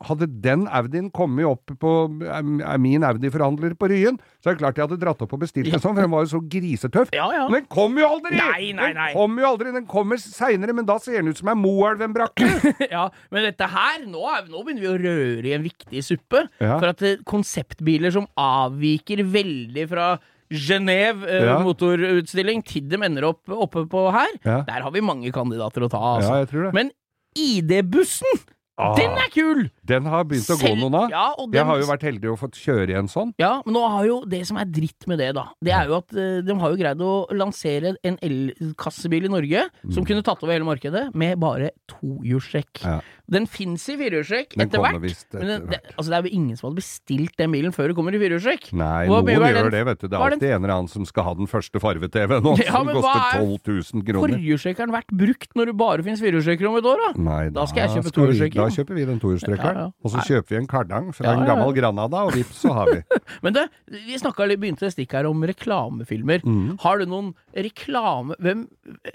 hadde 0.06 0.26
den 0.44 0.66
Audien 0.70 1.08
kommet 1.10 1.46
opp 1.48 1.72
på 1.80 1.92
er 2.22 2.78
min 2.78 3.02
Audi-forhandler 3.06 3.74
på 3.78 3.88
Ryen, 3.90 4.18
så 4.42 4.50
er 4.50 4.56
det 4.56 4.62
klart 4.62 4.78
jeg 4.78 4.86
hadde 4.86 4.98
dratt 5.02 5.22
opp 5.24 5.32
og 5.34 5.40
bestilt 5.42 5.72
en 5.74 5.82
sånn, 5.82 5.96
for 5.96 6.04
den 6.04 6.12
var 6.12 6.24
jo 6.26 6.30
så 6.36 6.40
grisetøff. 6.54 7.10
Ja, 7.16 7.26
ja. 7.34 7.48
Men 7.50 7.64
den 7.64 7.68
kommer 7.72 8.04
jo 8.04 8.10
aldri! 8.16 8.36
Nei, 8.38 8.70
nei, 8.78 8.92
nei. 8.94 9.08
Den 9.10 9.18
kommer 9.18 9.42
jo 9.44 9.50
aldri, 9.52 9.74
den 9.74 9.88
kommer 9.90 10.22
seinere, 10.22 10.76
men 10.78 10.86
da 10.88 10.98
ser 11.02 11.18
den 11.22 11.32
ut 11.32 11.40
som 11.40 11.50
ei 11.52 11.56
Moelven-brakke. 11.58 12.48
ja, 12.94 13.08
men 13.34 13.48
dette 13.48 13.68
her, 13.74 14.02
nå, 14.06 14.24
nå 14.48 14.64
begynner 14.66 14.84
vi 14.86 14.90
å 14.92 14.98
røre 15.02 15.50
i 15.50 15.54
en 15.58 15.66
viktig 15.66 16.04
suppe. 16.06 16.44
Ja. 16.62 16.76
For 16.78 16.90
at 16.92 17.04
eh, 17.06 17.18
konseptbiler 17.28 18.14
som 18.14 18.28
avviker 18.38 19.24
veldig 19.26 19.88
fra 19.90 20.10
Genéve 20.48 21.26
eh, 21.28 21.44
Ja. 21.44 21.58
motorutstilling 21.60 22.62
til 22.64 22.86
dem 22.88 23.02
ender 23.04 23.26
opp 23.28 23.50
oppe 23.52 23.82
på 23.90 24.06
her, 24.14 24.30
Ja. 24.46 24.62
der 24.64 24.86
har 24.86 24.94
vi 24.94 25.02
mange 25.04 25.32
kandidater 25.34 25.84
å 25.84 25.90
ta, 25.92 26.00
altså. 26.16 26.38
Tror 26.48 26.68
det. 26.68 26.74
Men 26.78 26.92
ID-bussen, 27.36 28.40
Ah, 28.78 28.94
den 28.94 29.10
er 29.18 29.30
kul! 29.34 29.64
den 29.88 30.04
har 30.04 30.24
begynt 30.28 30.50
å 30.52 30.56
gå 30.60 30.70
noen 30.76 30.94
av. 30.94 31.06
Ja, 31.10 31.24
den... 31.40 31.54
Jeg 31.56 31.64
har 31.64 31.78
jo 31.80 31.86
vært 31.88 32.02
heldig 32.04 32.28
og 32.30 32.38
fått 32.42 32.58
kjøre 32.60 32.92
i 32.92 32.96
en 32.98 33.08
sånn. 33.08 33.30
Ja, 33.40 33.62
men 33.64 33.74
nå 33.74 33.82
har 33.88 34.04
jo 34.06 34.18
det 34.28 34.42
som 34.46 34.58
er 34.60 34.68
dritt 34.68 35.06
med 35.08 35.18
det, 35.22 35.30
da, 35.38 35.46
det 35.64 35.72
er 35.72 35.88
jo 35.88 35.96
at 36.02 36.12
eh, 36.12 36.40
de 36.44 36.56
har 36.60 36.74
jo 36.74 36.78
greid 36.78 37.00
å 37.02 37.12
lansere 37.32 37.94
en 38.06 38.18
elkassebil 38.22 39.24
i 39.28 39.32
Norge 39.32 39.64
som 39.94 40.04
kunne 40.06 40.22
tatt 40.26 40.42
over 40.44 40.54
hele 40.54 40.68
markedet, 40.68 41.08
med 41.18 41.38
bare 41.40 41.70
tohjulstrekk. 41.90 42.82
Mm. 42.84 42.90
Ja. 42.98 43.00
Den 43.28 43.44
fins 43.50 43.82
i 43.92 43.96
firehjulstrekk 44.00 44.54
Den 44.56 44.64
etter 44.64 44.80
hvert. 44.80 45.02
Men 45.36 45.48
det, 45.50 45.56
det, 45.68 45.78
altså 45.98 46.08
det 46.08 46.16
er 46.16 46.28
jo 46.28 46.30
ingen 46.38 46.56
som 46.56 46.68
hadde 46.70 46.78
bestilt 46.80 47.34
den 47.36 47.52
bilen 47.52 47.74
før 47.76 47.90
det 47.90 47.96
kommer 47.98 48.14
i 48.16 48.20
firehjulstrekk? 48.22 48.70
Nei, 48.72 49.02
Hva 49.10 49.18
noen 49.20 49.34
gjør 49.34 49.58
den- 49.58 49.74
det, 49.74 49.82
vet 49.90 50.00
du. 50.00 50.06
Det 50.08 50.16
er 50.16 50.24
alltid 50.28 50.40
den- 50.46 50.54
en 50.56 50.64
eller 50.64 50.74
annen 50.78 50.88
som 50.92 51.04
skal 51.08 51.26
ha 51.26 51.34
den 51.36 51.50
første 51.50 51.80
farve-TV 51.82 52.38
nå, 52.44 52.54
Ja, 52.64 52.72
som 52.78 52.88
koster 52.88 53.20
er 53.20 53.42
12 53.42 53.58
000 54.00 54.06
kroner. 54.08 54.36
Forhjulstrekkeren 54.38 54.94
vært 54.96 55.12
brukt 55.24 55.52
når 55.60 55.72
det 55.72 55.76
bare 55.84 56.06
finnes 56.06 56.22
firehjulstrekker 56.24 56.70
om 56.70 56.78
et 56.80 56.88
år, 56.88 57.04
da? 57.04 57.10
Nei, 57.28 57.42
Da 57.52 57.66
skal 57.68 57.84
jeg 57.84 57.98
kjøpe 57.98 58.14
tohjulstrekker. 58.16 58.67
Da 58.68 58.76
kjøper 58.76 58.98
vi 58.98 59.06
den 59.08 59.20
tohjulstrekkeren. 59.22 59.80
Ja. 59.82 59.90
Og 60.04 60.12
så 60.14 60.24
kjøper 60.28 60.54
vi 60.54 60.60
en 60.60 60.70
kardang 60.70 61.10
fra 61.16 61.34
en 61.34 61.44
gammel 61.48 61.74
Granada, 61.76 62.24
og 62.28 62.34
vips, 62.36 62.62
så 62.62 62.74
har 62.76 62.92
vi. 62.92 63.02
Men 63.44 63.56
det, 63.56 63.66
vi 63.88 64.18
snakka 64.20 64.46
litt, 64.48 64.60
begynte 64.62 64.88
et 64.88 64.94
stikk 64.94 65.16
her 65.18 65.28
om 65.30 65.44
reklamefilmer. 65.48 66.44
Mm. 66.46 66.76
Har 66.84 67.00
du 67.00 67.08
noen 67.10 67.32
reklame 67.56 68.36
hvem, 68.44 68.66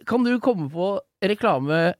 Kan 0.09 0.25
du 0.25 0.35
komme 0.43 0.69
på 0.73 0.95
reklame 1.23 1.93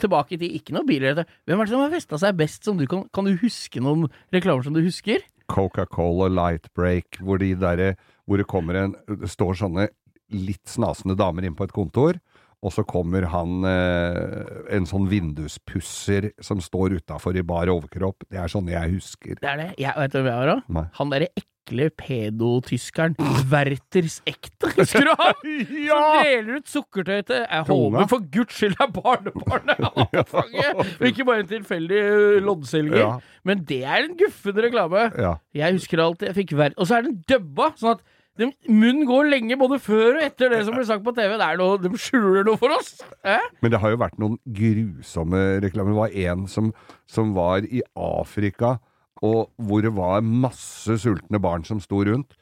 tilbake 0.00 0.38
til? 0.40 0.56
Ikke 0.58 0.74
noe 0.76 0.86
biler. 0.88 1.24
Hvem 1.46 1.60
er 1.60 1.68
det 1.68 1.74
som 1.74 1.84
har 1.84 1.94
festa 1.94 2.20
seg 2.20 2.38
best? 2.38 2.64
Som 2.66 2.80
du 2.80 2.86
kan, 2.90 3.06
kan 3.14 3.28
du 3.28 3.36
huske 3.40 3.82
noen 3.82 4.08
reklamer 4.34 4.66
som 4.66 4.76
du 4.76 4.82
husker? 4.84 5.24
Coca-Cola 5.52 6.28
Light 6.32 6.72
Break, 6.74 7.20
hvor, 7.22 7.38
de 7.38 7.52
der, 7.54 7.94
hvor 8.26 8.40
det 8.40 8.48
kommer 8.50 8.80
en 8.80 8.96
Det 9.06 9.30
står 9.30 9.60
sånne 9.62 9.88
litt 10.34 10.66
snasende 10.66 11.14
damer 11.18 11.46
inn 11.46 11.54
på 11.54 11.68
et 11.68 11.74
kontor, 11.74 12.18
og 12.66 12.72
så 12.74 12.82
kommer 12.88 13.28
han 13.30 13.62
eh, 13.70 14.46
en 14.74 14.86
sånn 14.90 15.06
vinduspusser 15.10 16.32
som 16.42 16.58
står 16.62 16.98
utafor 17.00 17.36
i 17.38 17.44
bar 17.46 17.70
overkropp. 17.70 18.26
Det 18.26 18.40
er 18.42 18.50
sånne 18.50 18.74
jeg 18.74 18.96
husker. 18.96 19.36
Det 19.38 19.52
er 19.52 19.60
det. 19.62 19.68
Jeg 19.84 19.94
vet 19.94 20.16
du 20.16 20.18
hvem 20.18 20.32
jeg 20.32 20.48
da? 20.50 20.56
Nei. 20.78 20.82
Han 20.98 21.12
derre 21.12 21.28
ekle 21.38 21.86
pedotyskeren. 21.98 23.14
Werthers 23.52 24.18
ekte. 24.26 24.72
Husker 24.80 25.06
du 25.06 25.12
han? 25.20 25.46
ja! 25.86 26.00
Som 26.00 26.26
deler 26.26 26.58
ut 26.58 26.72
sukkertøy 26.74 27.22
til 27.28 27.40
Jeg 27.44 27.68
håper 27.70 28.10
for 28.10 28.26
guds 28.34 28.58
skyld 28.58 28.76
er 28.82 28.92
barnebarnet 28.98 29.86
avfanget, 30.02 30.82
og 30.98 31.08
ikke 31.12 31.28
bare 31.30 31.46
en 31.46 31.52
tilfeldig 31.54 32.02
loddselger. 32.46 32.98
Ja. 33.04 33.14
Men 33.46 33.62
det 33.70 33.82
er 33.86 34.02
en 34.08 34.18
guffen 34.18 34.58
reklame. 34.66 35.06
Ja. 35.14 35.36
Jeg 35.54 35.78
husker 35.78 36.02
alt. 36.02 36.26
Jeg 36.26 36.34
fikk 36.42 36.58
ver 36.58 36.74
Og 36.76 36.90
så 36.90 36.98
er 36.98 37.06
den 37.06 37.20
dubba, 37.30 37.70
sånn 37.78 37.94
at 37.94 38.06
den, 38.36 38.52
munnen 38.68 39.06
går 39.08 39.30
lenge 39.30 39.56
både 39.60 39.78
før 39.82 40.18
og 40.18 40.24
etter 40.26 40.52
det 40.52 40.62
som 40.66 40.76
blir 40.76 40.86
sagt 40.88 41.04
på 41.06 41.14
TV. 41.16 41.36
Noe, 41.60 41.78
de 41.80 41.92
skjuler 42.00 42.44
noe 42.46 42.60
for 42.60 42.74
oss. 42.76 42.98
Eh? 43.24 43.46
Men 43.64 43.72
det 43.72 43.80
har 43.82 43.94
jo 43.94 44.02
vært 44.02 44.18
noen 44.20 44.36
grusomme 44.58 45.44
reklamer. 45.64 45.94
Det 45.94 46.02
var 46.02 46.18
en 46.30 46.44
som, 46.50 46.72
som 47.08 47.32
var 47.36 47.64
i 47.64 47.80
Afrika 47.96 48.76
og 49.24 49.48
hvor 49.56 49.80
det 49.84 49.94
var 49.96 50.24
masse 50.24 50.98
sultne 51.00 51.40
barn 51.40 51.64
som 51.64 51.80
sto 51.80 52.02
rundt. 52.04 52.36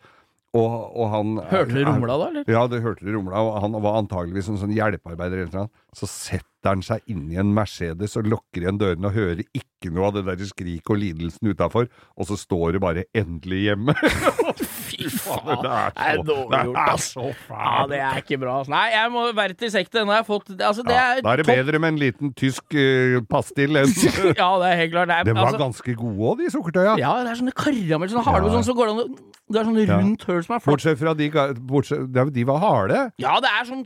Og, 0.55 0.75
og 0.95 1.09
han 1.11 1.31
Hørte 1.51 1.75
du 1.75 1.81
rumla 1.83 2.15
da, 2.21 2.27
eller? 2.31 2.45
Ja, 2.47 2.61
det 2.71 2.79
hørte 2.85 3.03
du 3.03 3.11
rumla, 3.17 3.41
og 3.43 3.57
han 3.65 3.73
var 3.83 3.97
antageligvis 3.99 4.49
en 4.53 4.59
sånn 4.61 4.75
hjelpearbeider 4.77 5.41
eller 5.49 5.65
noe. 5.65 5.71
Så 5.95 6.07
setter 6.07 6.71
han 6.71 6.83
seg 6.87 7.03
inn 7.11 7.25
i 7.33 7.37
en 7.43 7.51
Mercedes 7.55 8.15
og 8.17 8.29
lukker 8.31 8.63
igjen 8.63 8.79
dørene 8.79 9.11
og 9.11 9.17
hører 9.19 9.43
ikke 9.51 9.91
noe 9.93 10.07
av 10.09 10.15
det 10.15 10.23
der 10.29 10.47
skriket 10.49 10.89
og 10.95 11.01
lidelsen 11.03 11.51
utafor, 11.51 11.91
og 12.17 12.29
så 12.31 12.39
står 12.39 12.73
det 12.79 12.81
bare 12.87 13.05
'endelig 13.15 13.65
hjemme'. 13.67 13.95
Fy 14.89 15.09
faen, 15.11 15.59
det 15.65 15.71
er 15.75 15.91
Det 15.91 16.07
er 16.07 16.17
så- 16.17 16.25
dårlig 16.31 16.51
det 16.55 16.63
gjort, 16.65 16.79
er 16.79 16.95
ass. 16.95 17.09
så 17.15 17.27
fælt. 17.49 17.59
Ja, 17.59 17.87
det 17.91 17.99
er 18.01 18.23
ikke 18.23 18.39
bra. 18.41 18.61
ass. 18.61 18.69
Nei, 18.69 18.87
jeg 18.95 19.11
må 19.13 19.23
være 19.35 19.55
til 19.59 19.71
sekte. 19.75 19.99
Denne 19.99 20.13
har 20.15 20.23
jeg 20.23 20.27
fått 20.31 20.49
Altså, 20.61 20.83
det 20.87 20.95
Ja, 20.95 21.05
er 21.19 21.21
da 21.21 21.33
er 21.33 21.37
det 21.37 21.47
topp. 21.47 21.57
bedre 21.67 21.79
med 21.81 21.89
en 21.95 21.99
liten 21.99 22.33
tysk 22.35 22.63
uh, 22.79 23.21
pastill 23.29 23.75
enn 23.77 23.91
Ja, 24.39 24.51
det 24.63 24.67
er 24.71 24.77
helt 24.87 24.93
klart. 24.95 25.09
Det 25.11 25.17
er, 25.19 25.25
De 25.25 25.35
var 25.35 25.47
altså, 25.51 25.59
ganske 25.59 25.95
gode 25.99 26.19
òg, 26.31 26.39
de 26.39 26.51
sukkertøya. 26.55 26.97
ja, 26.99 27.13
det 27.25 27.31
er 27.35 27.41
sånne 27.43 27.53
karamell, 27.59 28.09
sånne 28.09 28.25
harde, 28.25 28.47
Ja. 28.47 28.53
sånn, 28.55 28.65
så 28.71 28.75
går 28.79 28.87
det 28.87 28.95
an 28.95 29.03
å 29.05 29.33
Det 29.53 29.61
er 29.61 29.67
sånn 29.69 29.77
rundt 29.91 30.23
høl 30.25 30.39
som 30.45 30.55
er 30.57 30.61
flatt. 30.63 30.71
Bortsett 30.73 30.99
fra 30.99 31.13
de 31.19 31.27
bortsett, 31.69 32.07
de- 32.33 32.45
var 32.49 32.59
harde. 32.63 33.01
Ja, 33.21 33.35
det 33.45 33.51
er 33.53 33.67
sånn 33.69 33.83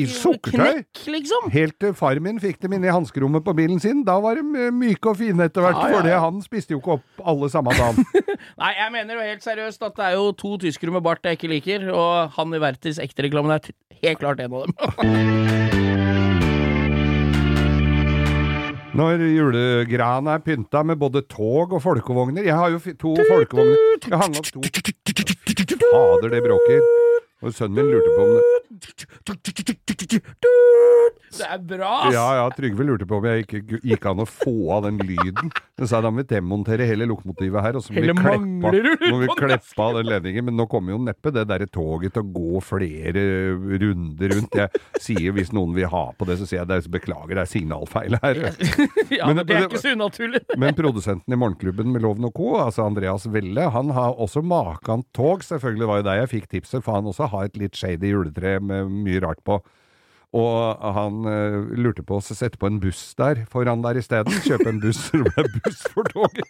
I 0.00 0.04
sukkertøy? 0.08 0.84
Liksom. 1.12 1.50
Helt 1.52 1.76
til 1.80 1.92
far 1.96 2.16
min 2.24 2.38
fikk 2.40 2.58
dem 2.60 2.72
inn 2.76 2.84
i 2.84 2.92
hanskerommet 2.92 3.44
på 3.44 3.54
bilen 3.56 3.80
sin. 3.80 4.02
Da 4.04 4.16
var 4.20 4.36
de 4.40 4.42
myke 4.72 5.10
og 5.12 5.16
fine 5.20 5.44
etter 5.48 5.60
hvert, 5.64 5.76
Ja, 5.76 5.88
ja, 5.88 5.96
for 5.98 6.08
det, 6.08 6.16
han 6.24 6.40
spiste 6.44 6.72
jo 6.72 6.80
ikke 6.80 6.96
opp 6.98 7.24
alle 7.34 7.48
samme 7.52 7.72
dagen. 7.76 8.04
Nei, 8.62 8.72
jeg 8.80 8.92
mener 8.96 9.14
jo 9.20 9.28
helt 9.28 9.44
seriøst 9.44 9.82
at 9.88 9.96
det 10.00 10.04
er 10.08 10.16
jo 10.18 10.32
to 10.32 10.56
tyskere 10.64 10.92
med 10.96 11.04
bart 11.04 11.24
jeg 11.24 11.36
ikke 11.38 11.52
liker, 11.52 11.90
og 11.92 12.30
han 12.38 12.54
i 12.56 12.62
Vertis 12.64 12.98
ekte-reklamen 13.02 13.56
er 13.58 13.72
helt 14.04 14.18
klart 14.24 14.40
en 14.40 14.52
av 14.52 14.66
dem. 14.68 16.00
Når 18.94 19.24
julegrana 19.26 20.36
er 20.36 20.42
pynta 20.46 20.84
med 20.86 21.00
både 21.00 21.24
tog 21.26 21.72
og 21.74 21.80
folkevogner 21.82 22.46
Jeg 22.46 22.54
har 22.54 22.70
jo 22.70 22.78
to 22.78 23.14
folkevogner. 23.26 23.74
Jeg 24.06 24.20
hang 24.20 24.38
opp 24.38 24.46
to. 24.46 24.62
Fader, 24.62 26.30
det 26.30 26.42
bråker. 26.44 27.03
Og 27.44 27.52
sønnen 27.52 27.76
min 27.76 27.90
lurte 27.92 28.10
på 28.16 28.22
om 28.24 28.34
det 28.34 28.42
Det 31.34 31.46
er 31.50 31.58
bra, 31.66 31.88
ass! 32.06 32.14
Ja, 32.14 32.24
ja, 32.38 32.44
Trygve 32.54 32.84
lurte 32.86 33.06
på 33.10 33.16
om 33.18 33.24
jeg 33.26 33.42
ikke 33.44 33.80
gikk 33.82 34.04
an 34.06 34.22
å 34.22 34.26
få 34.28 34.52
av 34.76 34.84
den 34.86 35.00
lyden. 35.02 35.50
Så 35.78 35.88
sa 35.90 35.98
da 36.04 36.10
må 36.14 36.22
vi 36.22 36.28
demontere 36.30 36.86
hele 36.86 37.08
lokomotivet 37.10 37.64
her, 37.64 37.74
og 37.78 37.82
så 37.82 37.90
må 37.94 38.02
vi 38.04 38.12
må 38.14 39.34
kleppe 39.34 39.82
av 39.82 39.96
den 39.98 40.06
ledningen. 40.12 40.46
Men 40.46 40.56
nå 40.60 40.66
kommer 40.70 40.94
jo 40.94 41.00
neppe 41.02 41.32
det 41.34 41.44
derre 41.50 41.66
toget 41.74 42.14
til 42.14 42.22
å 42.22 42.30
gå 42.36 42.62
flere 42.62 43.24
runder 43.82 44.34
rundt. 44.36 44.54
Jeg 44.60 44.82
sier 45.02 45.34
Hvis 45.34 45.50
noen 45.56 45.74
vil 45.74 45.88
ha 45.90 46.04
på 46.14 46.28
det, 46.28 46.36
så 46.38 46.46
sier 46.46 46.60
jeg 46.62 46.70
det, 46.70 46.78
er- 46.84 46.92
beklager, 46.94 47.34
det 47.34 47.42
er 47.42 47.50
signalfeil 47.50 48.18
her. 48.22 48.40
Ja, 49.14 49.26
Men 49.28 49.36
men 49.36 49.42
det- 49.42 49.46
det 49.50 49.56
er 49.58 49.66
ikke 49.68 49.82
så 49.82 49.94
unaturlig. 49.98 50.40
Men 50.62 50.74
produsenten 50.78 51.34
i 51.34 51.38
Morgenklubben 51.40 51.90
med 51.94 52.02
Loven 52.06 52.28
og 52.30 52.34
Co., 52.38 52.54
altså 52.62 52.86
Andreas 52.86 53.26
Velle, 53.30 53.66
han 53.74 53.90
har 53.96 54.14
også 54.22 54.42
makan 54.46 55.02
tog. 55.14 55.42
Selvfølgelig 55.46 55.82
det 55.84 55.90
var 55.90 56.00
jo 56.00 56.06
der 56.06 56.20
jeg 56.22 56.30
fikk 56.36 56.48
tipset, 56.54 56.84
for 56.86 56.94
han 57.00 57.10
også 57.10 57.26
har 57.34 57.48
et 57.50 57.58
litt 57.60 57.76
shady 57.78 58.14
juletre 58.14 58.56
med 58.62 58.90
mye 59.04 59.20
rart 59.26 59.42
på. 59.46 59.58
Og 60.34 60.80
han 60.96 61.20
uh, 61.30 61.60
lurte 61.78 62.02
på 62.02 62.16
å 62.18 62.22
sette 62.24 62.58
på 62.58 62.66
en 62.66 62.80
buss 62.82 63.12
der 63.20 63.44
foran 63.52 63.84
der 63.84 64.00
isteden. 64.00 64.34
Kjøpe 64.42 64.66
en 64.72 64.80
buss, 64.82 65.04
så 65.12 65.20
det 65.22 65.30
ble 65.36 65.44
buss 65.60 65.82
for 65.94 66.08
toget. 66.10 66.48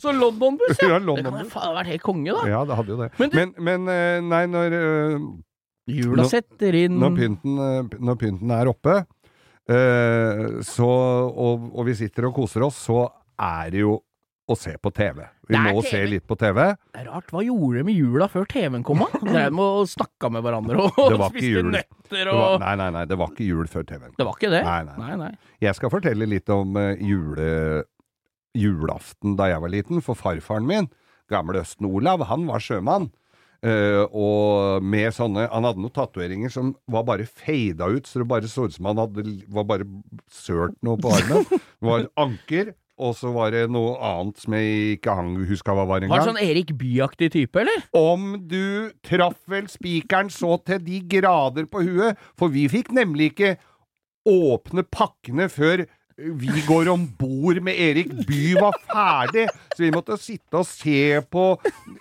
Så 0.00 0.12
London-buss, 0.16 0.78
ja. 0.80 0.94
Ja, 0.94 0.98
Det 0.98 1.06
London 1.06 1.36
det 1.42 1.48
faen 1.52 1.74
vært 1.76 1.90
helt 1.92 2.04
konge, 2.06 2.32
da. 2.32 2.44
Ja, 2.48 2.62
det 2.68 2.76
hadde 2.78 2.94
jo 2.94 3.00
det. 3.02 3.10
Men 3.20 3.30
Men, 3.36 3.52
du- 3.52 3.60
men, 3.68 3.88
eh, 3.92 4.20
nei, 4.24 4.42
når, 4.50 4.76
uh, 4.78 5.26
Jula 5.92 6.24
setter 6.30 6.76
inn 6.78 6.96
når, 7.02 7.16
pynten, 7.18 7.58
eh, 7.58 7.98
når 8.00 8.16
pynten 8.20 8.50
er 8.54 8.70
oppe, 8.70 8.96
uh, 9.68 10.62
så, 10.64 10.88
og, 10.88 11.68
og 11.74 11.86
vi 11.90 11.94
sitter 12.00 12.28
og 12.30 12.34
koser 12.40 12.64
oss, 12.66 12.80
så 12.88 13.04
er 13.42 13.70
det 13.74 13.82
jo 13.84 13.98
å 14.48 14.56
se 14.58 14.72
på 14.82 14.90
TV. 14.94 15.20
Vi 15.52 15.74
må 15.76 15.84
se 15.86 16.00
litt 16.08 16.26
på 16.28 16.36
TV. 16.40 16.60
Det 16.92 17.02
er 17.02 17.08
rart, 17.10 17.30
hva 17.32 17.42
gjorde 17.44 17.80
de 17.80 17.86
med 17.88 17.98
jula 17.98 18.28
før 18.32 18.48
TV-en 18.50 18.84
kom? 18.86 19.04
De 19.22 19.44
må 19.54 19.68
snakka 19.88 20.30
med 20.32 20.44
hverandre 20.46 20.80
og 20.82 20.98
Det 20.98 21.20
var 21.20 21.30
ikke 21.32 21.44
spiste 21.44 21.64
nøtter 21.68 22.30
Det 22.30 22.36
var, 22.38 22.58
nei, 22.62 22.74
nei, 22.80 22.90
nei, 22.96 23.06
det 23.10 23.18
var 23.20 23.32
ikke 23.32 23.48
jul 23.48 23.70
før 23.70 23.86
TV-en. 23.88 24.14
Det 24.18 24.28
var 24.28 24.38
ikke 24.38 24.52
det? 24.52 24.62
Nei, 24.66 24.80
nei. 24.88 24.98
nei, 25.00 25.16
nei. 25.24 25.56
Jeg 25.62 25.78
skal 25.78 25.92
fortelle 25.92 26.28
litt 26.28 26.52
om 26.52 26.76
uh, 26.78 26.92
jule, 26.98 27.48
julaften 28.58 29.38
da 29.38 29.48
jeg 29.52 29.64
var 29.64 29.72
liten, 29.72 30.04
for 30.04 30.18
farfaren 30.18 30.68
min, 30.68 30.92
gamle 31.32 31.62
Østen 31.62 31.88
Olav, 31.88 32.26
han 32.28 32.46
var 32.50 32.62
sjømann. 32.64 33.10
Uh, 33.62 34.08
og 34.10 34.82
med 34.82 35.12
sånne 35.14 35.44
Han 35.52 35.62
hadde 35.62 35.78
noen 35.84 35.92
tatoveringer 35.94 36.50
som 36.50 36.72
var 36.90 37.04
bare 37.06 37.28
fada 37.30 37.86
ut, 37.94 38.08
så 38.10 38.18
det 38.18 38.26
bare 38.32 38.48
så 38.50 38.64
ut 38.66 38.74
som 38.74 38.88
han 38.90 38.98
hadde 38.98 39.22
var 39.54 39.68
bare 39.68 39.86
sølt 40.34 40.74
noe 40.82 40.98
på 40.98 41.12
armen. 41.14 41.46
Det 41.46 41.86
var 41.86 42.08
anker, 42.24 42.72
og 42.98 43.14
så 43.16 43.32
var 43.32 43.50
det 43.54 43.64
noe 43.72 43.94
annet 43.98 44.38
som 44.42 44.52
jeg 44.54 44.98
ikke 44.98 45.14
hang- 45.16 45.46
huska 45.48 45.72
hva 45.74 45.86
var 45.88 46.04
Var 46.04 46.18
det 46.20 46.28
sånn 46.28 46.42
Erik 46.42 46.72
Bye-aktig 46.78 47.30
type, 47.32 47.56
eller? 47.60 47.82
Om 47.96 48.46
du 48.46 48.92
traff 49.02 49.38
vel 49.48 49.66
spikeren 49.72 50.30
så 50.30 50.58
til 50.64 50.78
de 50.84 51.00
grader 51.00 51.66
på 51.66 51.82
huet, 51.86 52.18
for 52.36 52.48
vi 52.52 52.68
fikk 52.68 52.92
nemlig 52.92 53.32
ikke 53.32 53.56
åpne 54.28 54.84
pakkene 54.86 55.48
før 55.50 55.86
vi 56.16 56.62
går 56.66 56.88
om 56.92 57.04
bord 57.18 57.60
med 57.64 57.78
Erik 57.80 58.10
By 58.28 58.54
var 58.58 58.76
ferdig, 58.90 59.46
så 59.74 59.84
vi 59.84 59.90
måtte 59.94 60.18
sitte 60.20 60.60
og 60.60 60.66
se 60.68 61.20
på 61.32 61.46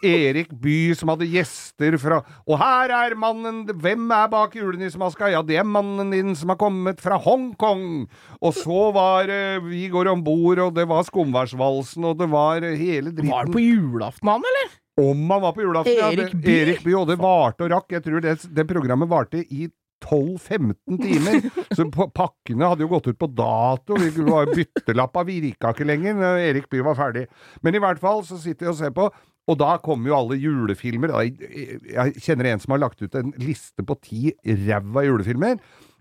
Erik 0.05 0.51
By 0.61 0.93
som 0.97 1.13
hadde 1.13 1.29
gjester 1.31 1.97
fra 2.01 2.21
Og 2.45 2.57
her 2.61 2.93
er 2.95 3.15
mannen 3.19 3.63
Hvem 3.71 4.09
er 4.15 4.29
bak 4.31 4.55
julenissemaska? 4.57 5.31
Ja, 5.31 5.41
det 5.45 5.61
er 5.61 5.67
mannen 5.67 6.11
din 6.13 6.35
som 6.37 6.51
har 6.53 6.59
kommet 6.61 7.01
fra 7.03 7.17
Hongkong. 7.21 8.05
Og 8.41 8.55
så 8.57 8.83
var 8.95 9.29
det 9.31 9.63
Vi 9.67 9.87
går 9.93 10.11
om 10.11 10.23
bord, 10.25 10.59
og 10.59 10.75
det 10.75 10.87
var 10.89 11.05
Skumværsvalsen, 11.07 12.05
og 12.11 12.19
det 12.19 12.29
var 12.31 12.61
hele 12.61 13.11
dritten. 13.11 13.31
Var 13.31 13.49
det 13.49 13.55
på 13.55 13.63
julaften, 13.63 14.31
han, 14.31 14.47
eller? 14.51 14.77
Om 15.01 15.29
han 15.31 15.41
var 15.41 15.53
på 15.55 15.63
julaften, 15.63 15.97
ja. 15.97 16.11
Erik 16.11 16.33
Det-? 16.35 16.57
Erik 16.61 16.81
By 16.83 16.95
og 16.99 17.07
det 17.09 17.19
varte 17.21 17.65
og 17.65 17.71
rakk. 17.75 17.87
Jeg 17.95 18.03
tror 18.05 18.23
det, 18.23 18.35
det 18.51 18.67
programmet 18.69 19.09
varte 19.11 19.43
i 19.47 19.69
12-15 20.01 21.01
timer. 21.01 21.49
Så 21.77 21.85
pakkene 22.15 22.69
hadde 22.71 22.85
jo 22.85 22.91
gått 22.91 23.07
ut 23.11 23.19
på 23.21 23.29
dato. 23.37 23.97
Vi 24.01 24.11
Byttelappa 24.55 25.23
virka 25.27 25.73
ikke 25.75 25.87
lenger 25.87 26.17
når 26.19 26.41
Erik 26.49 26.69
Bye 26.71 26.85
var 26.85 26.97
ferdig. 26.99 27.27
Men 27.61 27.77
i 27.77 27.83
hvert 27.83 28.01
fall 28.01 28.23
så 28.27 28.39
sitter 28.41 28.67
jeg 28.69 28.73
og 28.75 28.79
ser 28.81 28.95
på. 28.97 29.09
Og 29.49 29.57
da 29.57 29.75
kommer 29.83 30.11
jo 30.11 30.17
alle 30.19 30.37
julefilmer. 30.39 31.13
Jeg, 31.25 32.17
kjenner 32.21 32.51
en 32.51 32.61
som 32.61 32.75
har 32.75 32.83
lagt 32.83 33.01
ut 33.01 33.15
en 33.17 33.33
liste 33.41 33.83
på 33.85 33.97
ti 34.05 34.29
ræva 34.45 35.05
julefilmer. 35.07 35.57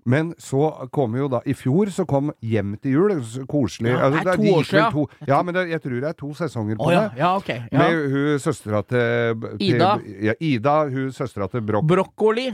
Men 0.09 0.31
så 0.41 0.71
kom 0.95 1.13
jo 1.19 1.27
da 1.29 1.43
I 1.45 1.53
fjor 1.53 1.91
så 1.93 2.07
kom 2.09 2.31
Hjem 2.41 2.77
til 2.81 2.95
jul. 2.97 3.13
Koselig. 3.51 3.93
Ja, 3.93 4.09
det 4.13 4.23
er 4.25 4.39
to 4.41 4.55
år 4.57 4.65
siden. 4.69 4.93
to- 4.95 5.27
Ja, 5.29 5.43
men 5.45 5.55
det, 5.55 5.67
jeg 5.71 5.83
tror 5.85 5.99
det 6.01 6.09
er 6.09 6.17
to 6.17 6.31
sesonger 6.39 6.79
på 6.81 6.87
oh, 6.89 6.93
ja, 6.95 7.03
det. 7.09 7.19
ja, 7.21 7.37
okay, 7.37 7.59
Ja. 7.73 7.79
Med 7.79 8.11
hun 8.15 8.39
søstera 8.41 8.81
til, 8.83 9.41
til 9.59 9.75
Ida. 9.75 9.91
Ja, 10.25 10.33
Ida, 10.41 10.77
hun 10.89 11.13
søstera 11.13 11.49
til 11.53 11.61
Broch. 11.63 11.85
Brokkoli. 11.87 12.49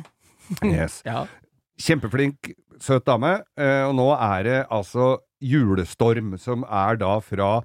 Yes. 0.65 1.03
Ja. 1.07 1.27
Kjempeflink, 1.81 2.53
søt 2.81 3.05
dame. 3.09 3.43
eh, 3.59 3.83
Og 3.89 3.95
nå 3.99 4.11
er 4.17 4.43
det 4.47 4.59
altså 4.73 5.17
julestorm, 5.43 6.37
som 6.41 6.65
er 6.65 6.97
da 7.01 7.19
fra 7.21 7.59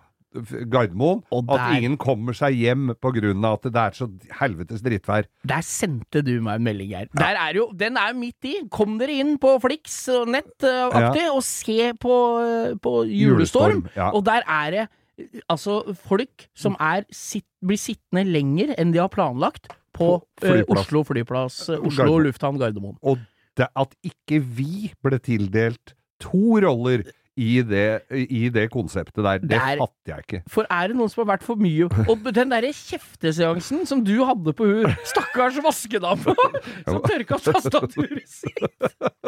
Gardermoen. 0.72 1.22
Og 1.36 1.50
At 1.52 1.74
ingen 1.76 1.98
kommer 2.00 2.36
seg 2.36 2.56
hjem 2.56 2.92
av 2.94 3.54
at 3.58 3.66
det 3.68 3.82
er 3.82 3.96
så 3.98 4.08
helvetes 4.40 4.84
drittvær. 4.86 5.26
Der 5.48 5.64
sendte 5.68 6.22
du 6.24 6.38
meg 6.44 6.60
en 6.60 6.64
melding 6.70 6.94
her. 6.96 7.10
Der 7.20 7.36
er 7.36 7.58
jo, 7.60 7.66
den 7.76 7.98
er 8.00 8.14
midt 8.16 8.48
i. 8.48 8.54
Kom 8.72 8.98
dere 9.02 9.18
inn 9.20 9.38
på 9.42 9.58
Flix 9.64 9.98
og 10.16 10.30
nett-aktig 10.32 11.28
og 11.34 11.44
se 11.44 11.92
på, 12.00 12.16
eh, 12.46 12.74
på 12.80 12.96
julestorm. 13.12 13.84
Julestorm, 13.84 13.86
ja. 13.96 14.12
Og 14.16 14.24
der 14.28 14.44
er 14.48 14.72
det 14.72 14.88
eh, 15.20 15.42
altså 15.52 15.82
folk 16.08 16.48
som 16.56 16.76
er 16.80 17.04
sitt, 17.12 17.46
blir 17.62 17.78
sittende 17.80 18.24
lenger 18.32 18.72
enn 18.80 18.92
de 18.96 19.00
har 19.04 19.12
planlagt 19.12 19.68
på, 19.94 20.08
På 20.22 20.46
eh, 20.48 20.62
flyplass. 20.62 20.86
Oslo 20.86 21.04
flyplass, 21.08 21.58
eh, 21.70 21.80
Oslo 21.80 22.04
Gardermoen. 22.04 22.28
lufthavn 22.28 22.60
Gardermoen. 22.62 22.98
Og 23.02 23.20
det 23.60 23.68
at 23.76 23.96
ikke 24.08 24.40
vi 24.40 24.92
ble 25.04 25.20
tildelt 25.20 25.96
to 26.22 26.60
roller 26.64 27.04
i 27.40 27.62
det, 27.64 28.04
i 28.12 28.50
det 28.52 28.66
konseptet 28.74 29.24
der, 29.24 29.40
det 29.40 29.50
Der- 29.54 29.78
fatter 29.80 30.12
jeg 30.16 30.26
ikke. 30.26 30.42
For 30.52 30.68
er 30.70 30.88
det 30.92 30.98
noen 31.00 31.10
som 31.14 31.22
har 31.26 31.38
vært 31.38 31.46
for 31.48 31.56
mye? 31.62 31.88
Og 32.12 32.26
den 32.36 32.50
derre 32.52 32.72
kjefteseansen 32.76 33.86
som 33.88 34.04
du 34.04 34.18
hadde 34.28 34.54
på 34.58 34.68
hun 34.68 34.92
stakkars 35.08 35.60
vaskedame 35.64 36.36
som 36.88 37.00
tørka 37.08 37.40
tastaturet 37.40 38.28
sitt. 38.28 38.60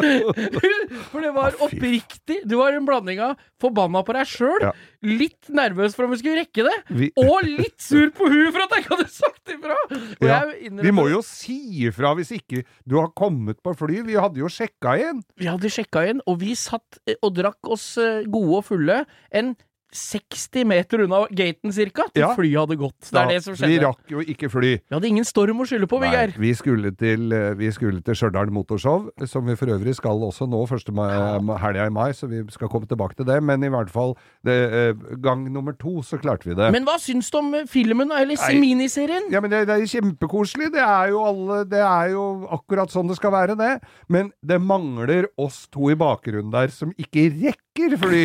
For 1.13 1.22
det 1.24 1.32
var 1.36 1.56
oppriktig. 1.63 2.42
Du 2.50 2.58
var 2.60 2.74
en 2.76 2.86
blanding 2.88 3.22
av 3.24 3.38
forbanna 3.62 4.02
på 4.04 4.16
deg 4.18 4.28
sjøl, 4.28 4.66
litt 5.08 5.48
nervøs 5.54 5.96
for 5.96 6.08
om 6.08 6.13
vi 6.13 6.20
skulle 6.20 6.42
rekke 6.44 6.66
det, 6.68 6.76
og 7.20 7.46
litt 7.48 7.80
sur 7.84 8.10
på 8.16 8.28
hun 8.32 8.50
for 8.56 8.66
at 8.66 8.74
jeg 8.76 8.84
ikke 8.84 8.98
hadde 8.98 9.13
sagt 9.13 9.54
ifra! 9.54 9.78
Ja, 10.24 10.39
Vi 10.84 10.91
må 10.95 11.06
jo 11.12 11.22
si 11.26 11.58
ifra 11.88 12.14
hvis 12.18 12.34
ikke 12.36 12.64
du 12.89 12.97
har 12.99 13.12
kommet 13.16 13.62
på 13.64 13.76
fly. 13.80 14.01
Vi 14.08 14.18
hadde 14.20 14.41
jo 14.41 14.49
sjekka 14.51 14.97
igjen. 14.99 15.22
Vi 15.39 15.47
hadde 15.49 15.72
sjekka 15.72 16.04
igjen, 16.08 16.22
og 16.28 16.39
vi 16.43 16.56
satt 16.60 16.99
eh, 17.08 17.16
og 17.24 17.34
drakk 17.38 17.72
oss 17.74 17.93
gode 18.32 18.58
og 18.58 18.66
fulle 18.66 19.06
enn 19.32 19.56
60 19.94 20.64
meter 20.66 21.04
unna 21.04 21.20
gaten 21.30 21.70
cirka, 21.72 22.08
til 22.16 22.24
Ja. 22.24 22.32
flyet 22.34 22.58
hadde 22.64 22.78
gått. 22.82 23.12
Det 23.12 23.14
er 23.14 23.28
ja, 23.28 23.28
det 23.30 23.44
som 23.44 23.54
skjedde. 23.54 23.68
Vi 23.70 23.80
rakk 23.84 24.10
jo 24.10 24.20
ikke 24.26 24.50
fly. 24.50 24.72
Vi 24.89 24.96
hadde 24.96 25.06
ingen 25.06 25.24
storm 25.24 25.60
å 25.62 25.68
skylde 25.70 25.86
på, 25.86 26.00
Viggeir. 26.02 26.34
vi 26.36 26.50
skulle 26.58 26.89
til, 26.98 27.32
eh, 27.32 27.54
vi 27.54 27.70
skulle 27.70 28.02
til 28.04 28.16
Stjørdal 28.16 28.50
Motorshow, 28.50 29.12
som 29.28 29.46
vi 29.46 29.54
for 29.56 29.68
øvrig 29.68 29.94
skal 29.94 30.18
også 30.18 30.50
nå 30.50 30.64
første 30.68 30.89
ma- 30.91 31.38
ma- 31.39 31.60
helga 31.62 31.86
i 31.86 31.89
mai, 31.94 32.10
så 32.10 32.28
vi 32.28 32.41
skal 32.50 32.70
komme 32.70 32.88
tilbake 32.88 33.16
til 33.18 33.26
det. 33.26 33.44
Men 33.44 33.62
i 33.64 33.70
hvert 33.70 33.91
fall, 33.91 34.18
det, 34.44 34.74
eh, 34.74 34.94
gang 35.22 35.46
nummer 35.54 35.74
to 35.78 36.02
så 36.02 36.18
klarte 36.20 36.46
vi 36.46 36.56
det. 36.56 36.72
Men 36.72 36.86
hva 36.86 36.98
syns 36.98 37.30
du 37.30 37.38
om 37.38 37.54
eh, 37.54 37.66
filmen, 37.66 38.10
eller 38.12 38.36
Nei. 38.36 38.60
miniserien? 38.60 39.30
Ja, 39.30 39.41
men 39.41 39.52
det, 39.52 39.68
det 39.68 39.78
er 39.80 39.86
kjempekoselig. 39.86 40.72
Det 40.74 40.82
er 40.82 41.10
jo 41.10 41.24
alle 41.24 41.66
Det 41.66 41.80
er 41.80 42.10
jo 42.10 42.48
akkurat 42.50 42.89
sånn 42.89 43.08
det 43.10 43.18
skal 43.18 43.30
være, 43.32 43.56
det. 43.56 43.80
Men 44.10 44.34
det 44.44 44.60
mangler 44.60 45.28
oss 45.38 45.68
to 45.72 45.91
i 45.91 45.94
bakgrunnen 45.94 46.50
der 46.52 46.70
som 46.70 46.91
ikke 46.98 47.30
rekker 47.30 47.60
fly. 47.76 47.97
Fordi 47.97 48.24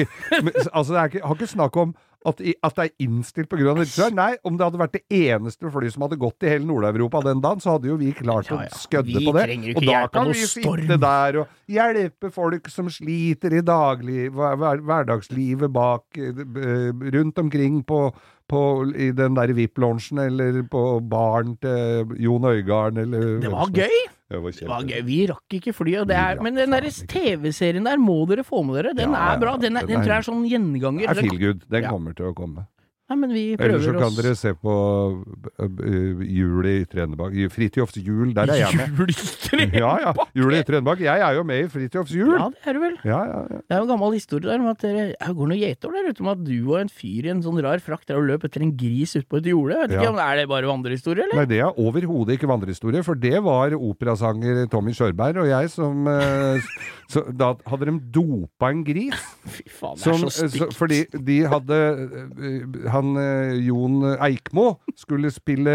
altså, 0.73 0.93
det 0.95 1.09
ikke, 1.13 1.25
har 1.27 1.35
ikke 1.39 1.51
snakk 1.55 1.77
om 1.77 1.97
at, 2.27 2.41
at 2.43 2.75
det 2.75 2.85
er 2.85 3.05
innstilt 3.05 3.49
pga. 3.49 3.75
dette. 3.79 4.09
Nei, 4.15 4.33
om 4.47 4.57
det 4.59 4.67
hadde 4.67 4.81
vært 4.81 4.97
det 4.97 5.05
eneste 5.31 5.71
flyet 5.71 5.95
som 5.95 6.05
hadde 6.07 6.19
gått 6.21 6.43
i 6.45 6.51
hele 6.51 6.67
Nord-Europa 6.67 7.23
den 7.29 7.43
dagen, 7.45 7.63
så 7.63 7.77
hadde 7.77 7.91
jo 7.93 7.99
vi 8.01 8.11
klart 8.17 8.51
Ja, 8.51 8.65
ja. 8.67 8.73
å 8.75 8.81
skødde 8.83 9.15
Vi 9.15 9.27
på 9.29 9.35
det. 9.37 9.47
Og 9.77 9.87
da 9.87 10.01
kan 10.13 10.31
vi 10.33 10.43
storm. 10.43 10.83
sitte 10.83 10.99
der 11.05 11.39
og 11.45 11.71
hjelpe 11.71 12.33
folk 12.35 12.69
som 12.73 12.91
sliter 12.93 13.55
i 13.55 13.63
daglig 13.63 14.33
hver, 14.35 14.59
hver, 14.59 14.83
hverdagslivet 14.89 15.73
bak 15.73 16.19
eh, 16.19 16.91
rundt 17.15 17.39
omkring 17.39 17.85
på, 17.87 18.03
på, 18.49 18.61
i 18.97 19.11
den 19.17 19.35
der 19.37 19.53
VIP-lunsjen 19.57 20.19
eller 20.25 20.63
på 20.71 20.83
baren 21.09 21.57
til 21.63 22.15
Jon 22.25 22.45
Øigarden, 22.49 23.03
eller 23.05 23.41
Det 23.45 23.51
var 23.53 23.69
gøy! 23.75 23.99
Det 24.29 24.43
var 24.45 24.51
Det 24.53 24.69
var 24.69 24.83
gøy. 24.85 25.03
Vi 25.07 25.19
rakk 25.31 25.55
ikke 25.57 25.73
flyet. 25.73 26.09
Det 26.11 26.17
er, 26.17 26.41
men 26.45 26.55
den. 26.59 26.75
TV-serien 27.09 27.85
der 27.89 27.97
må 27.97 28.27
dere 28.29 28.45
få 28.45 28.61
med 28.67 28.77
dere. 28.77 28.93
Den 28.97 29.15
Ja, 29.17 29.35
er 29.35 29.41
bra. 29.41 29.55
Den, 29.57 29.77
er, 29.77 29.87
den 29.87 29.89
den 29.89 30.01
er- 30.01 30.05
tror 30.05 30.13
jeg 30.13 30.19
er 30.19 30.27
sånn 30.29 30.43
gjenganger. 30.51 31.07
Det 31.07 31.17
er 31.17 31.23
feel 31.23 31.39
good. 31.41 31.63
Den 31.73 31.87
kommer 31.89 32.13
til 32.19 32.27
å 32.29 32.35
komme. 32.37 32.67
Nei, 33.09 33.17
men 33.17 33.31
vi 33.33 33.43
Eller 33.57 33.81
så 33.81 33.95
kan 33.97 34.11
oss 34.11 34.17
dere 34.19 34.35
se 34.37 34.51
på 34.53 34.73
uh, 35.17 35.65
uh, 35.65 36.25
Jul 36.29 36.67
i 36.69 36.85
Trenebakk. 36.85 37.33
Fritjofs 37.55 37.97
jul, 38.05 38.35
der 38.37 38.51
er 38.53 38.61
jeg 38.67 38.77
med. 38.77 38.99
Jul 39.01 39.09
i 39.09 39.15
Trenebakk! 39.17 39.79
Ja, 39.81 39.93
ja. 40.03 40.27
Jul 40.37 40.57
i 40.59 40.61
Trenebakk. 40.69 41.01
Jeg 41.07 41.25
er 41.25 41.39
jo 41.39 41.45
med 41.49 41.63
i 41.65 41.71
Fritjofs 41.73 42.13
jul. 42.13 42.35
Ja, 42.37 42.51
det 42.53 42.69
er 42.69 42.77
du 42.77 42.83
vel. 42.83 42.99
Ja, 43.09 43.21
ja, 43.25 43.39
ja. 43.49 43.61
Det 43.65 43.77
er 43.77 43.81
jo 43.81 43.87
en 43.87 43.93
gammel 43.95 44.17
historie 44.19 44.51
der 44.51 44.61
om 44.61 44.69
at 44.75 44.85
dere 44.85 45.07
går 45.39 45.49
noen 45.55 45.63
gjetord 45.63 45.97
der 45.97 46.11
ute 46.11 46.25
om 46.27 46.31
at 46.35 46.43
du 46.45 46.55
og 46.59 46.77
en 46.83 46.93
fyr 46.93 47.31
i 47.31 47.33
en 47.33 47.41
sånn 47.47 47.63
rar 47.65 47.81
frakt 47.85 48.13
der 48.13 48.21
og 48.21 48.29
løp 48.29 48.45
etter 48.45 48.67
en 48.67 48.75
gris 48.77 49.17
utpå 49.23 49.41
et 49.41 49.49
jorde. 49.55 49.81
Vet 49.87 49.97
ikke 49.97 50.05
Ja. 50.05 50.13
om 50.13 50.21
Er 50.29 50.43
det 50.43 50.47
bare 50.53 50.69
vandrehistorie, 50.69 51.25
eller? 51.25 51.41
Nei, 51.41 51.49
det 51.49 51.63
er 51.65 51.81
overhodet 51.81 52.37
ikke 52.37 52.53
vandrehistorie, 52.53 53.01
for 53.09 53.17
det 53.17 53.41
var 53.49 53.73
operasanger 53.73 54.67
Tommy 54.69 54.93
Sjørberg 54.93 55.41
og 55.47 55.49
jeg 55.49 55.73
som 55.73 56.05
eh, 56.13 56.69
så, 57.09 57.25
Da 57.33 57.55
hadde 57.73 57.89
de 57.89 57.97
dopa 58.19 58.69
en 58.75 58.85
gris. 58.85 59.17
Fy 59.57 59.65
faen, 59.73 59.97
det 59.97 60.13
er 60.13 60.21
så 60.21 60.29
eh, 60.29 60.37
så, 60.37 60.49
stygt. 60.53 60.77
fordi 60.77 61.01
de 61.25 61.39
hadde 61.49 61.79
eh, 61.97 62.89
Han 62.99 63.17
eh, 63.21 63.57
Jon 63.65 64.03
Eikmo 64.19 64.75
skulle 64.99 65.33
spille 65.35 65.75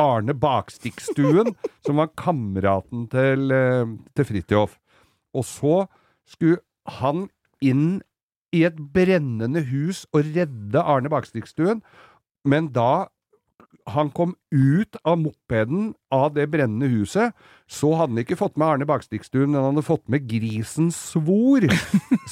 Arne 0.00 0.34
Bakstikkstuen, 0.34 1.54
som 1.86 2.00
var 2.00 2.12
kameraten 2.16 3.06
til, 3.12 3.52
eh, 3.52 3.94
til 4.16 4.28
Fridtjof. 4.30 4.78
Og 5.34 5.46
så 5.48 5.76
skulle 6.28 6.62
han 7.00 7.28
inn 7.64 8.02
i 8.54 8.62
et 8.66 8.76
brennende 8.94 9.64
hus 9.66 10.04
og 10.14 10.30
redde 10.34 10.80
Arne 10.80 11.10
Bakstikkstuen, 11.10 11.82
men 12.44 12.70
da 12.74 13.08
han 13.90 14.08
kom 14.16 14.32
ut 14.54 14.96
av 15.04 15.18
mopeden 15.20 15.90
av 16.14 16.32
det 16.36 16.46
brennende 16.52 16.88
huset, 16.88 17.34
så 17.68 17.90
hadde 17.98 18.14
han 18.14 18.22
ikke 18.22 18.38
fått 18.40 18.56
med 18.56 18.68
Arne 18.68 18.86
Bakstikkstuen, 18.88 19.50
men 19.50 19.60
han 19.60 19.74
hadde 19.74 19.86
fått 19.86 20.06
med 20.12 20.24
grisen 20.28 20.88
Svor, 20.94 21.66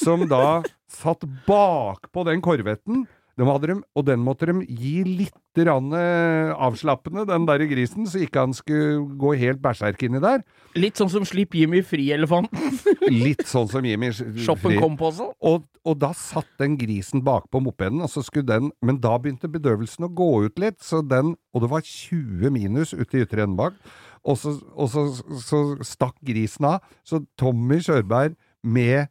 som 0.00 0.24
da 0.30 0.62
satt 0.92 1.26
bakpå 1.48 2.24
den 2.28 2.40
korvetten. 2.44 3.04
Hadde 3.40 3.68
de, 3.70 3.74
og 3.96 4.04
den 4.04 4.20
måtte 4.20 4.46
de 4.50 4.60
gi 4.68 5.02
litt 5.08 5.56
eh, 5.56 6.52
avslappende, 6.52 7.24
den 7.28 7.46
der 7.48 7.64
grisen, 7.68 8.04
så 8.06 8.20
ikke 8.20 8.44
han 8.44 8.52
skulle 8.52 9.06
gå 9.20 9.32
helt 9.40 9.62
berserk 9.64 10.02
inni 10.04 10.20
der. 10.20 10.42
Litt 10.76 11.00
sånn 11.00 11.10
som 11.12 11.24
Slipp 11.24 11.56
Jimmy 11.56 11.80
fri-elefanten. 11.84 12.76
Litt 13.24 13.46
sånn 13.48 13.70
som 13.72 13.84
Jimmy 13.88 14.12
Shoppen 14.12 14.76
kom 14.80 14.98
på 15.00 15.08
også. 15.08 15.30
og, 15.40 15.64
og 15.88 15.98
da 16.00 16.12
satt 16.16 16.50
den 16.60 16.76
grisen 16.80 17.24
bakpå 17.24 17.62
mopeden, 17.64 18.04
og 18.04 18.12
så 18.12 18.22
skulle 18.24 18.48
den 18.52 18.70
Men 18.84 19.00
da 19.02 19.16
begynte 19.18 19.50
bedøvelsen 19.50 20.06
å 20.06 20.12
gå 20.12 20.30
ut 20.46 20.60
litt, 20.62 20.78
så 20.84 21.00
den 21.02 21.34
Og 21.52 21.64
det 21.64 21.72
var 21.72 21.82
20 21.88 22.52
minus 22.52 22.92
ute 22.92 23.18
i 23.18 23.24
Ytre 23.24 23.48
bak, 23.56 23.74
og, 24.22 24.38
så, 24.38 24.54
og 24.76 24.92
så, 24.92 25.08
så 25.42 25.64
stakk 25.82 26.20
grisen 26.22 26.68
av. 26.68 26.84
Så 27.02 27.24
Tommy 27.40 27.80
Sjørberg 27.82 28.36
med 28.62 29.08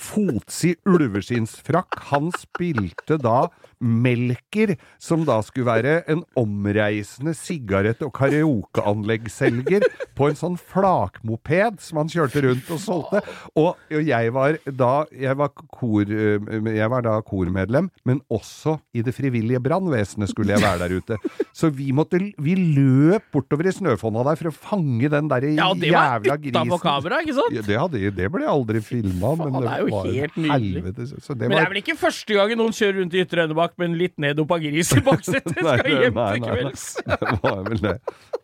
fotsid 0.00 0.80
ulveskinnsfrakk, 0.88 1.98
han 2.10 2.30
spilte 2.38 3.18
da 3.20 3.50
Melker, 3.80 4.74
som 5.00 5.24
da 5.24 5.38
skulle 5.44 5.66
være 5.70 5.94
en 6.12 6.22
omreisende 6.38 7.32
sigarett- 7.36 8.02
og 8.04 8.12
karaokeanleggsselger 8.18 9.84
på 10.18 10.28
en 10.28 10.36
sånn 10.38 10.56
flakmoped 10.60 11.80
som 11.80 12.00
han 12.02 12.10
kjørte 12.12 12.42
rundt 12.44 12.70
og 12.74 12.80
solgte. 12.82 13.22
Og, 13.56 13.70
og 13.90 14.04
jeg 14.10 14.32
var 14.36 14.58
da 14.66 14.90
jeg 15.16 15.36
var, 15.40 15.52
kor, 15.72 16.02
eh, 16.04 16.50
jeg 16.76 16.90
var 16.92 17.04
da 17.06 17.16
kormedlem, 17.26 17.88
men 18.08 18.20
også 18.32 18.76
i 18.96 19.02
det 19.06 19.14
frivillige 19.16 19.60
brannvesenet 19.64 20.30
skulle 20.32 20.54
jeg 20.56 20.64
være 20.64 20.84
der 20.88 20.96
ute. 21.00 21.20
Så 21.56 21.70
vi 21.72 21.90
måtte 21.96 22.20
Vi 22.40 22.54
løp 22.54 23.30
bortover 23.32 23.68
i 23.70 23.72
snøfonna 23.74 24.22
der 24.26 24.36
for 24.38 24.50
å 24.50 24.54
fange 24.54 25.08
den 25.12 25.28
derre 25.30 25.54
Ja, 25.56 25.70
det 25.74 25.92
var 25.94 26.18
jævla 26.20 26.36
grisen. 26.42 26.78
kamera, 26.82 27.20
ikke 27.24 27.36
sant? 27.36 27.54
Ja, 27.56 27.62
det, 27.64 27.78
hadde, 27.80 28.10
det 28.16 28.28
ble 28.32 28.46
aldri 28.50 28.82
filma, 28.84 29.32
men 29.38 29.56
det 29.56 29.90
var 29.92 30.10
helvete. 30.10 31.06
Så 31.22 31.34
det 31.34 31.48
Men 31.48 31.56
det 31.56 31.64
er 31.64 31.72
vel 31.72 31.80
ikke 31.82 31.96
første 32.00 32.36
gangen 32.36 32.60
noen 32.60 32.74
kjører 32.76 33.00
rundt 33.00 33.14
i 33.16 33.22
Ytre 33.24 33.44
Enebakk 33.46 33.69
med 33.78 33.90
men 33.90 33.98
litt 33.98 34.16
neddopa 34.22 34.58
gris 34.62 34.92
i 34.96 35.02
baksetet? 35.06 35.58
Nei, 35.58 35.76
Skal 35.80 36.04
hjem 36.06 36.18
nei, 36.18 36.32
til 36.32 36.46
kvelds. 36.46 36.84
det 37.20 37.36
var 37.42 37.62
vel 37.66 37.82
det. 37.84 37.96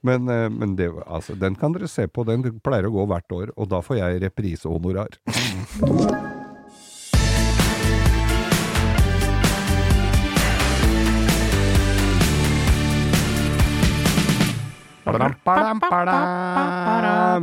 Men, 0.06 0.30
eh, 0.32 0.48
men 0.52 0.76
det, 0.78 0.90
altså, 1.06 1.36
den 1.38 1.58
kan 1.58 1.76
dere 1.76 1.90
se 1.90 2.08
på. 2.08 2.26
Den 2.28 2.46
pleier 2.64 2.88
å 2.88 2.94
gå 2.94 3.06
hvert 3.10 3.36
år, 3.36 3.54
og 3.56 3.70
da 3.72 3.82
får 3.84 4.02
jeg 4.02 4.22
reprisehonorar. 4.26 5.18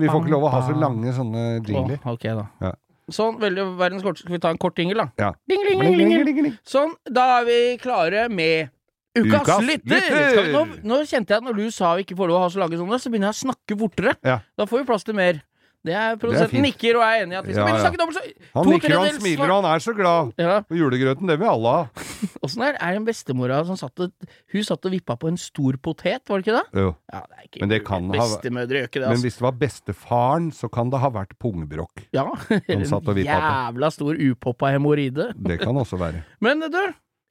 Vi 0.04 0.10
får 0.10 0.20
ikke 0.20 0.34
lov 0.34 0.46
å 0.46 0.50
ha 0.52 0.60
så 0.68 0.74
lange 0.76 1.14
sånne 1.16 1.44
jingler. 1.64 2.00
Oh, 2.04 2.14
okay, 2.14 2.36
da. 2.36 2.46
Ja. 2.62 2.74
Sånn, 3.12 3.36
veldig 3.42 3.66
verdens 3.80 4.04
korteste. 4.06 4.28
Skal 4.28 4.38
vi 4.38 4.44
ta 4.46 4.52
en 4.54 4.60
kort 4.62 4.80
jingle, 4.80 5.04
da? 5.04 5.10
Ja. 5.20 5.32
Ding, 5.50 5.66
ding, 5.68 5.82
ding, 5.84 6.14
ding, 6.28 6.40
ding. 6.44 6.54
Sånn, 6.68 6.94
da 7.12 7.40
er 7.40 7.50
vi 7.50 7.58
klare 7.82 8.30
med 8.32 8.72
Ukas, 9.14 9.44
Ukas 9.44 9.60
lytter! 9.62 9.92
lytter! 9.94 10.30
Skal 10.32 10.46
vi, 10.48 10.54
nå, 10.56 10.62
nå 10.90 10.96
kjente 11.06 11.36
jeg 11.36 11.42
at 11.44 11.46
når 11.46 11.58
du 11.60 11.66
sa 11.74 11.92
vi 11.98 12.06
ikke 12.06 12.16
får 12.18 12.32
lov 12.32 12.40
å 12.40 12.46
ha 12.46 12.54
så 12.54 12.64
lange 12.64 12.80
sånne, 12.80 12.98
så 12.98 13.12
begynner 13.14 13.30
jeg 13.30 13.38
å 13.38 13.42
snakke 13.44 13.78
fortere. 13.78 14.16
Ja. 14.26 14.40
Da 14.58 14.66
får 14.70 14.82
vi 14.82 14.88
plass 14.90 15.06
til 15.06 15.18
mer. 15.20 15.44
Det 15.84 15.92
er 16.00 16.16
Produsenten 16.16 16.54
fint. 16.56 16.64
nikker 16.64 16.96
og 16.96 17.04
er 17.04 17.24
enig 17.26 17.36
i 17.36 17.38
at 17.42 17.48
vi 17.50 17.54
skal 17.58 17.68
Ja, 17.68 17.80
snakke 17.84 18.00
dobbelt 18.00 18.16
så 18.16 18.22
Han 18.56 18.70
nikker 18.72 18.94
han 18.96 19.18
smiler 19.18 19.52
og 19.52 19.58
han 19.64 19.68
er 19.74 19.82
så 19.84 19.94
glad. 19.98 20.30
Ja. 20.40 20.54
Og 20.64 20.78
julegrøten, 20.80 21.28
det 21.28 21.36
vil 21.42 21.50
alle 21.52 21.74
ha. 21.76 22.04
Åssen 22.48 22.64
er, 22.64 22.78
er 22.80 22.94
det 22.96 23.02
en 23.02 23.08
bestemora 23.10 23.58
som 23.68 23.76
satt 23.80 24.00
og 24.06 24.14
Hun 24.54 24.64
satt 24.64 24.88
og 24.88 24.94
vippa 24.96 25.18
på 25.20 25.28
en 25.28 25.40
stor 25.42 25.76
potet, 25.84 26.24
var 26.32 26.40
det 26.40 26.48
ikke 26.48 26.56
det? 26.56 26.84
Jo. 26.86 26.94
Ja, 27.12 27.20
det 27.28 27.36
er 27.42 27.44
ikke 27.50 27.62
Men 27.66 27.74
det 27.74 27.82
kan 27.90 28.08
ha- 28.14 28.24
Bestemødre 28.24 28.80
gjør 28.80 28.88
ikke 28.88 29.02
det, 29.02 29.08
Men 29.10 29.18
altså. 29.18 29.28
hvis 29.28 29.38
det 29.42 29.46
var 29.50 29.58
bestefaren, 29.66 30.50
så 30.56 30.72
kan 30.72 30.90
det 30.94 31.04
ha 31.04 31.10
vært 31.20 31.36
pungbrokk. 31.44 32.06
Ja, 32.16 32.26
en 32.72 32.88
jævla 32.88 33.92
stor 33.92 34.16
upoppa 34.32 34.72
hemoroide. 34.78 35.34
Det 35.52 35.60
kan 35.60 35.76
også 35.76 36.00
være. 36.00 36.24
Men 36.40 36.64
du, 36.72 36.80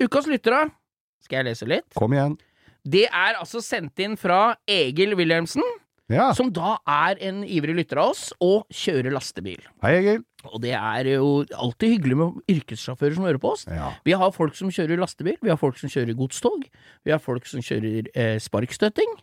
ukas 0.04 0.28
lyttere. 0.28 0.66
Skal 1.24 1.40
jeg 1.40 1.52
lese 1.54 1.68
litt? 1.70 1.88
Kom 1.96 2.12
igjen. 2.12 2.36
Det 2.84 3.06
er 3.08 3.36
altså 3.38 3.60
sendt 3.62 3.96
inn 4.02 4.16
fra 4.18 4.56
Egil 4.68 5.14
Wilhelmsen, 5.16 5.62
Ja. 6.12 6.28
som 6.36 6.50
da 6.54 6.76
er 6.88 7.20
en 7.24 7.42
ivrig 7.44 7.74
lytter 7.78 8.00
av 8.02 8.12
oss, 8.12 8.28
og 8.42 8.68
kjører 8.72 9.14
lastebil. 9.14 9.62
Hei, 9.84 9.96
Egil. 10.00 10.22
Og 10.50 10.58
det 10.64 10.72
er 10.74 11.06
jo 11.12 11.44
alltid 11.54 11.96
hyggelig 11.96 12.18
med 12.18 12.40
yrkessjåfører 12.50 13.14
som 13.14 13.26
hører 13.28 13.40
på 13.42 13.52
oss. 13.54 13.66
Ja. 13.70 13.92
Vi 14.06 14.14
har 14.18 14.32
folk 14.34 14.56
som 14.58 14.72
kjører 14.74 14.98
lastebil, 15.00 15.38
vi 15.42 15.52
har 15.52 15.60
folk 15.60 15.78
som 15.78 15.92
kjører 15.92 16.18
godstog, 16.18 16.66
vi 17.06 17.14
har 17.14 17.22
folk 17.22 17.46
som 17.46 17.62
kjører 17.62 18.10
eh, 18.12 18.38
sparkstøtting, 18.42 19.14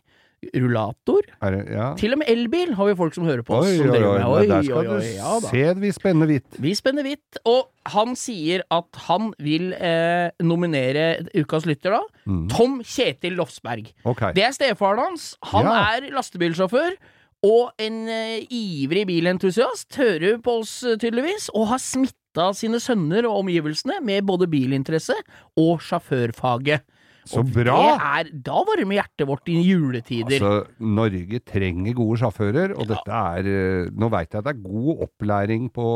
rullator. 0.56 1.26
Det, 1.40 1.60
ja. 1.74 1.88
Til 2.00 2.14
og 2.16 2.20
med 2.22 2.30
elbil 2.32 2.72
har 2.78 2.88
vi 2.88 2.94
folk 2.98 3.14
som 3.16 3.26
hører 3.28 3.42
på 3.46 3.58
oss. 3.58 3.68
Oi, 3.68 3.76
som 3.76 3.90
oi, 3.92 4.00
oi. 4.00 4.18
Nei, 4.22 4.46
Der 4.48 4.56
oi, 4.56 4.64
skal 4.64 4.90
oi, 4.94 5.10
ja 5.18 5.34
du 5.36 5.44
da. 5.44 5.50
se 5.52 5.74
vi 5.82 5.90
spenner 5.92 6.30
hvitt. 6.30 6.58
Vi 6.64 6.72
spenner 6.78 7.06
hvitt, 7.06 7.40
og 7.50 7.68
han 7.92 8.16
sier 8.16 8.64
at 8.72 9.00
han 9.06 9.30
vil 9.42 9.70
eh, 9.76 10.30
nominere 10.44 11.06
ukas 11.36 11.66
lytter, 11.68 11.98
da. 11.98 12.02
Mm. 12.26 12.44
Tom 12.52 12.78
Kjetil 12.86 13.36
Lofsberg. 13.40 13.92
Okay. 14.04 14.32
Det 14.36 14.46
er 14.48 14.56
stefaren 14.56 15.02
hans. 15.10 15.34
Han 15.52 15.68
Ja. 15.68 15.78
er 15.96 16.10
lastebilsjåfør. 16.16 16.96
Og 17.42 17.70
en 17.80 18.02
eh, 18.12 18.42
ivrig 18.52 19.06
bilentusiast. 19.08 19.94
Hører 19.96 20.40
på 20.44 20.58
oss 20.60 20.82
eh, 20.84 20.96
tydeligvis, 21.00 21.46
og 21.56 21.68
har 21.70 21.78
smitta 21.80 22.50
sine 22.54 22.76
sønner 22.80 23.24
og 23.28 23.40
omgivelsene 23.46 23.96
med 24.04 24.26
både 24.28 24.46
bilinteresse 24.52 25.16
og 25.56 25.80
sjåførfaget. 25.80 26.84
Så 27.28 27.42
Og 27.42 27.50
bra! 27.52 27.78
Det 27.86 28.10
er, 28.10 28.30
da 28.46 28.60
varmer 28.68 28.96
hjertet 29.00 29.28
vårt 29.28 29.50
i 29.52 29.58
juletider. 29.60 30.38
Altså, 30.38 30.84
Norge 31.00 31.40
trenger 31.46 31.96
gode 31.98 32.20
sjåfører, 32.22 32.76
og 32.76 32.88
dette 32.90 33.24
er 33.34 33.50
eh, 33.50 33.90
Nå 33.92 34.08
veit 34.12 34.30
jeg 34.30 34.40
at 34.40 34.48
det 34.48 34.54
er 34.54 34.62
god 34.64 35.04
opplæring 35.08 35.68
på, 35.74 35.90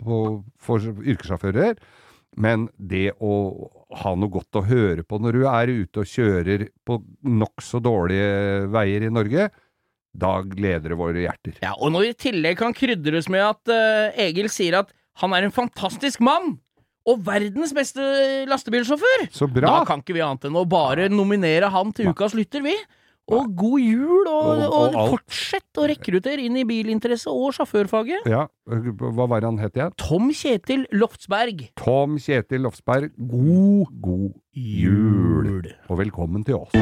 på, 0.00 0.22
for 0.62 1.02
yrkessjåfører. 1.02 1.76
Men 2.40 2.70
det 2.80 3.10
å 3.20 3.34
ha 4.00 4.14
noe 4.16 4.32
godt 4.32 4.56
å 4.56 4.64
høre 4.64 5.04
på 5.04 5.18
når 5.20 5.36
du 5.36 5.42
er 5.50 5.72
ute 5.82 6.00
og 6.00 6.08
kjører 6.08 6.64
på 6.88 6.96
nokså 7.28 7.82
dårlige 7.84 8.70
veier 8.72 9.04
i 9.04 9.12
Norge, 9.12 9.50
da 10.12 10.32
gleder 10.44 10.92
det 10.92 10.98
våre 11.00 11.24
hjerter. 11.24 11.58
Ja, 11.64 11.74
og 11.76 11.92
når 11.92 12.10
i 12.10 12.16
tillegg 12.24 12.58
kan 12.60 12.76
krydres 12.76 13.28
med 13.32 13.44
at 13.44 13.72
uh, 13.72 14.16
Egil 14.20 14.48
sier 14.52 14.80
at 14.80 14.92
han 15.20 15.36
er 15.36 15.46
en 15.46 15.54
fantastisk 15.54 16.24
mann! 16.24 16.56
Og 17.10 17.18
verdens 17.26 17.72
beste 17.74 18.00
lastebilsjåfør! 18.50 19.24
Så 19.34 19.48
bra. 19.50 19.66
Da 19.80 19.84
kan 19.88 20.02
ikke 20.04 20.14
vi 20.14 20.22
annet 20.22 20.44
enn 20.46 20.58
å 20.60 20.66
bare 20.70 21.08
nominere 21.10 21.70
han 21.74 21.90
til 21.96 22.12
ukas 22.12 22.36
lytter, 22.38 22.62
vi. 22.62 22.76
Og 23.32 23.52
god 23.56 23.80
jul, 23.80 24.26
og, 24.26 24.62
Og- 24.66 24.94
og, 24.98 25.10
fortsett 25.14 25.78
å 25.78 25.86
rekruttere 25.88 26.42
inn 26.42 26.56
i 26.58 26.64
bilinteresse 26.66 27.30
og 27.30 27.54
sjåførfaget. 27.54 28.26
Ja, 28.26 28.48
hva 28.66 29.28
var 29.30 29.40
det 29.40 29.46
han 29.48 29.58
het 29.62 29.78
igjen? 29.78 29.94
Tom 29.96 30.30
Kjetil 30.34 30.86
Loftsberg. 30.92 31.68
Tom 31.78 32.18
Kjetil 32.18 32.66
Loftsberg, 32.66 33.12
god, 33.16 33.94
god 34.02 34.34
jul! 34.52 35.62
Og 35.88 35.98
velkommen 36.02 36.44
til 36.44 36.58
oss. 36.58 36.74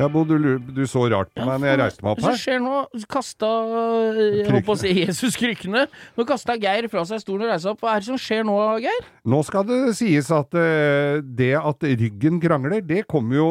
Ja, 0.00 0.06
Bo, 0.08 0.22
du, 0.24 0.56
du 0.56 0.80
så 0.88 1.02
rart 1.12 1.28
på 1.36 1.44
meg 1.44 1.58
når 1.60 1.68
jeg 1.68 1.78
reiste 1.82 2.04
meg 2.04 2.14
opp 2.14 2.22
her. 2.22 2.30
Hva 2.30 2.40
skjer 2.40 2.60
nå? 2.64 2.76
Kasta 3.10 3.48
Jeg 4.16 4.46
holdt 4.48 4.64
på 4.64 4.72
å 4.72 4.80
si 4.80 4.92
Jesus 4.96 5.36
krykkene. 5.36 5.82
Nå 6.16 6.24
kasta 6.28 6.56
Geir 6.60 6.88
fra 6.88 7.02
seg 7.08 7.20
stolen 7.20 7.44
og 7.44 7.52
reiste 7.52 7.74
opp. 7.74 7.82
Hva 7.84 7.98
er 7.98 8.00
det 8.00 8.08
som 8.08 8.20
skjer 8.20 8.46
nå, 8.48 8.56
Geir? 8.80 9.10
Nå 9.28 9.42
skal 9.44 9.66
det 9.68 9.80
sies 9.98 10.30
at 10.32 10.56
uh, 10.56 11.20
det 11.20 11.52
at 11.60 11.84
ryggen 11.84 12.40
krangler, 12.40 12.80
det 12.80 13.04
kommer 13.12 13.36
jo 13.36 13.50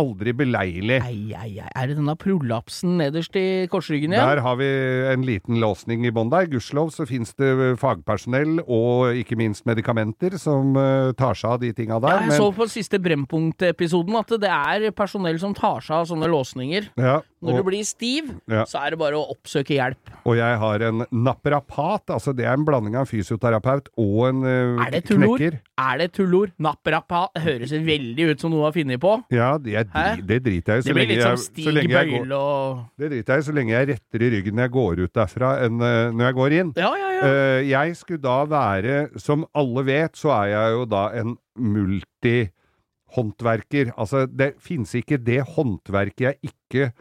aldri 0.00 0.32
beleilig. 0.32 0.98
Ei, 1.04 1.34
ei, 1.36 1.58
ei. 1.60 1.66
Er 1.76 1.90
det 1.90 1.96
denne 1.98 2.14
prolapsen 2.16 2.94
nederst 3.00 3.36
i 3.36 3.66
korsryggen 3.72 4.14
igjen? 4.14 4.24
Der 4.24 4.40
har 4.44 4.56
vi 4.56 4.68
en 5.12 5.24
liten 5.28 5.58
låsning 5.60 6.06
i 6.08 6.12
bånn 6.14 6.30
der. 6.32 6.46
Gudskjelov 6.52 6.92
så 6.94 7.04
finnes 7.08 7.34
det 7.36 7.50
fagpersonell 7.82 8.62
og 8.64 9.18
ikke 9.20 9.36
minst 9.40 9.66
medikamenter 9.68 10.38
som 10.40 10.72
eh, 10.80 11.12
tar 11.18 11.36
seg 11.36 11.56
av 11.56 11.60
de 11.64 11.72
tinga 11.76 11.98
Ja, 11.98 12.04
der. 12.06 12.24
jeg 12.30 12.40
så 12.40 12.48
på 12.56 12.68
siste 12.72 13.00
Brennpunkt-episoden 13.04 14.16
at 14.22 14.32
det 14.40 14.48
er 14.52 14.88
personell 14.96 15.38
som 15.42 15.52
tar 15.56 15.84
seg 15.84 15.98
av 16.02 16.08
sånne 16.12 16.30
låsninger. 16.32 16.88
ja, 16.96 17.20
Når 17.42 17.56
du 17.58 17.62
blir 17.66 17.82
stiv, 17.84 18.28
Ja. 18.48 18.62
så 18.64 18.78
er 18.86 18.90
det 18.94 18.98
bare 19.00 19.14
å 19.18 19.26
oppsøke 19.34 19.74
hjelp. 19.74 19.98
og 20.24 20.36
jeg 20.38 20.58
har 20.58 20.80
en 20.88 21.02
naprapat, 21.10 22.06
altså 22.14 22.32
det 22.36 22.44
er 22.46 22.52
en 22.54 22.64
blanding 22.64 22.94
av 22.94 23.00
en 23.02 23.06
fysioterapeut 23.10 23.88
og 23.98 24.28
en 24.28 24.44
uh, 24.46 24.78
Er 24.86 24.90
det 24.94 25.02
knekker. 25.10 25.58
Er 25.82 25.98
det 25.98 26.12
tullord? 26.14 26.52
Naprapat 26.62 27.30
høres 27.42 27.72
veldig 27.72 28.28
ut 28.30 28.40
som 28.40 28.50
noe 28.52 28.60
du 28.60 28.64
har 28.68 28.72
funnet 28.76 29.00
på. 29.02 29.16
Ja, 29.34 29.56
det, 29.58 29.72
jeg, 29.74 29.86
det 30.28 30.38
driter 30.44 30.72
jeg 30.78 30.78
i. 30.78 30.82
Det 30.82 30.86
så 30.86 30.94
lenge 30.98 31.14
jeg- 31.18 31.26
så 31.26 31.36
Stig 31.42 31.66
lenge 31.74 31.90
jeg 31.90 32.06
går- 32.12 32.32
og 32.38 32.78
Det 32.98 33.10
driter 33.10 33.32
jeg 33.34 33.38
i 33.42 33.46
så 33.50 33.54
lenge 33.58 33.70
jeg 33.74 33.88
retter 33.88 34.22
i 34.22 34.30
ryggen 34.36 34.54
når 34.54 34.62
jeg 34.62 34.70
går 34.78 34.94
ut 35.02 35.12
derfra, 35.12 35.48
enn 35.66 35.76
uh, 35.82 36.10
når 36.14 36.24
jeg 36.30 36.34
går 36.38 36.50
inn. 36.60 36.70
Ja, 36.76 36.94
ja, 36.94 37.10
ja. 37.10 37.20
Uh, 37.22 37.60
jeg 37.66 37.96
skulle 37.96 38.22
da 38.22 38.44
være, 38.46 39.08
som 39.18 39.44
alle 39.54 39.82
vet, 39.84 40.14
så 40.16 40.30
er 40.42 40.46
jeg 40.54 40.72
jo 40.78 40.84
da 40.86 41.08
en 41.18 41.36
multihåndverker. 41.58 43.90
Altså, 43.98 44.26
det 44.30 44.54
finnes 44.62 44.94
ikke 44.98 45.18
det 45.22 45.40
håndverket 45.56 46.20
jeg 46.28 46.36
ikke 46.52 46.92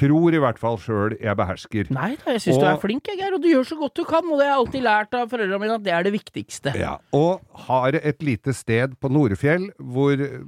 tror 0.00 0.34
i 0.34 0.40
hvert 0.42 0.58
fall 0.60 0.78
sjøl 0.80 1.14
jeg 1.20 1.36
behersker. 1.38 1.90
Nei 1.94 2.14
da, 2.20 2.34
jeg 2.34 2.44
syns 2.46 2.60
du 2.60 2.66
er 2.70 2.80
flink, 2.82 3.10
Geir, 3.10 3.36
og 3.36 3.42
du 3.44 3.50
gjør 3.50 3.68
så 3.68 3.78
godt 3.80 4.00
du 4.00 4.04
kan. 4.08 4.24
Og 4.26 4.40
det 4.40 4.46
har 4.46 4.54
jeg 4.54 4.60
alltid 4.62 4.86
lært 4.86 5.16
av 5.18 5.30
foreldrene 5.32 5.62
mine 5.62 5.76
at 5.78 5.86
det 5.86 5.94
er 5.96 6.06
det 6.06 6.14
viktigste. 6.16 6.74
Ja, 6.80 6.96
og 7.16 7.44
har 7.68 7.98
et 8.00 8.24
lite 8.24 8.54
sted 8.56 8.96
på 9.00 9.10
Norefjell 9.12 9.68
hvor 9.78 10.16
øh, 10.16 10.42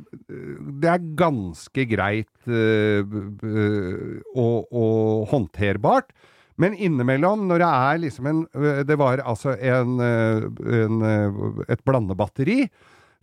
det 0.82 0.90
er 0.92 1.06
ganske 1.18 1.86
greit 1.90 2.48
øh, 2.48 3.04
øh, 3.44 4.20
og, 4.34 4.72
og 4.72 5.28
håndterbart. 5.32 6.12
Men 6.60 6.74
innimellom, 6.76 7.46
når 7.48 7.62
det 7.62 7.68
er 7.68 8.00
liksom 8.02 8.26
en 8.28 8.42
øh, 8.54 8.82
Det 8.86 8.98
var 9.00 9.22
altså 9.24 9.56
en, 9.56 10.00
øh, 10.00 10.84
en 10.84 11.64
et 11.68 11.80
blandebatteri 11.84 12.66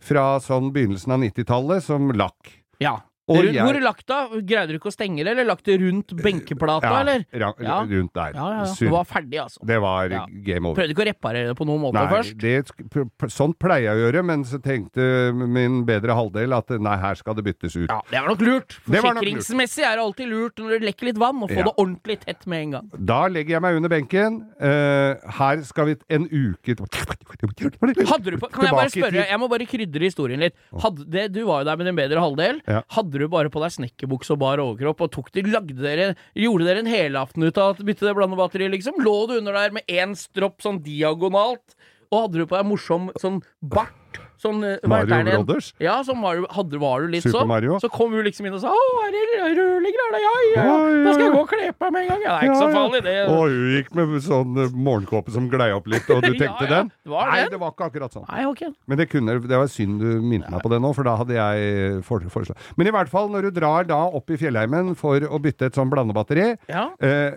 fra 0.00 0.40
sånn 0.40 0.72
begynnelsen 0.72 1.12
av 1.14 1.22
90-tallet 1.22 1.84
som 1.84 2.10
lakk. 2.16 2.54
Ja. 2.80 3.00
Rundt- 3.30 3.54
jeg- 3.54 3.64
Hvor 3.64 3.80
lagt 3.82 4.06
da? 4.06 4.18
Greide 4.28 4.68
du 4.68 4.78
ikke 4.78 4.90
å 4.90 4.94
stenge 4.94 5.22
det, 5.24 5.28
eller 5.34 5.44
lagt 5.44 5.64
det 5.64 5.78
rundt 5.80 6.14
benkeplata, 6.22 7.00
eller? 7.00 7.24
Ja. 7.32 7.52
rundt 7.86 8.12
der. 8.14 8.32
Ja, 8.34 8.48
ja, 8.50 8.64
ja. 8.64 8.74
Det 8.74 8.90
var 8.90 9.04
ferdig, 9.04 9.38
altså. 9.40 9.58
det 9.66 9.80
var 9.80 10.08
Ja. 10.10 10.26
game 10.26 10.66
over. 10.66 10.82
Prøvde 10.82 10.94
ikke 10.94 11.04
å 11.04 11.08
reparere 11.12 11.46
det 11.48 11.56
på 11.56 11.66
noen 11.66 11.80
måte 11.80 11.94
Nei, 11.94 12.06
først? 12.10 12.38
det, 12.38 13.30
sånt 13.30 13.58
pleier 13.58 13.90
jeg 13.90 13.96
å 13.96 14.12
gjøre, 14.12 14.24
men 14.24 14.44
så 14.44 14.58
tenkte 14.60 15.32
min 15.34 15.84
bedre 15.86 16.14
halvdel 16.14 16.52
at 16.56 16.68
nei, 16.80 16.96
her 16.96 17.14
skal 17.14 17.34
det 17.34 17.44
byttes 17.44 17.76
ut. 17.76 17.88
Ja, 17.88 18.00
det 18.10 18.20
var 18.20 18.28
nok 18.34 18.40
lurt. 18.40 18.78
Forsikringsmessig 18.88 19.84
er 19.84 19.96
det 19.96 20.04
alltid 20.04 20.28
lurt 20.28 20.56
når 20.56 20.78
det 20.80 20.82
lekker 20.94 21.04
litt 21.10 21.18
vann, 21.18 21.40
å 21.42 21.48
få 21.48 21.56
Ja. 21.58 21.64
det 21.64 21.74
ordentlig 21.76 22.18
tett 22.20 22.46
med 22.46 22.62
en 22.62 22.70
gang. 22.70 22.90
Da 23.04 23.28
legger 23.28 23.50
jeg 23.58 23.62
meg 23.62 23.76
under 23.76 23.88
benken. 23.88 24.40
Uh, 24.60 25.14
her 25.30 25.62
skal 25.62 25.86
vi 25.86 25.96
en 26.10 26.26
uke 26.28 26.76
Hadde 26.80 28.30
du 28.30 28.36
på, 28.38 28.50
kan 28.50 28.64
jeg 28.66 28.74
bare 28.74 28.90
spørre, 28.90 29.26
jeg 29.28 29.38
må 29.40 29.48
bare 29.50 29.66
krydre 29.68 30.02
historien 30.08 30.40
litt. 30.40 30.54
Hadde 30.82 31.04
det, 31.08 31.32
du 31.32 31.44
var 31.46 31.62
jo 31.62 31.64
der 31.70 31.76
med 31.76 31.86
din 31.86 31.96
bedre 31.96 32.20
halvdel. 32.22 32.60
Ja. 32.66 32.82
Du 33.20 33.28
bare 33.28 33.52
på 33.52 33.60
deg 33.60 33.74
snekkerbukse 33.74 34.32
og 34.34 34.40
bar 34.40 34.62
overkropp, 34.62 35.04
og 35.04 35.12
tok 35.12 35.30
de, 35.36 35.44
dere, 35.76 36.10
gjorde 36.38 36.68
dere 36.68 36.84
en 36.84 36.90
helaften 36.90 37.44
ut 37.44 37.60
av 37.60 37.76
å 37.76 37.86
bytte 37.86 38.08
det 38.08 38.16
blandebatteriet, 38.16 38.72
liksom? 38.72 39.00
Lå 39.04 39.16
du 39.28 39.36
under 39.38 39.58
der 39.60 39.76
med 39.76 39.84
én 39.92 40.16
stropp 40.16 40.64
sånn 40.64 40.80
diagonalt, 40.86 41.76
og 42.10 42.24
hadde 42.24 42.40
du 42.40 42.48
på 42.48 42.56
deg 42.56 42.70
morsom 42.70 43.10
sånn 43.20 43.42
bart? 43.60 43.99
Sånn, 44.40 44.62
eh, 44.64 44.78
Mario? 44.88 45.20
Brothers? 45.28 45.72
Ja, 45.82 45.98
så 46.06 46.14
Mario, 46.16 46.46
hadde, 46.50 46.78
var 46.80 47.02
du 47.04 47.12
litt 47.12 47.22
Super 47.26 47.42
sånn. 47.42 47.50
Mario? 47.50 47.78
Så 47.82 47.90
kom 47.92 48.14
hun 48.16 48.24
liksom 48.24 48.46
inn 48.48 48.54
og 48.56 48.62
sa 48.62 48.72
'Å, 48.72 48.86
er 49.06 49.10
det 49.12 49.24
rørlegger, 49.60 50.04
er? 50.06 50.20
Ja, 50.20 50.20
ja, 50.20 50.34
ja. 50.40 50.64
Ja, 50.64 50.76
ja, 50.88 51.04
Da 51.04 51.12
skal 51.12 51.24
jeg 51.26 51.34
gå 51.34 51.40
og 51.40 51.48
kle 51.50 51.72
på 51.76 51.90
meg 51.90 51.92
med 51.92 52.02
en 52.02 52.08
gang. 52.08 52.22
Ja, 52.24 52.32
det 52.40 52.40
er 52.40 52.50
ikke 52.50 52.60
så 52.60 52.70
farlig, 52.74 53.02
det. 53.04 53.16
Og 53.28 53.42
hun 53.50 53.70
gikk 53.76 53.94
med 53.94 54.22
sånn 54.24 54.58
eh, 54.64 54.70
morgenkåpe 54.74 55.30
som 55.34 55.48
glei 55.52 55.70
opp 55.76 55.86
litt, 55.86 56.08
og 56.10 56.22
du 56.22 56.32
tenkte 56.40 56.64
ja. 56.66 56.70
den? 56.74 56.92
Det 57.04 57.10
var 57.12 57.30
Nei, 57.30 57.48
det 57.48 57.60
var 57.60 57.72
ikke 57.74 57.88
akkurat 57.90 58.12
sånn. 58.12 58.26
Nei, 58.28 58.44
ok. 58.46 58.62
Men 58.86 58.98
det, 58.98 59.08
kunne, 59.10 59.36
det 59.40 59.58
var 59.60 59.66
synd 59.68 60.00
du 60.00 60.20
minte 60.22 60.50
meg 60.50 60.62
på 60.62 60.70
det 60.72 60.80
nå, 60.80 60.94
for 60.96 61.04
da 61.04 61.16
hadde 61.20 61.36
jeg 61.36 62.02
foreslått. 62.06 62.56
Men 62.76 62.86
i 62.86 62.90
hvert 62.94 63.08
fall, 63.12 63.28
når 63.28 63.42
du 63.48 63.50
drar 63.60 63.84
da 63.84 64.00
opp 64.08 64.30
i 64.30 64.36
fjellheimen 64.40 64.94
for 64.96 65.20
å 65.20 65.40
bytte 65.42 65.66
et 65.70 65.74
sånn 65.74 65.90
blandebatteri 65.92 66.56
Ja. 66.68 66.90
eh, 67.00 67.32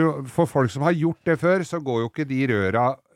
du, 0.00 0.24
For 0.26 0.46
folk 0.46 0.70
som 0.70 0.82
har 0.82 0.92
gjort 0.92 1.22
det 1.24 1.38
før, 1.38 1.60
så 1.66 1.78
går 1.82 2.02
jo 2.04 2.08
ikke 2.10 2.26
de 2.28 2.46
røra 2.50 2.96
eh, 2.96 3.09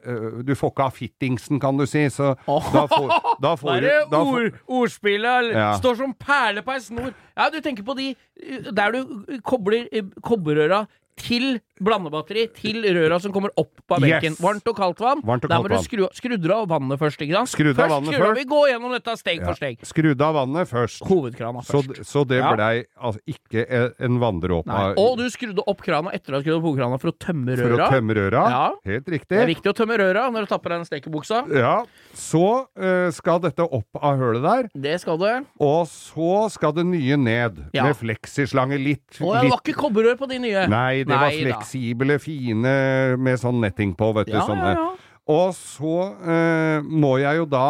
Du 0.45 0.55
får 0.55 0.71
ikke 0.73 0.85
av 0.85 0.93
fittingsen, 0.97 1.61
kan 1.61 1.77
du 1.81 1.87
si, 1.89 2.03
så 2.13 2.35
da 2.47 2.87
får, 2.91 3.09
da 3.41 3.55
får 3.57 3.71
Da 3.71 3.77
er 3.77 3.81
du 3.81 4.11
da 4.11 4.19
får- 4.25 4.45
ord, 4.45 4.59
ordspillet 4.81 5.53
Ja. 5.55 5.71
står 5.81 5.97
som 5.97 6.13
perle 6.15 6.63
på 6.67 6.73
ei 6.75 6.81
snor. 6.81 7.13
Ja, 7.37 7.49
du 7.51 7.61
tenker 7.61 7.83
på 7.87 7.97
de 7.97 8.11
uh, 8.15 8.71
der 8.73 8.93
du 8.93 9.41
kobler 9.43 9.89
uh, 9.95 10.11
kobberrøra 10.23 10.87
til 11.17 11.61
blandebatteri, 11.83 12.47
til 12.55 12.85
røra 12.95 13.19
som 13.21 13.33
kommer 13.35 13.51
opp 13.59 13.81
av 13.91 14.01
benken. 14.03 14.35
Yes. 14.37 14.41
Varmt 14.43 14.69
og 14.71 14.77
kaldt 14.79 15.01
vann. 15.03 15.21
Varmt 15.27 15.45
og 15.45 15.51
Der 15.51 15.63
må 15.63 15.69
du 15.69 15.77
skru, 15.83 16.05
skru 16.15 16.37
av 16.55 16.69
vannet 16.71 16.99
først, 17.01 17.19
ikke 17.25 17.35
sant? 17.35 17.51
Skrudd 17.51 17.79
av 17.83 17.91
vannet 17.91 18.13
skru 18.15 18.21
av- 18.23 18.29
først. 18.29 18.39
Vi 18.39 18.45
går 18.51 18.69
gjennom 18.71 18.93
dette 18.95 19.17
steg 19.19 19.41
Ja. 19.41 19.47
for 19.47 19.55
steg. 19.55 19.79
Skrudd 19.83 20.21
av 20.23 20.35
vannet 20.35 20.69
først. 20.71 21.03
Hovedkrana 21.03 21.63
først. 21.65 22.05
så 22.07 22.27
det 22.27 22.39
Ja. 22.39 22.55
blei 22.55 22.85
altså 23.03 23.19
ikke 23.27 23.67
en- 23.69 23.93
en 23.99 24.19
vanndråpe. 24.21 24.95
Og 24.97 25.19
du 25.19 25.25
skrudde 25.31 25.63
opp 25.67 25.83
krana 25.83 26.13
etter 26.15 26.33
å 26.33 26.37
ha 26.37 26.43
skrudd 26.43 26.59
opp 26.59 26.63
hovedkrana 26.65 27.01
for 27.01 27.11
å 27.11 27.19
tømme 27.19 27.57
for 27.57 27.65
å 27.65 27.77
røra. 27.77 27.91
tømme 27.91 28.15
røra. 28.15 28.51
Ja. 28.51 28.73
Helt 28.85 29.05
Det 29.07 29.33
er 29.33 29.47
viktig 29.47 29.73
å 29.73 29.75
tømme 29.75 29.99
røra 29.99 30.31
når 30.31 30.41
du 30.41 30.47
tapper 30.47 30.69
deg 30.71 30.79
den 30.79 31.01
stekebuksa. 31.03 31.49
Ja, 31.55 31.85
Så 32.15 32.67
eh, 32.77 33.11
skal 33.11 33.41
dette 33.41 33.61
opp 33.63 33.87
av 34.01 34.17
hølet 34.19 34.43
der, 34.43 34.69
Det 34.81 35.01
skal 35.01 35.19
du. 35.19 35.47
og 35.61 35.87
så 35.87 36.51
skal 36.51 36.73
det 36.73 36.87
nye 36.87 37.17
ned. 37.17 37.57
Med 37.75 37.97
fleksislange 37.97 38.79
litt, 38.83 39.19
Å, 39.21 39.41
det 39.43 39.51
var 39.51 39.61
ikke 39.61 39.75
kobberrør 39.75 40.17
på 40.19 40.29
de 40.29 40.39
nye. 40.39 40.69
Nei, 40.69 41.04
det 41.09 41.19
var 41.21 41.31
da. 41.31 41.41
fleksible, 41.47 42.19
fine 42.23 42.77
med 43.21 43.41
sånn 43.41 43.61
netting 43.63 43.95
på, 43.99 44.13
vet 44.19 44.31
du. 44.31 44.37
Ja, 44.39 44.47
sånne. 44.49 44.75
ja, 44.75 44.85
ja. 44.85 45.11
Og 45.35 45.55
så 45.57 45.99
eh, 46.21 46.85
må 46.85 47.17
jeg 47.23 47.41
jo 47.41 47.47
da 47.49 47.67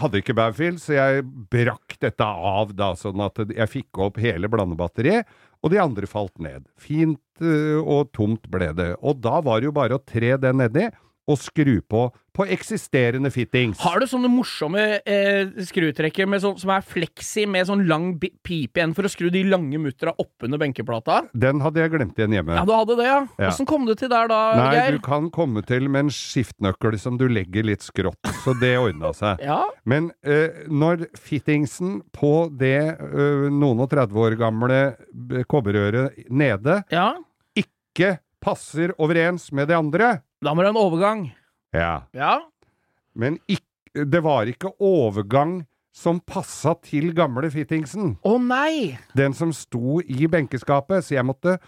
hadde 0.00 0.20
ikke 0.20 0.36
Baufield, 0.38 0.78
så 0.82 0.94
jeg 0.96 1.24
brakk 1.50 1.96
dette 2.02 2.26
av 2.26 2.74
da, 2.78 2.92
sånn 2.98 3.22
at 3.24 3.40
jeg 3.42 3.70
fikk 3.70 4.00
opp 4.06 4.20
hele 4.22 4.50
blandebatteriet, 4.50 5.28
og 5.60 5.72
de 5.72 5.80
andre 5.82 6.08
falt 6.10 6.36
ned. 6.42 6.64
Fint 6.80 7.42
eh, 7.42 7.78
og 7.80 8.12
tomt 8.16 8.46
ble 8.52 8.70
det. 8.76 8.92
Og 9.02 9.20
da 9.22 9.40
var 9.44 9.60
det 9.60 9.70
jo 9.70 9.76
bare 9.76 9.98
å 9.98 10.02
tre 10.02 10.36
det 10.40 10.52
nedi, 10.56 10.86
og 11.30 11.38
skru 11.40 11.78
på 11.86 12.08
på 12.30 12.44
eksisterende 12.46 13.26
fittings. 13.34 13.80
Har 13.82 13.98
du 14.00 14.06
sånne 14.06 14.28
morsomme 14.30 14.84
eh, 15.02 15.48
skrutrekker 15.66 16.28
med 16.30 16.42
sånn, 16.44 16.54
som 16.62 16.70
er 16.76 16.84
fleksi 16.86 17.42
med 17.50 17.66
sånn 17.66 17.82
lang 17.90 18.12
pipe 18.20 18.78
igjen 18.78 18.94
for 18.94 19.08
å 19.08 19.10
skru 19.10 19.32
de 19.34 19.42
lange 19.50 19.80
muttera 19.82 20.14
oppunder 20.14 20.60
benkeplata? 20.62 21.24
Den 21.34 21.58
hadde 21.64 21.82
jeg 21.82 21.92
glemt 21.96 22.20
igjen 22.20 22.36
hjemme. 22.38 22.54
Ja, 22.60 22.62
du 22.68 22.72
hadde 22.76 22.96
det, 23.00 23.08
ja. 23.08 23.18
Ja. 23.34 23.50
Åssen 23.50 23.68
kom 23.68 23.88
du 23.88 23.96
til 23.98 24.12
der 24.12 24.30
da, 24.30 24.38
Nei, 24.60 24.68
Geir? 24.76 25.00
du 25.00 25.04
kan 25.04 25.26
komme 25.34 25.64
til 25.66 25.90
med 25.90 26.06
en 26.06 26.14
skiftnøkkel 26.14 27.00
som 27.02 27.18
du 27.20 27.26
legger 27.30 27.66
litt 27.66 27.82
skrått, 27.84 28.30
så 28.44 28.54
det 28.62 28.76
ordna 28.78 29.10
seg. 29.16 29.42
Ja, 29.44 29.64
Men 29.90 30.12
eh, 30.22 30.62
når 30.70 31.08
fittingsen 31.18 31.98
på 32.14 32.46
det 32.62 32.94
eh, 32.94 33.50
noen 33.50 33.82
og 33.82 33.90
30 33.90 34.22
år 34.22 34.38
gamle 34.38 34.80
kobberøret 35.50 35.58
kobberrøret 35.60 36.30
nede 36.32 36.80
ja. 36.92 37.12
ikke 37.58 38.18
passer 38.40 38.94
overens 38.98 39.50
med 39.52 39.68
det 39.70 39.76
andre 39.76 40.10
Da 40.42 40.54
må 40.56 40.62
det 40.64 40.70
en 40.72 40.80
overgang. 40.80 41.26
Ja. 41.76 42.02
Ja. 42.16 42.38
Men 43.14 43.38
ikk- 43.50 44.04
det 44.10 44.22
var 44.24 44.46
ikke 44.48 44.70
overgang 44.80 45.66
som 45.92 46.20
passa 46.20 46.74
til 46.86 47.10
gamle 47.14 47.50
fittingsen. 47.50 48.14
Å 48.24 48.36
nei! 48.40 48.98
Den 49.18 49.34
som 49.34 49.52
sto 49.52 49.98
i 50.00 50.26
benkeskapet, 50.30 51.02
så 51.04 51.16
jeg 51.18 51.26
måtte 51.26 51.58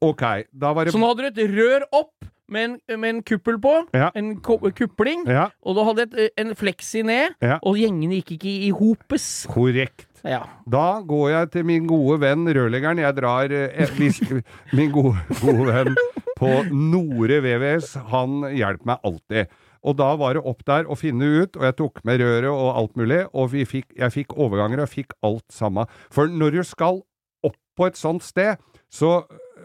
Ok, 0.00 0.22
da 0.54 0.70
var 0.72 0.86
det 0.86 0.92
Så 0.94 0.98
nå 1.02 1.08
hadde 1.10 1.26
du 1.34 1.42
et 1.42 1.50
rør 1.50 1.82
opp 1.92 2.24
med 2.48 2.62
en, 2.88 3.00
med 3.00 3.08
en 3.16 3.22
kuppel 3.26 3.56
på. 3.58 3.72
Ja. 3.92 4.12
En 4.14 4.36
kupling. 4.40 5.24
Ja, 5.26 5.48
Og 5.66 5.74
du 5.74 5.82
hadde 5.82 6.04
et, 6.06 6.30
en 6.38 6.54
fleksi 6.54 7.02
ned, 7.02 7.34
Ja. 7.42 7.58
og 7.62 7.74
gjengene 7.76 8.20
gikk 8.20 8.36
ikke 8.38 8.52
i 8.68 8.70
hopes. 8.70 9.46
korrekt. 9.50 10.05
Ja. 10.24 10.42
Da 10.66 11.00
går 11.06 11.30
jeg 11.30 11.50
til 11.56 11.64
min 11.68 11.86
gode 11.90 12.20
venn 12.22 12.46
rørleggeren. 12.48 12.98
Jeg 13.02 13.16
drar 13.18 13.52
eh, 13.52 13.92
hvis, 13.98 14.20
Min 14.76 14.92
gode, 14.94 15.16
gode 15.42 15.66
venn 15.72 15.92
på 16.38 16.50
Nore 16.72 17.40
VVS, 17.44 17.94
han 18.12 18.40
hjelper 18.52 18.86
meg 18.92 19.04
alltid. 19.08 19.52
Og 19.86 19.94
da 20.00 20.08
var 20.18 20.34
det 20.34 20.42
opp 20.48 20.64
der 20.66 20.88
å 20.90 20.96
finne 20.98 21.28
ut, 21.44 21.56
og 21.56 21.62
jeg 21.68 21.76
tok 21.78 22.00
med 22.08 22.18
røret 22.20 22.50
og 22.50 22.72
alt 22.80 22.96
mulig, 22.98 23.20
og 23.32 23.52
fikk, 23.54 23.92
jeg 23.96 24.12
fikk 24.14 24.34
overganger 24.34 24.82
og 24.82 24.90
fikk 24.90 25.14
alt 25.26 25.44
samme. 25.54 25.84
For 26.10 26.26
når 26.26 26.56
du 26.58 26.62
skal 26.66 27.02
opp 27.46 27.56
på 27.78 27.86
et 27.86 27.96
sånt 28.00 28.24
sted, 28.26 28.56
så 28.90 29.20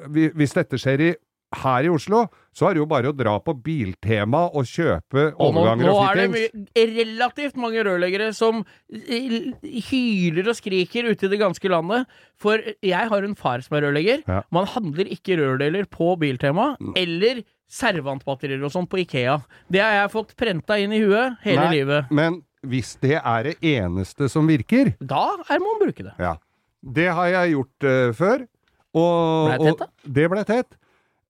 vi- 0.10 0.30
hvis 0.36 0.54
dette 0.54 0.78
skjer 0.78 1.02
i 1.10 1.12
her 1.52 1.86
i 1.88 1.92
Oslo, 1.92 2.26
så 2.56 2.68
er 2.68 2.76
det 2.76 2.82
jo 2.82 2.88
bare 2.90 3.12
å 3.12 3.16
dra 3.16 3.34
på 3.44 3.54
Biltema 3.64 4.44
og 4.50 4.68
kjøpe 4.68 5.30
Og 5.40 5.56
nå, 5.56 5.64
nå 5.80 5.94
er 6.04 6.20
det 6.22 6.86
relativt 6.96 7.60
mange 7.60 7.84
rørleggere 7.88 8.32
som 8.36 8.62
eh, 8.92 9.52
hyler 9.90 10.52
og 10.52 10.58
skriker 10.60 11.10
ute 11.12 11.28
i 11.28 11.32
det 11.32 11.40
ganske 11.42 11.72
landet. 11.72 12.12
For 12.40 12.62
jeg 12.84 13.12
har 13.14 13.28
en 13.28 13.38
far 13.40 13.64
som 13.66 13.78
er 13.78 13.88
rørlegger. 13.88 14.24
Ja. 14.28 14.44
Man 14.54 14.70
handler 14.72 15.12
ikke 15.12 15.40
rørdeler 15.40 15.88
på 15.92 16.14
Biltema, 16.22 16.74
eller 17.00 17.44
servantbatterier 17.72 18.64
og 18.68 18.74
sånn 18.74 18.88
på 18.92 19.00
Ikea. 19.06 19.40
Det 19.72 19.84
har 19.84 20.02
jeg 20.02 20.14
fått 20.16 20.36
prenta 20.40 20.80
inn 20.82 20.96
i 20.96 21.02
huet 21.04 21.40
hele 21.46 21.68
Nei, 21.68 21.76
livet. 21.80 22.12
Men 22.12 22.42
hvis 22.68 22.96
det 23.02 23.18
er 23.18 23.48
det 23.48 23.56
eneste 23.66 24.28
som 24.30 24.50
virker, 24.50 24.94
Da 25.00 25.24
er 25.48 25.62
man 25.64 25.80
bruke 25.82 26.04
det. 26.06 26.16
Ja. 26.20 26.36
Det 26.82 27.08
har 27.14 27.30
jeg 27.30 27.56
gjort 27.56 27.88
uh, 27.88 28.12
før. 28.18 28.46
Og, 28.92 29.48
Ble 29.48 29.58
det 29.58 29.68
tett, 29.70 29.80
da? 29.80 29.88
og 29.88 30.16
det 30.18 30.30
ble 30.34 30.46
tett. 30.48 30.78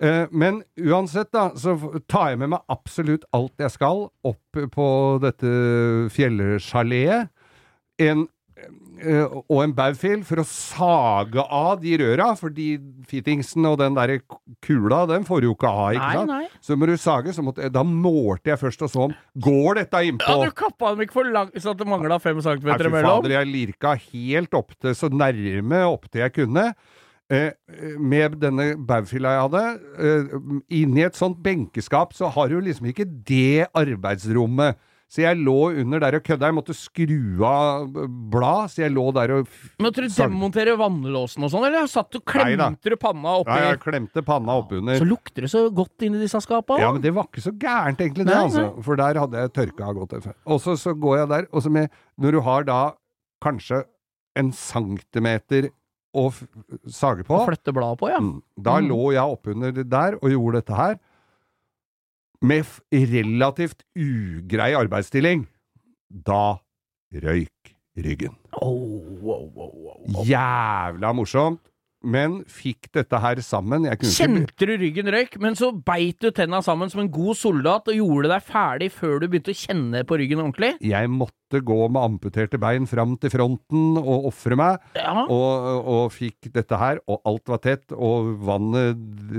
Eh, 0.02 0.26
men 0.34 0.64
uansett, 0.82 1.30
da, 1.34 1.52
så 1.54 1.76
tar 2.10 2.34
jeg 2.34 2.42
med 2.42 2.56
meg 2.56 2.70
absolutt 2.74 3.26
alt 3.38 3.54
jeg 3.62 3.74
skal 3.76 4.08
opp 4.26 4.62
på 4.74 4.86
dette 5.22 5.52
fjellsjaleet. 6.16 7.30
En 8.02 8.24
eh, 8.58 9.36
og 9.46 9.60
en 9.62 9.76
baufil 9.78 10.24
for 10.26 10.42
å 10.42 10.46
sage 10.48 11.44
av 11.44 11.84
de 11.84 11.94
røra, 12.02 12.32
for 12.40 12.54
de 12.54 12.72
fittingsen 13.10 13.68
og 13.70 13.78
den 13.82 13.94
der 14.00 14.16
kula, 14.66 15.04
den 15.12 15.28
får 15.28 15.44
du 15.44 15.50
jo 15.52 15.54
ikke 15.54 15.70
av, 15.70 15.92
ikke 16.00 16.08
Nei, 16.08 16.16
sant? 16.18 16.34
nei. 16.34 16.64
Så 16.66 16.78
må 16.82 16.90
du 16.90 16.96
sage, 17.02 17.36
så 17.38 17.46
måtte, 17.46 17.70
da 17.74 17.84
målte 17.86 18.54
jeg 18.56 18.62
først 18.64 18.88
og 18.88 18.94
så 18.94 19.04
om 19.10 19.16
Går 19.46 19.84
dette 19.84 20.02
innpå? 20.10 20.34
Ja, 20.34 20.50
du 20.50 20.58
kappa 20.64 20.96
dem 20.96 21.06
ikke 21.06 21.20
for 21.20 21.30
langt 21.38 21.62
så 21.62 21.76
det 21.78 21.90
mangla 21.90 22.18
fem 22.24 22.42
Nei, 22.42 22.48
centimeter 22.48 22.90
fy 22.90 23.06
fader, 23.06 23.38
jeg 23.38 23.52
lirka 23.54 23.94
helt 24.08 24.58
opp 24.58 24.74
til, 24.80 24.98
så 24.98 25.14
nærme 25.14 25.86
opp 25.92 26.10
til 26.10 26.26
jeg 26.26 26.38
kunne. 26.42 26.72
Eh, 27.32 27.52
med 27.96 28.36
denne 28.42 28.74
baugfilla 28.76 29.38
jeg 29.38 29.44
hadde, 29.46 29.66
eh, 30.04 30.32
inni 30.82 31.06
et 31.06 31.16
sånt 31.16 31.38
benkeskap, 31.44 32.12
så 32.18 32.28
har 32.34 32.50
du 32.52 32.60
liksom 32.60 32.90
ikke 32.92 33.08
det 33.08 33.70
arbeidsrommet. 33.72 34.76
Så 35.12 35.26
jeg 35.26 35.42
lå 35.44 35.74
under 35.82 36.00
der 36.00 36.16
og 36.16 36.24
kødda. 36.24 36.48
Jeg 36.48 36.56
måtte 36.56 36.76
skru 36.76 37.44
av 37.44 37.90
blad, 38.32 38.72
så 38.72 38.86
jeg 38.86 38.94
lå 38.96 39.04
der 39.16 39.34
og 39.36 39.50
Måtte 39.84 40.06
du 40.06 40.08
demontere 40.08 40.78
vannlåsen 40.80 41.44
og 41.44 41.52
sånn, 41.52 41.66
eller 41.68 41.90
satt 41.92 42.14
du 42.16 42.22
klemte 42.24 42.94
du 42.94 42.96
panna 43.00 43.34
oppi? 43.42 43.58
Ja, 43.60 43.74
jeg 43.74 43.82
klemte 43.84 44.24
panna 44.24 44.56
oppunder. 44.62 45.02
Så 45.02 45.08
lukter 45.08 45.44
det 45.44 45.52
så 45.52 45.66
godt 45.68 46.08
inni 46.08 46.22
disse 46.22 46.40
skapa. 46.40 46.80
Ja, 46.80 46.94
men 46.96 47.04
det 47.04 47.12
var 47.16 47.28
ikke 47.28 47.44
så 47.44 47.52
gærent, 47.52 48.00
egentlig, 48.00 48.24
det, 48.24 48.32
Nei, 48.32 48.46
altså. 48.48 48.70
For 48.88 49.00
der 49.04 49.20
hadde 49.20 49.44
jeg 49.44 49.54
tørka 49.60 49.92
godt. 50.00 50.16
Og 50.48 50.64
så, 50.64 50.78
så 50.80 50.96
går 50.96 51.18
jeg 51.24 51.32
der, 51.34 51.52
og 51.52 51.68
så 51.68 51.76
med 51.76 51.92
Når 52.16 52.32
du 52.32 52.42
har 52.48 52.64
da 52.72 52.80
kanskje 53.44 53.84
en 54.40 54.54
centimeter 54.56 55.72
f- 56.14 56.44
sage 56.92 57.24
på 57.24 57.38
Og 57.40 57.48
flytte 57.48 57.72
bladet 57.74 58.00
på, 58.02 58.10
ja. 58.12 58.20
Mm. 58.20 58.42
Da 58.60 58.80
Mm. 58.82 58.90
lå 58.92 59.14
jeg 59.14 59.24
oppunder 59.38 59.72
der 59.84 60.18
og 60.22 60.30
gjorde 60.30 60.60
dette 60.62 60.76
her, 60.76 60.96
med 62.42 62.66
relativt 62.92 63.84
ugrei 63.96 64.74
arbeidsstilling. 64.76 65.48
Da 66.10 66.58
røyk 67.14 67.76
ryggen. 68.02 68.36
Oh, 68.62 69.00
wow, 69.22 69.46
wow, 69.56 69.72
wow. 70.08 70.24
Jævla 70.26 71.12
morsomt, 71.14 71.60
men 72.04 72.40
fikk 72.50 72.90
dette 72.94 73.20
her 73.22 73.36
sammen. 73.46 73.86
Kjente 74.02 74.66
du 74.66 74.74
ryggen 74.82 75.06
røyk, 75.14 75.38
men 75.40 75.54
så 75.56 75.70
beit 75.86 76.20
du 76.20 76.32
tenna 76.32 76.62
sammen 76.66 76.90
som 76.90 77.02
en 77.04 77.12
god 77.14 77.36
soldat 77.38 77.88
og 77.88 77.94
gjorde 78.00 78.32
deg 78.34 78.42
ferdig 78.48 78.90
før 78.92 79.20
du 79.22 79.28
begynte 79.28 79.54
å 79.54 79.60
kjenne 79.62 80.04
på 80.04 80.18
ryggen 80.18 80.42
ordentlig? 80.42 80.74
Jeg 80.82 81.08
måtte 81.14 81.36
gå 81.60 81.76
med 81.92 82.00
amputerte 82.00 82.56
bein 82.58 82.88
fram 82.88 83.18
til 83.20 83.30
fronten 83.34 83.98
og 84.00 84.30
ofre 84.32 84.56
meg, 84.56 84.80
Ja. 84.96 85.26
og, 85.28 85.84
og 85.92 86.12
fikk 86.16 86.48
dette 86.56 86.78
her, 86.80 87.02
og 87.12 87.20
alt 87.28 87.52
var 87.52 87.58
tett, 87.60 87.92
og 87.92 88.32
vannet 88.48 88.96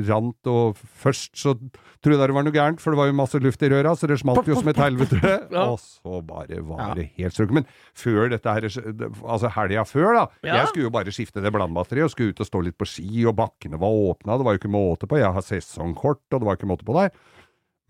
rant, 0.08 0.36
og 0.52 0.76
først 0.76 1.32
så 1.40 1.54
trodde 2.02 2.18
jeg 2.18 2.28
det 2.28 2.34
var 2.36 2.44
noe 2.44 2.52
gærent, 2.52 2.80
for 2.82 2.92
det 2.92 2.98
var 2.98 3.06
jo 3.08 3.16
masse 3.16 3.38
luft 3.40 3.62
i 3.62 3.70
røra, 3.72 3.94
så 3.96 4.06
det 4.10 4.18
smalt 4.20 4.44
jo 4.50 4.58
som 4.60 4.68
et 4.68 4.76
helvete. 4.76 5.16
Ja. 5.52 5.64
Og 5.72 5.78
så 5.80 6.20
bare 6.26 6.60
var 6.66 6.94
det 6.98 7.08
helt 7.16 7.32
strøket. 7.32 7.54
Men 7.62 7.66
før 7.96 8.28
dette 8.32 8.52
her, 8.52 8.64
altså 8.68 9.48
helga 9.56 9.84
før 9.88 10.12
da, 10.18 10.24
jeg 10.44 10.68
skulle 10.68 10.88
jo 10.88 10.92
bare 10.94 11.12
skifte 11.14 11.40
det 11.44 11.52
blandbatteriet, 11.54 12.04
og 12.10 12.10
skulle 12.12 12.34
ut 12.34 12.40
og 12.42 12.48
stå 12.48 12.62
litt 12.66 12.76
på 12.80 12.88
ski, 12.88 13.24
og 13.30 13.36
bakkene 13.38 13.78
var 13.80 13.94
åpna, 14.10 14.36
det 14.36 14.44
var 14.48 14.56
jo 14.56 14.60
ikke 14.62 14.72
måte 14.74 15.06
på, 15.08 15.20
jeg 15.22 15.32
har 15.32 15.44
sesongkort, 15.46 16.22
og 16.32 16.40
det 16.42 16.48
var 16.48 16.58
ikke 16.58 16.70
måte 16.72 16.84
på 16.88 16.96
der. 16.98 17.14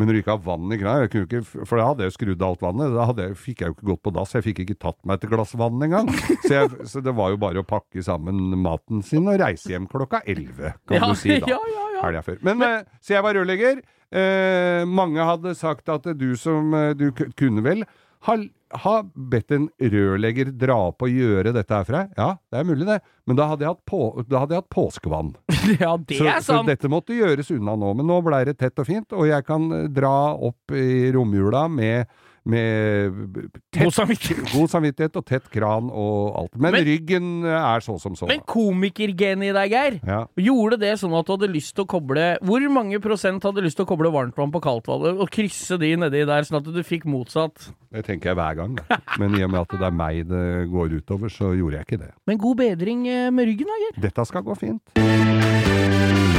Men 0.02 0.08
når 0.10 0.16
du 0.16 0.20
ikke 0.24 0.34
har 0.34 0.40
vann 0.42 0.72
i 0.74 0.76
krana, 0.80 1.44
for 1.62 1.78
da 1.78 1.84
hadde 1.86 2.06
jeg 2.08 2.14
skrudd 2.16 2.40
alt 2.42 2.62
vannet, 2.64 2.90
da 2.96 3.04
jeg, 3.22 3.36
fikk 3.38 3.60
jeg 3.62 3.70
jo 3.70 3.74
ikke 3.76 3.88
gått 3.92 4.00
på 4.02 4.12
dass, 4.16 4.32
jeg 4.34 4.42
fikk 4.48 4.62
ikke 4.64 4.74
tatt 4.82 4.98
meg 5.06 5.20
et 5.20 5.30
glass 5.30 5.52
vann 5.60 5.84
engang. 5.86 6.10
Så, 6.42 6.50
jeg, 6.56 6.72
så 6.90 7.02
det 7.06 7.14
var 7.14 7.30
jo 7.30 7.38
bare 7.38 7.62
å 7.62 7.66
pakke 7.68 8.02
sammen 8.02 8.40
maten 8.58 9.04
sin 9.06 9.30
og 9.30 9.38
reise 9.38 9.70
hjem 9.70 9.86
klokka 9.86 10.24
elleve, 10.26 10.72
kan 10.90 10.98
Ja, 10.98 11.12
du 11.12 11.20
si 11.20 11.36
da. 11.36 11.46
ja, 11.54 11.60
ja, 11.70 11.84
ja. 11.94 12.00
Helga 12.02 12.24
før. 12.26 12.40
Men, 12.50 12.66
eh, 12.66 12.80
så 12.98 13.14
jeg 13.14 13.26
var 13.28 13.38
rørlegger. 13.38 13.78
Eh, 14.10 14.82
mange 14.90 15.28
hadde 15.30 15.54
sagt 15.54 15.86
at 15.94 16.10
du 16.18 16.32
som 16.36 16.74
eh, 16.76 16.90
Du 16.98 17.06
kunne 17.14 17.62
vel 17.64 17.86
ha, 18.26 18.34
ha 18.82 18.94
bedt 19.14 19.52
en 19.54 19.68
rørlegger 19.78 20.50
dra 20.58 20.76
opp 20.88 21.04
og 21.04 21.12
gjøre 21.12 21.52
dette 21.54 21.74
her 21.76 21.86
for 21.88 21.98
deg? 21.98 22.14
Ja, 22.18 22.28
det 22.52 22.60
er 22.60 22.68
mulig 22.68 22.88
det. 22.88 22.98
Men 23.28 23.38
da 23.38 23.46
hadde 23.50 23.66
jeg 23.66 23.74
hatt, 23.74 23.84
på, 23.88 24.00
hadde 24.24 24.56
jeg 24.56 24.62
hatt 24.62 24.72
påskevann. 24.72 25.32
ja, 25.82 25.92
det 25.96 26.18
Så, 26.18 26.26
er 26.26 26.42
så 26.44 26.58
dette 26.66 26.90
måtte 26.92 27.16
gjøres 27.16 27.52
unna 27.54 27.76
nå, 27.78 27.92
men 27.98 28.08
nå 28.08 28.18
blei 28.26 28.42
det 28.48 28.56
tett 28.62 28.82
og 28.82 28.88
fint, 28.88 29.14
og 29.14 29.28
jeg 29.28 29.46
kan 29.48 29.68
eh, 29.76 29.88
dra 29.92 30.14
opp 30.34 30.74
i 30.76 31.10
romjula 31.14 31.66
med, 31.70 32.10
med 32.44 33.36
tett, 33.70 33.84
God 33.84 33.94
samvittighet. 33.94 34.52
god 34.56 34.70
samvittighet 34.72 35.18
og 35.20 35.24
tett 35.28 35.46
kran 35.52 35.90
og 35.92 36.36
alt. 36.40 36.56
Men, 36.58 36.72
Men- 36.76 36.86
ryggen 36.88 37.28
er 37.46 37.84
så 37.84 37.98
som 38.02 38.16
så. 38.18 38.26
Men 38.30 38.40
komikergenet 38.48 39.50
i 39.50 39.54
deg, 39.56 39.70
Geir, 39.76 39.98
Ja. 40.06 40.20
gjorde 40.36 40.78
det 40.82 40.94
sånn 41.00 41.14
at 41.18 41.26
du 41.28 41.32
hadde 41.36 41.50
lyst 41.52 41.74
til 41.76 41.84
å 41.84 41.88
koble 41.88 42.24
Hvor 42.42 42.64
mange 42.72 42.98
prosent 43.02 43.42
hadde 43.46 43.62
lyst 43.64 43.76
til 43.78 43.86
å 43.86 43.90
koble 43.92 44.10
varmtvann 44.12 44.52
på 44.52 44.60
kaldtvannet 44.64 45.20
og 45.22 45.30
krysse 45.30 45.78
de 45.78 45.92
nedi 45.96 46.24
der, 46.26 46.42
sånn 46.48 46.58
at 46.60 46.68
du 46.74 46.82
fikk 46.82 47.04
motsatt? 47.06 47.70
Det 47.92 48.04
tenker 48.06 48.32
jeg 48.32 48.36
hver 48.40 48.56
gang, 48.56 48.76
da. 48.80 48.98
Men 49.20 49.36
i 49.38 49.44
og 49.44 49.50
med 49.52 49.60
at 49.62 49.78
det 49.78 49.86
er 49.86 49.96
meg 50.02 50.26
det 50.28 50.44
går 50.72 50.98
utover, 51.02 51.28
så 51.32 51.52
gjorde 51.56 51.78
jeg 51.80 51.86
ikke 51.88 52.00
det. 52.06 52.12
Men 52.26 52.38
god 52.42 52.56
bedring 52.62 53.06
eh, 53.08 53.30
med 53.30 53.46
ryggen, 53.52 53.68
da, 53.70 53.80
Geir. 53.86 54.02
Dette 54.08 54.26
skal 54.28 54.42
gå 54.46 54.56
fint. 54.58 56.31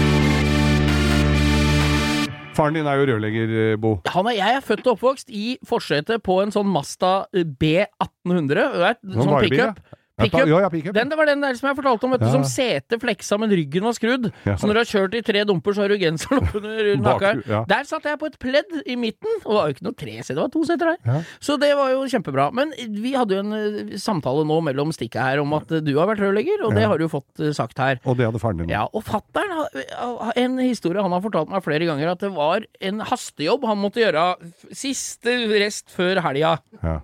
Faren 2.54 2.78
din 2.78 2.88
er 2.90 3.00
jo 3.02 3.08
rørlegger, 3.10 3.56
eh, 3.64 3.76
Bo. 3.82 3.96
Han 4.14 4.30
er, 4.30 4.38
jeg 4.38 4.60
er 4.60 4.64
født 4.66 4.86
og 4.86 4.96
oppvokst 4.98 5.34
i 5.34 5.58
forsetet 5.68 6.22
på 6.26 6.40
en 6.44 6.54
sånn 6.54 6.70
Mazda 6.70 7.14
eh, 7.34 7.48
B1800. 7.48 8.68
Sånn 9.02 9.26
sånn 9.26 9.38
pickup. 9.48 9.82
Ja, 9.82 10.00
Pickup. 10.28 10.48
ja, 10.50 10.60
ja, 10.66 10.70
pick 10.74 10.88
Den, 10.96 11.10
det 11.12 11.18
var 11.20 11.30
den 11.30 11.42
der 11.44 11.54
som 11.60 11.70
jeg 11.70 11.78
fortalte 11.80 12.08
om, 12.08 12.12
vet 12.16 12.24
du, 12.24 12.28
Ja. 12.28 12.32
som 12.38 12.44
setet 12.48 13.02
fleksa, 13.04 13.38
men 13.40 13.50
ryggen 13.54 13.84
var 13.88 13.94
skrudd. 13.98 14.30
Så 14.46 14.68
når 14.70 14.74
du 14.74 14.82
har 14.84 14.90
kjørt 14.92 15.18
i 15.20 15.22
tre 15.26 15.44
dumper, 15.50 15.76
så 15.76 15.84
har 15.86 15.94
du 15.94 15.98
genseren 16.02 16.42
oppunder 16.44 17.44
ja. 17.54 17.64
Der 17.70 17.84
satt 17.90 18.04
jeg 18.08 18.20
på 18.22 18.28
et 18.32 18.38
pledd 18.42 18.74
i 18.86 18.96
midten, 19.00 19.30
og 19.46 19.50
det 19.52 19.58
var 19.60 19.68
jo 19.70 19.76
ikke 19.78 19.88
noe 19.90 19.98
tre 20.04 20.16
seter, 20.22 20.36
det 20.40 20.44
var 20.46 20.54
to 20.56 20.64
seter 20.70 20.94
der. 20.94 21.26
Så 21.44 21.58
det 21.62 21.72
var 21.78 21.92
jo 21.94 22.04
kjempebra. 22.10 22.50
Men 22.54 22.74
vi 22.78 23.14
hadde 23.18 23.38
jo 23.38 23.44
en 23.44 23.54
eh, 23.58 23.98
samtale 24.02 24.46
nå 24.48 24.60
mellom 24.66 24.92
stikka 24.96 25.24
her 25.30 25.42
om 25.44 25.54
at 25.58 25.72
eh, 25.72 25.84
du 25.86 25.94
har 26.00 26.08
vært 26.12 26.24
rørlegger, 26.24 26.64
og 26.68 26.76
det 26.78 26.86
har 26.88 26.98
du 26.98 27.06
jo 27.06 27.12
fått 27.14 27.44
eh, 27.44 27.52
sagt 27.56 27.78
her. 27.82 28.00
Og 28.06 28.18
det 28.20 28.28
hadde 28.30 28.42
faren 28.42 28.62
din. 28.64 28.70
Ja, 28.74 28.86
og 28.94 29.04
fattern 29.08 29.52
har 29.54 30.34
en 30.40 30.58
historie 30.64 31.02
han 31.04 31.12
har 31.16 31.22
fortalt 31.24 31.50
meg 31.52 31.64
flere 31.66 31.86
ganger, 31.90 32.14
at 32.16 32.22
det 32.24 32.32
var 32.36 32.66
en 32.82 33.02
hastejobb 33.10 33.66
han 33.68 33.82
måtte 33.82 34.02
gjøre 34.04 34.28
siste 34.76 35.34
rest 35.60 35.92
før 35.94 36.22
helga 36.26 36.58
Ja. 36.84 37.00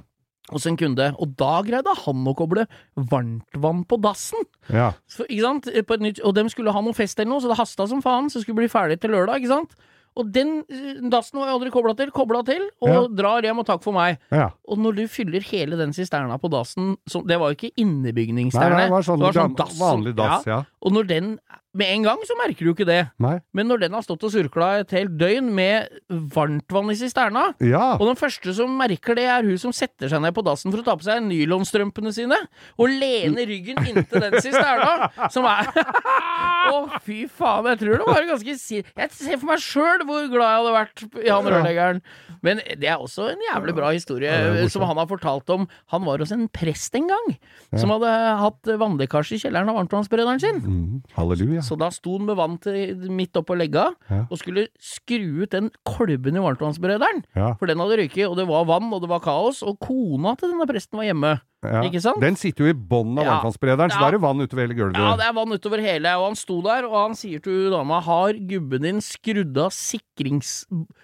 Hos 0.52 0.66
en 0.70 0.78
kunde, 0.80 1.12
og 1.20 1.36
da 1.40 1.62
greide 1.66 1.94
han 2.06 2.26
å 2.30 2.36
koble 2.38 2.66
varmtvann 2.98 3.84
på 3.90 4.00
dassen. 4.02 4.44
ja. 4.70 4.92
Så, 5.10 5.26
ikke 5.30 5.46
sant? 5.46 5.70
På 5.88 5.94
et 5.98 6.04
nytt, 6.06 6.20
og 6.26 6.36
de 6.38 6.48
skulle 6.50 6.74
ha 6.74 6.82
noe 6.82 6.94
fest 6.98 7.20
eller 7.20 7.32
noe, 7.36 7.42
så 7.44 7.52
det 7.52 7.60
hasta 7.60 7.88
som 7.90 8.02
faen, 8.06 8.30
så 8.30 8.40
det 8.40 8.48
skulle 8.48 8.62
bli 8.64 8.72
ferdig 8.72 9.00
til 9.02 9.12
lørdag, 9.16 9.42
ikke 9.42 9.54
sant? 9.56 9.76
Og 10.20 10.32
den 10.34 10.64
eh, 10.74 10.98
dassen 11.14 11.38
var 11.40 11.48
jeg 11.52 11.56
aldri 11.60 11.70
kobla 11.72 11.94
til, 11.96 12.10
kobla 12.12 12.42
til, 12.44 12.64
og 12.82 12.90
Ja. 12.90 13.02
drar 13.22 13.46
hjem 13.46 13.60
og 13.62 13.66
takk 13.70 13.84
for 13.86 13.94
meg. 13.96 14.18
ja. 14.34 14.50
Og 14.68 14.78
når 14.82 14.96
du 14.98 15.04
fyller 15.08 15.40
hele 15.46 15.78
den 15.78 15.94
sisterna 15.94 16.38
på 16.42 16.50
dassen, 16.52 16.98
så, 17.08 17.22
det 17.26 17.38
var 17.40 17.54
jo 17.54 17.56
ikke 17.60 17.72
innebygningsstjerne. 17.78 18.82
Det 18.88 18.92
var 18.92 19.06
sånn, 19.06 19.20
det 19.22 19.30
var 19.30 19.38
sånn, 19.38 19.56
dassen, 19.56 19.78
dass 19.78 19.80
vanlig 19.80 20.16
dass, 20.18 20.46
ja. 20.50 20.64
Og 20.82 20.94
når 20.96 21.08
den 21.10 21.34
Med 21.78 21.86
en 21.94 22.02
gang 22.02 22.18
så 22.26 22.34
merker 22.34 22.66
du 22.66 22.72
ikke 22.72 22.86
det. 22.88 23.12
Nei. 23.22 23.36
Men 23.54 23.68
når 23.70 23.82
den 23.84 23.94
har 23.94 24.02
stått 24.02 24.24
og 24.26 24.32
surkla 24.34 24.80
et 24.82 24.90
helt 24.96 25.12
døgn 25.22 25.52
med 25.54 25.86
varmtvann 26.34 26.90
i 26.90 26.96
sisterna 26.98 27.44
Ja. 27.62 27.92
og 28.00 28.08
den 28.08 28.18
første 28.18 28.56
som 28.58 28.74
merker 28.80 29.14
det, 29.16 29.28
er 29.30 29.46
hun 29.46 29.60
som 29.62 29.72
setter 29.72 30.10
seg 30.10 30.20
ned 30.24 30.34
på 30.34 30.42
dassen 30.44 30.74
for 30.74 30.82
å 30.82 30.86
ta 30.88 30.96
på 30.98 31.06
seg 31.06 31.22
nylonstrømpene 31.28 32.10
sine, 32.16 32.40
og 32.74 32.90
lener 32.90 33.46
ryggen 33.46 33.78
inntil 33.86 34.26
den 34.26 34.40
sisterna, 34.42 35.12
som 35.30 35.46
er 35.46 35.70
Å, 36.70 36.82
fy 37.06 37.24
faen, 37.32 37.66
jeg 37.72 37.80
tror 37.84 38.02
det 38.02 38.08
var 38.10 38.26
ganske. 38.30 38.56
Jeg 38.74 39.14
ser 39.14 39.38
for 39.40 39.48
meg 39.50 39.62
sjøl 39.64 40.04
hvor 40.10 40.26
glad 40.30 40.50
jeg 40.50 40.58
hadde 40.60 40.74
vært 40.76 41.06
i 41.24 41.30
han 41.32 41.48
rørleggeren. 41.50 42.02
Men 42.46 42.62
det 42.82 42.88
er 42.90 43.02
også 43.02 43.30
en 43.34 43.42
jævlig 43.46 43.74
bra 43.78 43.90
historie 43.96 44.30
Ja, 44.32 44.68
som 44.72 44.84
han 44.88 45.00
har 45.02 45.08
fortalt 45.10 45.50
om. 45.54 45.66
Han 45.94 46.06
var 46.08 46.22
hos 46.24 46.32
en 46.36 46.48
prest 46.56 46.94
en 47.00 47.10
gang, 47.10 47.32
som 47.78 47.92
hadde 47.94 48.12
hatt 48.44 48.70
vannlekkasje 48.80 49.38
i 49.38 49.42
kjelleren 49.46 49.70
av 49.72 49.80
varmtvannsberederen 49.82 50.42
sin. 50.44 50.62
Mm, 50.70 51.02
halleluja. 51.18 51.64
Så 51.66 51.76
da 51.82 51.90
sto 51.90 52.18
han 52.20 52.28
med 52.30 52.38
vann 52.38 52.58
til, 52.62 52.96
midt 53.10 53.34
oppå 53.42 53.58
legga, 53.58 53.88
Ja. 54.10 54.24
og 54.30 54.38
skulle 54.38 54.68
skru 54.80 55.42
ut 55.44 55.50
den 55.56 55.72
kolben 55.84 56.38
i 56.38 56.44
varmtvannsberederen. 56.46 57.24
Ja. 57.36 57.56
For 57.58 57.66
den 57.66 57.82
hadde 57.82 57.98
røyket, 57.98 58.28
og 58.30 58.38
det 58.38 58.46
var 58.48 58.66
vann, 58.70 58.92
og 58.94 59.02
det 59.02 59.10
var 59.10 59.20
kaos, 59.26 59.64
og 59.66 59.80
kona 59.82 60.36
til 60.38 60.54
denne 60.54 60.68
presten 60.70 61.00
var 61.02 61.10
hjemme. 61.10 61.34
Ja. 61.66 61.82
Ikke 61.84 62.00
sant? 62.00 62.22
Den 62.24 62.38
sitter 62.40 62.68
jo 62.70 62.72
i 62.72 62.78
bånn 62.78 63.18
av 63.20 63.26
Ja. 63.26 63.32
varmtvannsberederen, 63.42 63.92
så 63.92 64.00
da 64.00 64.08
er 64.08 64.12
det 64.16 64.22
vann 64.22 64.40
utover 64.40 64.64
hele 64.64 64.78
gulvet. 64.78 64.96
Ja, 65.02 65.16
det 65.18 65.26
er 65.28 65.34
vann 65.34 65.52
utover 65.52 65.82
hele, 65.84 66.14
og 66.22 66.28
han 66.30 66.36
sto 66.40 66.62
der, 66.62 66.86
og 66.88 66.96
han 67.10 67.16
sier 67.20 67.42
til 67.44 67.72
dama, 67.74 68.00
har 68.00 68.34
gubben 68.34 68.82
din 68.86 69.02
skrudd 69.02 69.58
av 69.58 69.72
sikrings... 69.76 70.64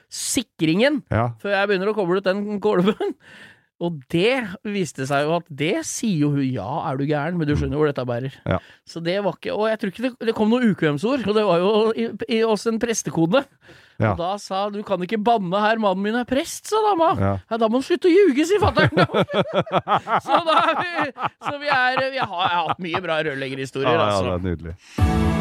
sikringen 0.10 1.02
før 1.12 1.52
jeg 1.52 1.68
begynner 1.68 1.92
å 1.92 1.98
koble 1.98 2.22
ut 2.22 2.30
den 2.30 2.60
kolben? 2.64 3.16
Og 3.84 3.98
det 4.12 4.46
viste 4.64 5.04
seg 5.10 5.26
jo 5.28 5.34
at 5.36 5.48
det 5.52 5.82
sier 5.88 6.22
jo 6.24 6.30
hun 6.32 6.46
ja, 6.48 6.68
er 6.88 7.00
du 7.00 7.04
gæren, 7.10 7.36
men 7.36 7.50
du 7.50 7.58
skjønner 7.60 7.76
hvor 7.80 7.90
dette 7.90 8.06
bærer. 8.08 8.38
Ja. 8.48 8.60
Så 8.88 9.02
det 9.04 9.18
var 9.26 9.36
ikke 9.36 9.52
Og 9.52 9.66
jeg 9.68 9.82
tror 9.82 9.92
ikke 9.92 10.06
det, 10.06 10.12
det 10.30 10.36
kom 10.38 10.54
noen 10.54 10.70
ukvemsord, 10.72 11.26
og 11.28 11.36
det 11.36 11.44
var 11.44 11.60
jo 11.60 11.74
i, 11.92 12.08
i 12.38 12.40
oss 12.48 12.64
en 12.72 12.80
prestekode. 12.80 13.44
Ja. 14.00 14.14
Og 14.14 14.20
da 14.20 14.32
sa 14.40 14.66
du 14.72 14.82
kan 14.88 15.04
ikke 15.04 15.20
banne 15.24 15.60
her, 15.60 15.80
mannen 15.84 16.04
min 16.08 16.16
er 16.20 16.28
prest, 16.28 16.72
sa 16.72 16.80
dama. 16.88 17.12
Ja. 17.20 17.36
Ja, 17.52 17.60
da 17.60 17.70
må 17.72 17.82
han 17.82 17.88
slutte 17.88 18.12
å 18.12 18.16
ljuge, 18.16 18.48
sier 18.48 18.64
fatter'n. 18.64 18.96
så 20.26 20.42
da 20.48 20.58
er 20.72 20.76
vi 20.80 20.92
Så 21.46 21.56
vi 21.60 21.72
er 21.72 22.00
Vi 22.00 22.20
har, 22.20 22.20
jeg 22.20 22.32
har 22.32 22.60
hatt 22.72 22.84
mye 22.84 23.04
bra 23.04 23.20
Ja, 23.20 23.30
rørleggerhistorier, 23.30 23.96
ja, 23.96 24.12
altså. 24.12 24.26
det 24.26 24.36
er 24.36 24.52
nydelig. 24.52 25.35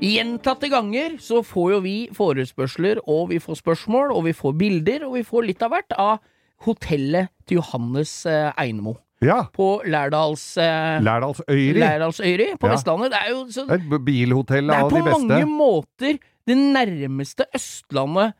Gjentatte 0.00 0.68
ganger 0.70 1.16
så 1.22 1.40
får 1.46 1.72
jo 1.72 1.78
vi 1.82 1.96
forespørsler, 2.14 3.00
og 3.10 3.30
vi 3.32 3.40
får 3.42 3.58
spørsmål, 3.62 4.12
og 4.14 4.24
vi 4.28 4.34
får 4.36 4.54
bilder, 4.60 5.04
og 5.08 5.16
vi 5.18 5.24
får 5.26 5.46
litt 5.48 5.62
av 5.66 5.72
hvert 5.74 5.96
av 5.98 6.18
hotellet 6.66 7.30
til 7.48 7.58
Johannes 7.60 8.12
eh, 8.30 8.50
Einemo. 8.58 8.96
Ja. 9.24 9.40
På 9.50 9.80
Lærdals 9.82 10.44
eh, 10.62 11.00
Lærdalsøyri. 11.02 11.80
Lærdalsøyri 11.82 12.52
på 12.60 12.68
Ja. 12.70 12.76
Vestlandet. 12.76 13.10
Det 13.14 13.18
er 13.24 13.30
jo 13.32 13.40
så, 13.50 13.64
Det 13.66 13.74
er 13.74 13.82
de 13.82 13.98
beste. 13.98 14.60
det 14.62 14.76
er 14.78 14.92
på 14.92 15.02
mange 15.26 15.48
måter 15.50 16.20
det 16.48 16.56
nærmeste 16.56 17.48
Østlandet 17.58 18.36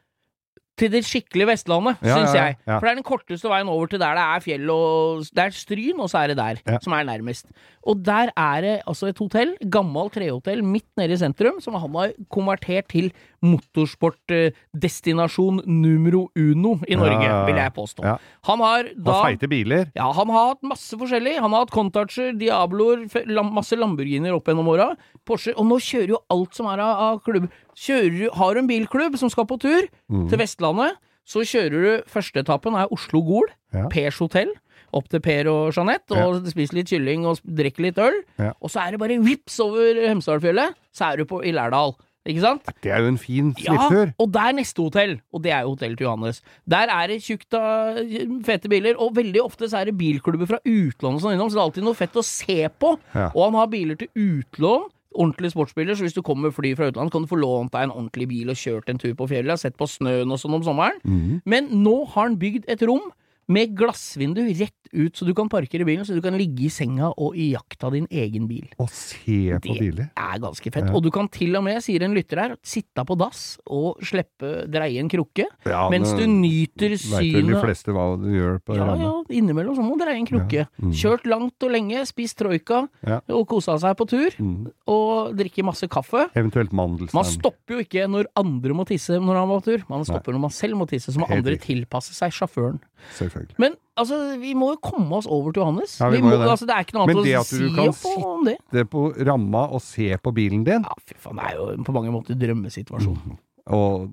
til 0.79 0.91
det 0.93 1.03
skikkelige 1.07 1.47
Vestlandet, 1.51 1.97
Ja, 2.03 2.15
syns 2.17 2.35
jeg. 2.37 2.57
ja, 2.67 2.73
ja. 2.73 2.79
For 2.79 2.87
det 2.87 2.93
er 2.93 3.01
den 3.01 3.07
korteste 3.07 3.51
veien 3.51 3.69
over 3.73 3.87
til 3.91 4.01
der 4.01 4.15
det 4.19 4.25
er 4.25 4.45
fjell 4.45 4.71
og 4.71 5.25
Det 5.35 5.45
er 5.45 5.51
Stryn, 5.57 5.99
og 6.01 6.09
så 6.13 6.19
er 6.23 6.27
det 6.33 6.37
der, 6.39 6.61
Ja. 6.67 6.79
som 6.83 6.93
er 6.95 7.03
nærmest. 7.09 7.47
Og 7.89 7.97
der 8.05 8.31
er 8.37 8.61
det 8.61 8.75
altså 8.87 9.07
et 9.11 9.19
hotell, 9.19 9.55
gammelt 9.71 10.13
trehotell 10.13 10.63
midt 10.65 10.85
nede 10.97 11.13
i 11.13 11.17
sentrum, 11.21 11.61
som 11.61 11.75
han 11.75 11.95
har 11.95 12.13
konvertert 12.31 12.89
til 12.89 13.13
motorsportdestinasjon 13.43 15.63
numero 15.67 16.29
uno 16.37 16.79
i 16.89 16.95
Norge, 16.97 17.13
Ja, 17.13 17.23
ja, 17.23 17.29
ja. 17.41 17.45
vil 17.47 17.55
jeg 17.57 17.73
påstå. 17.75 18.03
Ja. 18.05 18.17
Han 18.49 18.59
har 18.61 18.85
da 18.97 19.11
Og 19.13 19.25
feite 19.27 19.49
biler. 19.49 19.87
ja, 19.95 20.13
han 20.13 20.29
har 20.29 20.49
hatt 20.55 20.63
masse 20.63 20.97
forskjellig. 20.99 21.39
Han 21.41 21.51
har 21.53 21.59
hatt 21.65 21.71
Contarcher, 21.75 22.33
Diabloer, 22.39 23.07
masse 23.53 23.77
Lamborghinier 23.77 24.33
opp 24.35 24.45
gjennom 24.47 24.69
åra. 24.69 24.97
Porsche. 25.27 25.53
Og 25.57 25.67
nå 25.67 25.77
kjører 25.79 26.09
jo 26.09 26.19
alt 26.31 26.55
som 26.55 26.67
er 26.67 26.79
av, 26.81 26.97
av 26.99 27.21
klubb. 27.23 27.49
Kjører, 27.77 28.31
har 28.35 28.55
du 28.55 28.59
en 28.61 28.67
bilklubb 28.69 29.17
som 29.19 29.29
skal 29.31 29.45
på 29.47 29.59
tur 29.61 29.89
Mm. 30.11 30.29
til 30.31 30.39
Vestlandet, 30.39 30.93
så 31.27 31.41
kjører 31.45 31.83
du 31.83 32.03
Første 32.09 32.41
etappen 32.41 32.75
er 32.75 32.87
Oslo-Gol, 32.91 33.47
Ja. 33.75 33.87
Pers 33.89 34.19
hotell. 34.19 34.49
Opp 34.95 35.09
til 35.11 35.21
Per 35.21 35.47
og 35.49 35.73
Jeanette, 35.77 36.13
og 36.17 36.47
spiser 36.49 36.75
litt 36.77 36.89
kylling 36.89 37.27
og 37.27 37.39
drikker 37.45 37.83
litt 37.85 37.99
øl. 37.99 38.23
Ja. 38.39 38.53
Og 38.63 38.71
så 38.71 38.81
er 38.87 38.91
det 38.93 38.99
bare 39.01 39.19
vips 39.21 39.61
over 39.61 39.95
Hemsedalfjellet, 40.09 40.73
så 40.91 41.05
er 41.13 41.17
du 41.19 41.25
på, 41.27 41.43
i 41.45 41.53
Lærdal. 41.53 41.93
Ikke 42.29 42.43
sant? 42.45 42.69
Det 42.85 42.91
er 42.93 43.01
jo 43.01 43.09
en 43.15 43.19
fin 43.21 43.55
Ja, 43.65 43.73
svipptur. 43.73 44.11
og 44.21 44.33
der 44.35 44.53
neste 44.59 44.83
hotell, 44.85 45.15
og 45.33 45.43
det 45.43 45.53
er 45.55 45.63
jo 45.65 45.71
hotellet 45.73 45.97
til 45.99 46.05
Johannes. 46.05 46.43
Der 46.69 46.93
er 46.93 47.07
det 47.09 47.23
tjukt 47.25 47.55
av 47.57 47.97
fete 48.45 48.69
biler, 48.69 48.99
og 49.01 49.15
veldig 49.17 49.41
ofte 49.43 49.69
så 49.71 49.81
er 49.81 49.89
det 49.89 49.97
bilklubber 49.99 50.47
fra 50.51 50.61
utlandet 50.69 51.23
som 51.25 51.33
innom, 51.33 51.49
så 51.49 51.57
det 51.57 51.63
er 51.63 51.67
alltid 51.71 51.87
noe 51.89 51.97
fett 51.97 52.21
å 52.21 52.25
se 52.27 52.59
på. 52.69 52.93
Ja. 53.15 53.31
Og 53.35 53.47
han 53.49 53.55
har 53.63 53.73
biler 53.73 53.97
til 53.97 54.09
utlån. 54.15 54.87
Ordentlige 55.19 55.55
sportsbiler, 55.55 55.97
så 55.97 56.05
hvis 56.05 56.15
du 56.15 56.21
kommer 56.23 56.51
med 56.51 56.55
fly 56.55 56.75
fra 56.77 56.91
utlandet, 56.93 57.11
kan 57.15 57.25
du 57.25 57.31
få 57.31 57.39
lånt 57.41 57.73
deg 57.73 57.87
en 57.89 57.95
ordentlig 57.97 58.27
bil 58.29 58.51
og 58.53 58.59
kjørt 58.61 58.91
en 58.93 58.99
tur 59.01 59.15
på 59.17 59.27
fjellet, 59.31 59.59
sett 59.59 59.75
på 59.81 59.89
snøen 59.89 60.31
og 60.31 60.39
sånn 60.39 60.55
om 60.59 60.63
sommeren. 60.63 61.01
Mm. 61.09 61.41
Men 61.49 61.71
nå 61.83 61.95
har 62.13 62.29
han 62.29 62.37
bygd 62.39 62.69
et 62.69 62.85
rom 62.87 63.09
med 63.49 63.73
glassvindu 63.77 64.43
rett 64.59 64.75
ut, 64.93 65.13
så 65.17 65.25
du 65.27 65.35
kan 65.37 65.49
parkere 65.53 65.85
bilen, 65.85 66.05
så 66.05 66.15
du 66.17 66.21
kan 66.25 66.37
ligge 66.37 66.65
i 66.67 66.71
senga 66.73 67.11
og 67.21 67.35
iaktta 67.37 67.91
din 67.93 68.07
egen 68.11 68.47
bil. 68.49 68.67
Og 68.81 68.89
se 68.93 69.53
på 69.61 69.75
Det 69.75 69.79
biler. 69.81 70.11
er 70.17 70.39
ganske 70.41 70.73
fett. 70.73 70.89
Og 70.95 71.03
du 71.05 71.11
kan 71.11 71.29
til 71.29 71.57
og 71.57 71.65
med, 71.65 71.83
sier 71.85 72.03
en 72.05 72.15
lytter 72.17 72.41
her, 72.41 72.57
sitte 72.63 73.05
på 73.05 73.17
dass 73.21 73.59
og 73.69 74.01
slippe 74.05 74.67
dreie 74.71 74.99
en 75.01 75.09
krukke, 75.09 75.45
Ja, 75.67 75.89
mens 75.93 76.13
du 76.17 76.25
nyter 76.27 76.97
Veit 76.97 77.35
vel 77.35 77.47
de 77.53 77.61
fleste 77.61 77.93
hva 77.93 78.17
du 78.21 78.29
gjør 78.33 78.61
på 78.65 78.77
ja, 78.77 78.89
ja, 78.97 79.13
innimellom 79.31 79.77
så 79.77 79.85
må 79.85 79.97
du 79.99 80.05
dreie 80.05 80.17
en 80.21 80.27
krukke. 80.29 80.65
Ja, 80.67 80.69
mm. 80.81 80.93
Kjørt 80.93 81.27
langt 81.29 81.63
og 81.63 81.71
lenge, 81.71 82.05
spist 82.09 82.37
troika 82.39 82.89
Ja. 83.07 83.21
og 83.29 83.47
kosa 83.49 83.79
seg 83.79 83.97
på 83.97 84.09
tur, 84.09 84.31
Mm. 84.39 84.71
og 84.87 85.37
drikke 85.37 85.65
masse 85.65 85.89
kaffe. 85.89 86.29
Eventuelt 86.35 86.73
Man 86.73 87.25
stopper 87.25 87.75
jo 87.75 87.79
ikke 87.85 88.09
når 88.09 88.27
andre 88.37 88.73
må 88.75 88.87
tisse 88.87 89.19
når 89.21 89.35
han 89.37 89.49
var 89.49 89.61
på 89.61 89.65
tur, 89.65 89.85
man 89.89 90.05
stopper 90.05 90.33
når 90.33 90.41
man 90.41 90.51
selv 90.51 90.75
må 90.77 90.87
tisse, 90.89 91.13
så 91.13 91.19
må 91.19 91.27
Helt 91.29 91.45
andre 91.47 91.57
tilpasse 91.57 92.13
seg 92.15 92.31
sjåføren. 92.33 92.81
Selvfølgelig. 93.15 93.38
Men 93.59 93.75
altså, 93.97 94.19
vi 94.41 94.55
må 94.55 94.73
jo 94.75 94.79
komme 94.83 95.13
oss 95.17 95.27
over 95.27 95.53
til 95.53 95.63
Johannes. 95.63 95.99
Ja, 96.01 96.09
vi 96.13 96.17
vi 96.19 96.23
må 96.23 96.31
det. 96.37 96.49
altså, 96.49 96.67
det 96.67 96.75
er 96.77 96.85
ikke 96.87 96.95
noe 96.99 97.03
annet 97.07 97.25
det 97.25 97.37
å 97.37 97.41
at 97.41 97.51
du 97.51 97.67
om 97.69 97.75
kan 97.75 97.85
Men 97.85 97.93
sitte- 97.93 98.09
at 98.09 98.15
du 98.19 98.55
kan 98.55 98.57
sitte 98.73 98.85
på 98.91 99.27
ramma 99.27 99.63
og 99.73 99.81
se 99.83 100.09
på 100.19 100.35
bilen 100.35 100.65
din, 100.65 100.83
Ja, 100.83 100.95
fy 101.07 101.15
faen, 101.19 101.37
det 101.37 101.45
er 101.45 101.57
jo 101.57 101.83
på 101.85 101.93
mange 101.93 102.11
måter 102.13 102.35
drømmesituasjon. 102.39 103.39
og, 103.69 104.11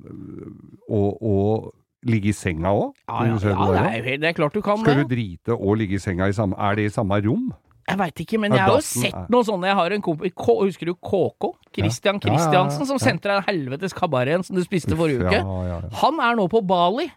og, 0.89 1.23
og 1.23 1.73
ligge 2.05 2.30
i 2.30 2.36
senga 2.38 2.69
òg. 2.69 2.93
Ja, 3.09 3.26
ja, 3.26 3.34
ja, 3.34 3.36
det 3.36 3.45
er 3.49 3.97
jo 3.97 4.03
helt, 4.09 4.21
det 4.21 4.30
er 4.30 4.34
klart 4.38 4.53
du 4.53 4.61
kan 4.61 4.78
Skal 4.78 4.95
det. 5.01 5.07
du 5.09 5.15
drite 5.15 5.55
og 5.57 5.78
ligge 5.78 5.95
i 5.97 6.01
senga 6.01 6.28
i 6.30 6.36
samme 6.38 6.53
Er 6.59 6.76
det 6.76 6.86
i 6.86 6.93
samme 6.93 7.17
rom? 7.26 7.47
Jeg 7.88 7.97
veit 7.99 8.15
ikke, 8.23 8.39
men 8.41 8.51
jeg 8.51 8.61
har 8.65 8.71
jo 8.73 8.82
sett 8.82 9.28
noe 9.30 9.45
sånne. 9.45 9.67
Jeg 9.69 9.76
har 9.78 9.93
en 9.93 10.01
kompis 10.01 10.32
Husker 10.34 10.86
du 10.89 10.95
KK? 10.95 11.51
Christian 11.78 12.19
Christiansen, 12.19 12.86
som 12.89 12.97
sendte 12.97 13.30
deg 13.30 13.43
den 13.43 13.45
helvetes 13.45 13.93
kabareten 13.93 14.43
som 14.43 14.55
du 14.57 14.63
spiste 14.65 14.97
forrige 14.97 15.21
uke. 15.21 15.38
Han 16.01 16.19
er 16.19 16.36
nå 16.36 16.47
på 16.49 16.63
Bali. 16.65 17.11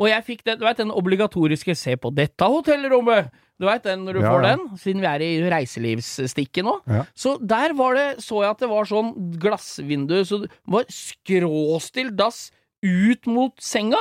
Og 0.00 0.08
jeg 0.08 0.24
fikk 0.24 0.44
den, 0.46 0.58
du 0.58 0.64
vet, 0.64 0.80
den 0.80 0.90
obligatoriske 0.96 1.76
'se 1.76 1.96
på 2.00 2.12
dette 2.14 2.40
hotellrommet'. 2.48 3.28
Du 3.60 3.66
veit 3.68 3.84
den 3.84 4.06
når 4.06 4.16
du 4.16 4.20
Ja, 4.24 4.30
får 4.32 4.42
den, 4.46 4.60
siden 4.80 5.02
vi 5.04 5.08
er 5.10 5.20
i 5.20 5.50
reiselivsstikket 5.52 6.64
nå. 6.64 6.78
Ja. 6.88 7.04
Så 7.14 7.36
der 7.44 7.74
var 7.76 7.92
det, 7.94 8.06
så 8.24 8.40
jeg 8.40 8.54
at 8.54 8.62
det 8.64 8.70
var 8.70 8.88
sånn 8.88 9.12
glassvindu, 9.36 10.24
så 10.24 10.40
det 10.40 10.50
var 10.64 10.88
skråstilt 10.88 12.16
dass 12.16 12.50
ut 12.82 13.26
mot 13.28 13.52
senga. 13.60 14.00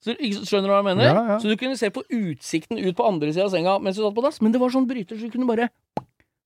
Så, 0.00 0.14
skjønner 0.16 0.70
du 0.70 0.72
hva 0.72 0.80
jeg 0.80 0.88
mener? 0.96 1.04
Ja. 1.04 1.38
Så 1.42 1.50
du 1.50 1.56
kunne 1.60 1.76
se 1.76 1.90
på 1.92 2.04
utsikten 2.08 2.78
ut 2.80 2.96
på 2.96 3.04
andre 3.04 3.34
sida 3.34 3.44
av 3.44 3.52
senga 3.52 3.76
mens 3.82 3.96
du 3.98 4.02
satt 4.02 4.16
på 4.16 4.24
dass, 4.24 4.40
men 4.40 4.52
det 4.54 4.60
var 4.62 4.72
sånn 4.72 4.88
bryter, 4.88 5.18
så 5.18 5.28
du 5.28 5.34
kunne 5.34 5.50
bare 5.50 5.68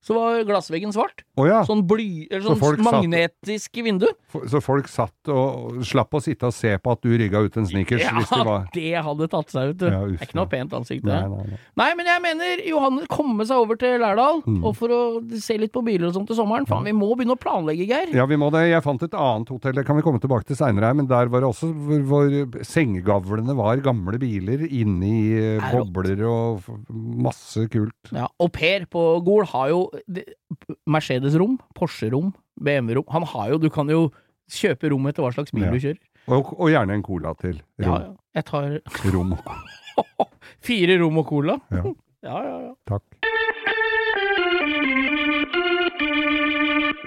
Så 0.01 0.15
var 0.17 0.39
glassveggen 0.49 0.89
svart. 0.95 1.21
Oh, 1.37 1.45
ja. 1.45 1.59
Sånn 1.67 1.83
bly... 1.85 2.25
Eller 2.31 2.41
Så 2.41 2.55
sånn 2.55 2.59
folk 2.61 2.79
satt- 2.81 2.95
magnetisk 2.95 3.77
vindu. 3.85 4.07
For- 4.33 4.47
Så 4.49 4.61
folk 4.65 4.87
satt 4.89 5.29
og 5.29 5.83
slapp 5.85 6.15
å 6.17 6.21
sitte 6.25 6.47
og 6.49 6.55
se 6.57 6.71
på 6.81 6.91
at 6.95 7.01
du 7.05 7.11
rygga 7.21 7.43
ut 7.45 7.57
en 7.61 7.67
sneakers 7.69 8.01
Ja, 8.01 8.15
hvis 8.17 8.31
det 8.33 8.39
var 8.47 8.65
det 8.73 8.95
hadde 9.05 9.27
tatt 9.29 9.53
seg 9.53 9.75
ut, 9.75 9.77
du. 9.77 9.85
Ja, 9.91 9.99
uff, 10.01 10.15
det 10.17 10.25
er 10.25 10.31
ikke 10.31 10.39
noe 10.39 10.49
pent 10.49 10.73
ansikt, 10.73 11.05
det. 11.05 11.19
Nei, 11.21 11.29
nei, 11.29 11.45
nei. 11.53 11.59
Nei, 11.83 11.89
men 11.99 12.09
jeg 12.09 12.23
mener 12.25 12.63
Johanne 12.65 13.05
komme 13.13 13.45
seg 13.45 13.61
over 13.61 13.77
til 13.81 13.99
Lærdal, 14.01 14.41
Mm. 14.41 14.63
og 14.65 14.73
for 14.79 14.89
å 14.89 15.01
se 15.37 15.55
litt 15.61 15.71
på 15.75 15.83
biler 15.85 16.07
og 16.09 16.15
sånt 16.17 16.27
til 16.31 16.35
sommeren. 16.39 16.65
Faen, 16.65 16.83
vi 16.89 16.95
må 16.97 17.11
begynne 17.13 17.35
å 17.37 17.39
planlegge, 17.39 17.85
Geir. 17.87 18.09
Ja, 18.17 18.25
vi 18.25 18.39
må 18.41 18.49
det. 18.51 18.63
Jeg 18.71 18.81
fant 18.83 19.03
et 19.05 19.13
annet 19.13 19.49
hotell, 19.53 19.75
det 19.77 19.85
kan 19.85 19.95
vi 19.95 20.01
komme 20.05 20.19
tilbake 20.23 20.49
til 20.49 20.57
seinere 20.57 20.89
her, 20.89 20.97
men 20.97 21.05
der 21.11 21.29
var 21.29 21.45
det 21.45 21.49
også 21.53 21.69
hvor, 21.69 22.01
hvor 22.09 22.65
sengegavlene 22.65 23.53
var 23.57 23.77
gamle 23.85 24.17
biler 24.21 24.65
inni 24.65 25.13
eh, 25.37 25.61
Er 25.61 25.77
bobler 25.77 26.23
og 26.25 26.65
masse 26.89 27.67
kult. 27.71 28.11
Ja, 28.15 28.27
og 28.41 28.51
Per 28.55 28.85
på 28.91 29.05
Gol 29.25 29.45
har 29.53 29.69
jo 29.71 29.81
Mercedes-rom, 30.87 31.57
Porsche-rom, 31.75 32.33
BMW-rom. 32.61 33.05
Han 33.11 33.23
har 33.23 33.49
jo 33.53 33.57
Du 33.57 33.69
kan 33.69 33.87
jo 33.89 34.11
kjøpe 34.51 34.89
rom 34.91 35.05
etter 35.07 35.23
hva 35.23 35.31
slags 35.33 35.51
bil 35.55 35.63
Ja. 35.63 35.71
du 35.71 35.79
kjører. 35.79 35.99
Og, 36.27 36.51
og 36.59 36.69
gjerne 36.69 36.93
en 36.93 37.03
cola 37.03 37.33
til. 37.39 37.61
Ja, 37.81 37.87
Rom. 37.87 38.01
ja. 38.01 38.11
Jeg 38.35 38.45
tar 38.45 38.79
Rom. 39.13 39.31
fire 40.67 40.99
rom 41.01 41.17
og 41.17 41.27
cola. 41.27 41.59
Ja. 41.71 41.83
Ja, 42.21 42.37
ja, 42.45 42.57
ja. 42.67 42.73
Takk. 42.85 43.01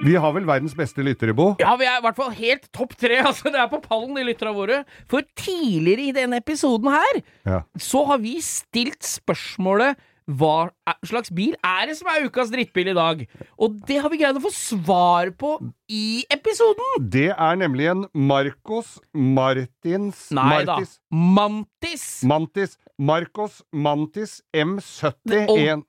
Vi 0.04 0.14
har 0.20 0.32
vel 0.36 0.44
verdens 0.48 0.74
beste 0.76 1.04
lyttere, 1.06 1.32
Bo? 1.38 1.52
Ja, 1.62 1.76
vi 1.80 1.86
er 1.88 2.00
i 2.00 2.02
hvert 2.04 2.18
fall 2.18 2.32
helt 2.36 2.66
topp 2.76 2.96
tre. 3.00 3.20
Altså, 3.22 3.48
det 3.54 3.60
er 3.62 3.68
på 3.70 3.78
pallen, 3.84 4.16
de 4.18 4.24
lytterne 4.26 4.52
våre. 4.56 4.80
For 5.08 5.22
tidligere 5.38 6.08
i 6.10 6.14
denne 6.16 6.40
episoden 6.42 6.90
her, 6.92 7.22
Ja. 7.46 7.60
så 7.78 8.02
har 8.10 8.18
vi 8.18 8.34
stilt 8.44 9.06
spørsmålet 9.06 9.96
hva 10.24 10.70
slags 11.04 11.32
bil 11.34 11.52
er 11.60 11.88
det 11.90 11.96
som 11.98 12.08
er 12.08 12.24
ukas 12.24 12.52
drittbil 12.52 12.92
i 12.92 12.96
dag? 12.96 13.24
Og 13.60 13.80
det 13.88 13.98
har 14.00 14.12
vi 14.12 14.20
greid 14.22 14.38
å 14.38 14.44
få 14.44 14.52
svar 14.54 15.32
på 15.36 15.56
i 15.92 16.24
episoden! 16.32 17.08
Det 17.12 17.30
er 17.32 17.58
nemlig 17.60 17.90
en 17.92 18.06
Marcos 18.16 18.96
Martins 19.12 20.30
Nei 20.34 20.62
da. 20.68 20.78
Mantis! 21.12 22.06
Mantis 22.24 22.78
Marcos 22.96 23.60
Mantis 23.72 24.38
M71. 24.56 25.84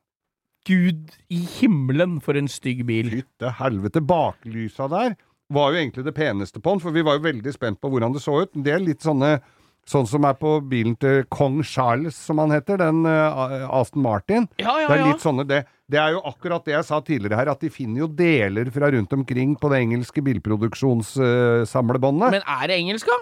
Gud 0.65 1.13
i 1.29 1.43
himmelen, 1.59 2.17
for 2.25 2.37
en 2.39 2.49
stygg 2.49 2.81
bil. 2.89 3.11
Fytte 3.19 3.51
helvete, 3.59 4.01
baklysa 4.01 4.89
der 4.91 5.13
var 5.53 5.71
jo 5.71 5.77
egentlig 5.77 6.05
det 6.07 6.15
peneste 6.17 6.57
på 6.59 6.73
den, 6.73 6.81
for 6.81 6.95
vi 6.95 7.03
var 7.05 7.19
jo 7.19 7.27
veldig 7.27 7.53
spent 7.53 7.77
på 7.81 7.91
hvordan 7.93 8.15
det 8.15 8.23
så 8.23 8.39
ut. 8.41 8.55
Det 8.65 8.73
er 8.73 8.81
litt 8.81 9.05
sånne 9.05 9.37
Sånn 9.85 10.07
som 10.09 10.25
er 10.25 10.33
på 10.33 10.55
bilen 10.65 10.95
til 10.97 11.27
kong 11.29 11.59
Charles, 11.61 12.15
som 12.17 12.39
han 12.41 12.49
heter, 12.55 12.79
den 12.81 13.03
uh, 13.05 13.69
Aston 13.69 14.01
Martin. 14.01 14.47
Ja, 14.57 14.73
ja, 14.81 14.87
Det 14.89 14.95
er 14.97 15.05
litt 15.11 15.21
sånne, 15.21 15.45
det, 15.45 15.59
det 15.93 15.99
er 16.01 16.15
jo 16.15 16.23
akkurat 16.25 16.65
det 16.65 16.73
jeg 16.73 16.85
sa 16.87 16.97
tidligere 17.05 17.37
her, 17.37 17.51
at 17.53 17.61
de 17.61 17.69
finner 17.69 18.01
jo 18.01 18.07
deler 18.09 18.65
fra 18.73 18.89
rundt 18.95 19.13
omkring 19.13 19.53
på 19.61 19.69
det 19.69 19.77
engelske 19.85 20.23
bilproduksjonssamlebåndet. 20.25 22.33
Men 22.33 22.41
er 22.41 22.65
det 22.71 22.79
engelsk, 22.81 23.05
da? 23.13 23.19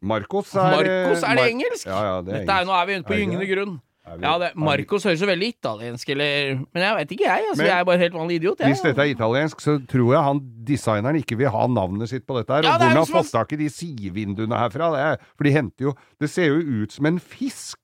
Marcos 0.00 0.54
er 0.56 0.72
Marcos, 0.78 1.20
er 1.22 1.36
det 1.36 1.44
Mar- 1.44 1.50
engelsk? 1.52 1.84
Ja, 1.86 2.00
ja, 2.06 2.14
det 2.24 2.32
er 2.32 2.38
Dette 2.46 2.56
er, 2.56 2.64
nå 2.64 2.72
er 2.80 2.86
vi 2.88 2.92
inne 2.96 3.04
på 3.04 3.12
gyngende 3.20 3.44
grunn. 3.50 3.76
Vi- 4.16 4.22
Ja, 4.26 4.38
det, 4.38 4.50
Marcos 4.56 5.04
høres 5.04 5.20
jo 5.20 5.26
veldig 5.26 5.48
italiensk, 5.54 6.08
eller 6.10 6.54
Men 6.74 6.82
jeg 6.82 6.96
vet 6.96 7.10
ikke, 7.16 7.24
jeg. 7.28 7.44
Altså, 7.50 7.56
Men- 7.58 7.66
jeg 7.66 7.80
er 7.80 7.84
bare 7.84 7.98
helt 7.98 8.14
vanlig 8.14 8.34
idiot. 8.40 8.58
Jeg, 8.60 8.68
Hvis 8.74 8.82
dette 8.82 8.98
er 8.98 9.14
italiensk, 9.14 9.60
så 9.60 9.78
tror 9.86 10.12
jeg 10.14 10.22
han 10.22 10.40
designeren 10.64 11.16
ikke 11.22 11.36
vil 11.38 11.48
ha 11.50 11.66
navnet 11.66 12.08
sitt 12.08 12.26
på 12.26 12.36
dette 12.38 12.50
her. 12.52 12.62
Ja, 12.62 12.74
og 12.74 12.80
det 12.80 12.88
hvor 12.88 12.96
han 12.96 12.96
jo 13.06 13.12
har 13.14 13.22
fått 13.22 13.32
tak 13.32 13.52
i 13.52 13.56
de 13.56 13.68
sidevinduene 13.68 14.56
herfra. 14.58 14.90
Det 14.96 15.00
er, 15.00 15.16
for 15.36 15.44
de 15.44 15.50
henter 15.52 15.80
jo 15.90 15.94
Det 16.20 16.30
ser 16.30 16.46
jo 16.46 16.82
ut 16.82 16.92
som 16.92 17.06
en 17.06 17.18
fisk 17.18 17.78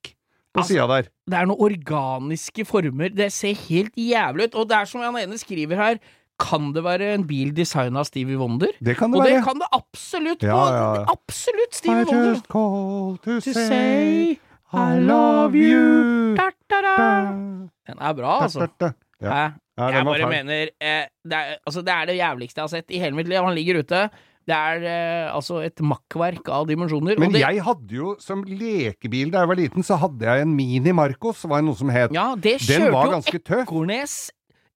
på 0.55 0.61
Altså, 0.63 0.69
sida 0.73 0.87
der. 0.89 1.03
Det 1.29 1.35
er 1.39 1.47
noen 1.47 1.61
organiske 1.61 2.65
former. 2.67 3.09
Det 3.15 3.31
ser 3.33 3.55
helt 3.69 3.95
jævlig 3.95 4.45
ut. 4.49 4.55
Og 4.55 4.69
det 4.69 4.77
er 4.79 4.85
som 4.87 5.01
han 5.03 5.15
ene 5.17 5.37
skriver 5.39 5.77
her, 5.77 5.99
kan 6.39 6.73
det 6.73 6.83
være 6.85 7.15
en 7.15 7.25
bil 7.25 7.51
designa 7.53 8.01
av 8.01 8.05
Stevie 8.05 8.37
Wonder? 8.37 8.69
Det 8.83 8.97
kan 8.99 9.11
det 9.11 9.21
Og 9.21 9.25
det 9.27 9.43
kan 9.45 9.55
det 9.59 9.69
absolutt. 9.73 10.43
Ja, 10.43 10.57
ja, 10.69 10.95
ja. 11.01 11.05
Absolutt 11.09 11.73
Stevie 11.75 12.03
I 12.03 12.29
just 12.35 12.49
call 12.49 13.17
to, 13.25 13.41
To 13.41 13.53
say, 13.53 13.69
say 13.69 14.39
I 14.73 14.99
love 15.01 15.55
you. 15.55 16.35
Da, 16.37 16.51
da, 16.71 16.81
da. 16.83 16.97
Den 17.87 17.99
er 18.03 18.13
bra, 18.19 18.39
altså. 18.43 18.67
da, 18.67 18.87
da. 18.87 18.93
Ja. 19.23 19.31
Hæ? 19.31 19.45
Ja, 19.77 19.87
jeg 19.93 20.05
bare 20.09 20.23
feil. 20.25 20.31
mener 20.33 20.71
eh, 20.81 21.03
det, 21.25 21.37
er, 21.37 21.59
altså, 21.69 21.83
det 21.85 21.93
er 21.93 22.07
det 22.09 22.17
jævligste 22.17 22.59
jeg 22.59 22.63
har 22.65 22.73
sett 22.73 22.91
i 22.97 22.99
hele 22.99 23.17
mitt 23.17 23.29
liv. 23.29 23.39
Han 23.45 23.55
ligger 23.55 23.79
ute. 23.85 24.01
Det 24.47 24.55
er 24.57 24.85
eh, 24.87 25.35
altså 25.35 25.59
et 25.67 25.81
makkverk 25.85 26.49
av 26.55 26.67
dimensjoner. 26.69 27.19
Men 27.19 27.29
og 27.29 27.35
det, 27.37 27.43
jeg 27.43 27.63
hadde 27.67 27.97
jo 27.99 28.15
som 28.23 28.45
lekebil 28.47 29.31
da 29.35 29.43
jeg 29.45 29.51
var 29.51 29.59
liten, 29.61 29.85
så 29.87 29.99
hadde 30.01 30.25
jeg 30.29 30.47
en 30.47 30.55
Mini 30.57 30.95
Marcos, 30.97 31.43
var 31.45 31.61
det 31.61 31.69
noe 31.69 31.79
som 31.79 31.93
het. 31.93 32.15
ja, 32.15 32.29
det 32.41 32.57
Den 32.69 32.89
var 32.95 33.11
ganske 33.17 33.39
tøff. 33.43 33.67
Ekornes 33.67 34.17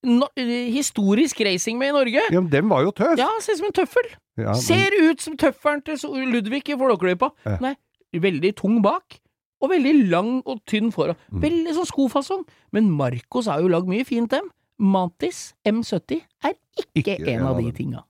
no, 0.05 0.28
eh, 0.36 0.68
historisk 0.74 1.41
racing 1.47 1.78
med 1.80 1.93
i 1.95 1.97
Norge. 1.97 2.26
Ja, 2.30 2.41
men 2.41 2.51
den 2.53 2.68
var 2.68 2.82
jo 2.84 2.93
tøff. 2.93 3.16
Ja, 3.20 3.28
ser 3.41 3.57
ut 3.57 3.62
som 3.62 3.70
en 3.70 3.78
tøffel. 3.80 4.12
Ja, 4.36 4.53
men- 4.53 4.62
Ser 4.66 5.01
ut 5.11 5.20
som 5.24 5.36
tøffelen 5.41 5.82
til 5.86 6.28
Ludvig 6.32 6.68
i 6.68 6.76
Flåklypa. 6.76 7.30
Ja. 7.47 7.57
Nei, 7.61 7.74
veldig 8.14 8.55
tung 8.57 8.82
bak. 8.84 9.20
Og 9.61 9.73
veldig 9.75 9.95
lang 10.09 10.39
og 10.49 10.63
tynn 10.69 10.89
foran. 10.95 11.19
Mm. 11.29 11.43
Veldig 11.45 11.77
sånn 11.77 11.91
skofasong. 11.91 12.47
Men 12.73 12.89
Marcos 12.97 13.51
har 13.51 13.61
jo 13.61 13.69
lagd 13.73 13.91
mye 13.91 14.07
fint, 14.09 14.33
dem. 14.33 14.49
Mantis 14.81 15.51
M70 15.69 16.23
er 16.47 16.55
ikke, 16.81 17.19
Ikke 17.19 17.35
en 17.35 17.45
av 17.45 17.61
de 17.61 17.73
tinga. 17.77 18.07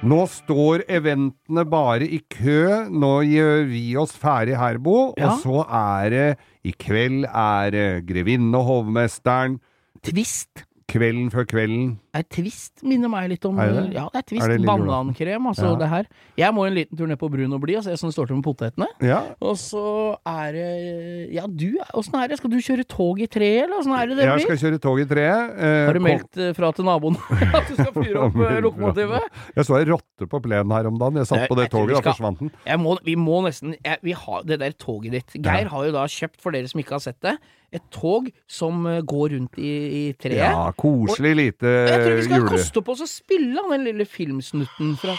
Nå 0.00 0.16
står 0.32 0.86
eventene 0.88 1.62
bare 1.68 2.06
i 2.08 2.22
kø. 2.32 2.88
Nå 2.88 3.12
gjør 3.28 3.66
vi 3.68 3.82
oss 4.00 4.14
ferdig 4.16 4.56
her, 4.58 4.80
Bo. 4.80 5.12
Ja. 5.20 5.28
Og 5.28 5.44
så 5.44 5.60
er 5.68 6.10
det 6.14 6.28
I 6.64 6.72
kveld 6.72 7.28
er 7.28 7.70
det 7.74 7.86
Grevinne 8.08 8.56
og 8.58 8.66
hovmesteren. 8.70 9.58
Twist. 10.02 10.64
Kvelden 10.90 11.28
før 11.30 11.46
kvelden. 11.46 11.92
Er 12.12 12.24
Twist 12.26 12.82
minner 12.82 13.06
meg 13.12 13.28
litt 13.30 13.44
om 13.46 13.58
Er 13.62 13.68
det? 13.70 13.82
Ja, 13.94 14.08
det 14.10 14.18
er 14.18 14.24
Twist. 14.26 14.42
Er 14.46 14.56
det 14.58 14.66
Banankrem, 14.66 15.44
altså 15.46 15.68
Ja. 15.70 15.76
det 15.78 15.88
her. 15.92 16.06
Jeg 16.36 16.54
må 16.56 16.64
en 16.66 16.74
liten 16.74 16.98
tur 16.98 17.06
ned 17.06 17.18
på 17.20 17.28
Brun 17.30 17.52
og 17.54 17.60
Blid 17.62 17.76
og 17.78 17.84
se 17.84 17.92
åssen 17.94 18.10
det 18.10 18.14
står 18.16 18.26
til 18.32 18.36
med 18.40 18.44
potetene. 18.48 18.88
Ja. 19.00 19.20
Og 19.40 19.54
så 19.60 20.16
er 20.26 20.52
det 20.56 21.32
Ja, 21.34 21.44
du, 21.46 21.78
åssen 21.94 22.16
er 22.18 22.26
det? 22.32 22.38
Skal 22.40 22.50
du 22.50 22.56
kjøre 22.58 22.84
tog 22.90 23.20
i 23.22 23.28
tre, 23.30 23.50
eller 23.62 23.78
åssen 23.78 23.94
er 23.94 24.06
det 24.10 24.16
det 24.18 24.26
Jeg 24.26 24.40
skal 24.48 24.58
kjøre 24.64 24.80
tog 24.82 24.98
i 25.00 25.06
treet. 25.06 25.54
Eh, 25.60 25.86
Har 25.86 25.92
du 25.94 26.00
meldt 26.00 26.36
eh, 26.42 26.52
fra 26.58 26.72
til 26.74 26.84
naboen 26.84 27.16
at 27.54 27.68
du 27.70 27.74
skal 27.78 27.92
fyre 27.94 28.26
opp 28.26 28.36
eh, 28.42 28.58
lokomotivet? 28.66 29.30
Jeg 29.54 29.64
så 29.70 29.78
ei 29.78 29.86
rotte 29.92 30.26
på 30.26 30.42
plenen 30.42 30.74
her 30.74 30.90
om 30.90 30.98
dagen. 30.98 31.22
Jeg 31.22 31.30
satt 31.30 31.46
på 31.48 31.54
det 31.60 31.68
jeg 31.68 31.74
toget, 31.76 31.94
da 32.00 32.10
forsvant 32.10 32.42
den. 32.42 32.50
Må, 32.82 32.98
vi 33.06 33.14
må 33.14 33.40
nesten 33.46 33.76
jeg, 33.78 33.98
Vi 34.02 34.12
har 34.18 34.42
det 34.44 34.58
der 34.60 34.72
toget 34.74 35.12
ditt. 35.12 35.38
Geir 35.38 35.62
Ja. 35.64 35.68
har 35.68 35.86
jo 35.86 35.92
da 35.92 36.04
kjøpt, 36.10 36.40
for 36.42 36.50
dere 36.50 36.66
som 36.66 36.80
ikke 36.82 36.96
har 36.98 37.04
sett 37.06 37.20
det, 37.22 37.36
et 37.72 37.82
tog 37.94 38.26
som 38.50 38.82
eh, 38.90 38.98
går 39.06 39.30
rundt 39.36 39.54
i, 39.62 39.70
i 40.10 40.12
treet. 40.18 40.40
Ja, 40.42 40.72
koselig 40.74 41.36
lite 41.38 41.70
Og 41.86 41.99
jeg 42.00 42.08
tror 42.08 42.18
vi 42.18 42.26
skal 42.26 42.42
jule... 42.42 42.50
koste 42.56 42.82
på 42.82 42.94
oss 42.96 43.04
å 43.04 43.08
spille 43.10 43.64
den 43.70 43.86
lille 43.88 44.06
filmsnutten 44.08 44.96
fra 45.00 45.16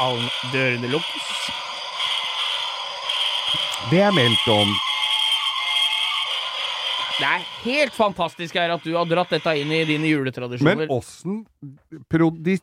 Alle 0.00 0.30
dørene 0.48 0.88
lukkes. 0.88 1.26
Det 3.90 4.00
er 4.00 4.14
meldt 4.16 4.46
om. 4.48 4.70
Det 7.20 7.28
er 7.28 7.42
helt 7.66 7.92
fantastisk 7.92 8.54
her 8.56 8.70
at 8.72 8.84
du 8.86 8.94
har 8.96 9.04
dratt 9.10 9.28
dette 9.34 9.52
inn 9.60 9.68
i 9.76 9.82
dine 9.84 10.00
Men 10.06 10.10
juletradisjoner. 10.14 10.88
åssen 10.94 11.42
pro- 12.08 12.30
de 12.32 12.54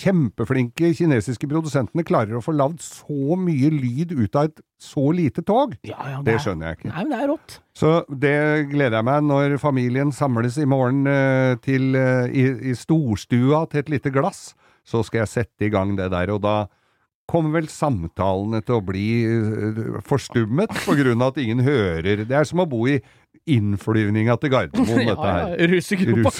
kjempeflinke 0.00 0.88
kinesiske 0.96 1.48
produsentene 1.50 2.04
klarer 2.08 2.38
å 2.38 2.42
få 2.44 2.54
lagd 2.56 2.80
så 2.80 3.36
mye 3.36 3.68
lyd 3.74 4.14
ut 4.16 4.38
av 4.40 4.48
et 4.48 4.62
så 4.80 5.04
lite 5.12 5.44
tog, 5.44 5.74
ja, 5.84 5.98
ja, 6.14 6.22
det 6.24 6.34
er- 6.34 6.38
skjønner 6.46 6.70
jeg 6.70 6.78
ikke. 6.78 6.88
Nei, 6.94 7.04
men 7.04 7.10
det 7.12 7.20
er 7.20 7.28
rått. 7.28 7.58
Så 7.76 7.92
det 8.08 8.70
gleder 8.72 8.96
jeg 9.02 9.04
meg 9.04 9.22
når 9.28 9.58
familien 9.60 10.12
samles 10.16 10.56
i 10.56 10.64
morgen 10.64 11.06
eh, 11.06 11.54
til, 11.60 11.94
eh, 11.94 12.32
i, 12.32 12.46
i 12.72 12.74
storstua 12.74 13.66
til 13.68 13.80
et 13.84 13.90
lite 13.90 14.10
glass. 14.10 14.54
Så 14.84 15.04
skal 15.04 15.26
jeg 15.26 15.28
sette 15.36 15.66
i 15.68 15.68
gang 15.68 15.94
det 15.96 16.10
der, 16.10 16.30
og 16.32 16.40
da 16.40 16.66
kommer 17.30 17.60
vel 17.60 17.68
samtalene 17.70 18.58
til 18.64 18.80
å 18.80 18.82
bli 18.84 19.04
eh, 19.28 20.00
forstummet 20.02 20.72
på 20.86 20.96
grunn 20.98 21.20
av 21.22 21.34
at 21.36 21.42
ingen 21.44 21.60
hører. 21.62 22.24
Det 22.26 22.32
er 22.40 22.44
som 22.48 22.58
å 22.64 22.66
bo 22.68 22.86
i 22.90 22.96
innflyvninga 23.48 24.34
til 24.42 24.50
Gardermoen, 24.52 25.06
dette 25.10 25.30
her. 25.30 25.54
ja, 25.54 25.68
russegropa. 25.70 26.32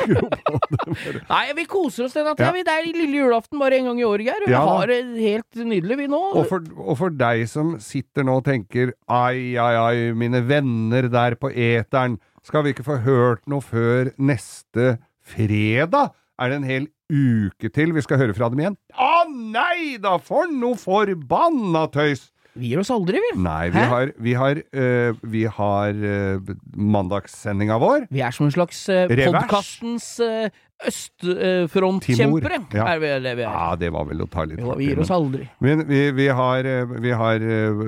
Nei, 1.31 1.45
vi 1.57 1.65
koser 1.71 2.07
oss 2.07 2.15
den 2.17 2.27
natta. 2.29 2.51
Ja. 2.51 2.65
Det 2.67 2.75
er 2.75 2.89
lille 2.93 3.23
julaften 3.23 3.61
bare 3.63 3.79
en 3.81 3.89
gang 3.91 4.01
i 4.03 4.07
året, 4.09 4.27
Geir. 4.29 4.45
Vi 4.47 4.53
Ja. 4.53 4.63
har 4.67 4.87
det 4.91 5.01
helt 5.19 5.61
nydelig, 5.67 5.97
vi 6.03 6.07
nå. 6.13 6.21
Og 6.37 6.47
for, 6.51 6.65
og 6.77 6.99
for 7.01 7.11
deg 7.15 7.47
som 7.51 7.77
sitter 7.83 8.27
nå 8.27 8.39
og 8.41 8.45
tenker 8.49 8.93
ai, 9.09 9.57
ai, 9.61 9.75
ai, 9.81 10.13
mine 10.13 10.43
venner 10.47 11.09
der 11.13 11.37
på 11.41 11.51
eteren, 11.53 12.19
skal 12.47 12.65
vi 12.65 12.73
ikke 12.75 12.87
få 12.87 13.01
hørt 13.05 13.43
noe 13.51 13.61
før 13.65 14.13
neste 14.19 14.99
fredag? 15.35 16.13
Er 16.41 16.49
det 16.53 16.57
en 16.63 16.69
hel 16.71 16.87
uke 17.11 17.69
til 17.75 17.93
vi 17.93 18.01
skal 18.05 18.21
høre 18.23 18.35
fra 18.37 18.49
dem 18.53 18.63
igjen? 18.63 18.77
Å 18.97 19.25
nei 19.29 19.97
da, 20.01 20.15
for 20.23 20.49
noe 20.49 20.79
forbanna 20.81 21.87
tøys! 21.93 22.29
Vi 22.59 22.71
gir 22.73 22.81
oss 22.83 22.91
aldri, 22.91 23.21
vi. 23.23 23.31
Nei, 23.39 23.69
vi 23.71 23.79
Hæ? 23.79 23.85
har, 23.93 24.11
vi 24.19 24.33
har, 24.35 24.59
øh, 24.73 25.21
vi 25.23 25.45
har 25.47 25.95
øh, 25.95 26.51
mandagssendinga 26.75 27.77
vår. 27.79 28.09
Vi 28.11 28.21
er 28.27 28.35
som 28.35 28.49
en 28.49 28.55
slags 28.55 28.81
uh, 28.89 29.07
Revers. 29.07 29.31
podkastens 29.31 30.09
uh, 30.25 30.51
østfrontkjempere. 30.89 32.59
Timor, 32.59 32.75
ja. 32.75 32.87
Er 32.95 32.99
vi 33.03 33.13
det 33.27 33.37
vi 33.39 33.45
er? 33.45 33.51
Ja, 33.53 33.77
det 33.79 33.93
var 33.95 34.09
vel 34.09 34.25
å 34.25 34.29
ta 34.31 34.45
litt 34.49 34.61
Jo, 34.63 34.75
vi 34.79 34.89
gir 34.91 35.01
oss 35.05 35.13
aldri. 35.15 35.47
Men 35.63 35.85
vi, 35.89 36.03
vi 36.17 36.29
har, 36.41 36.69
vi 37.01 37.15
har 37.23 37.41
øh, 37.45 37.83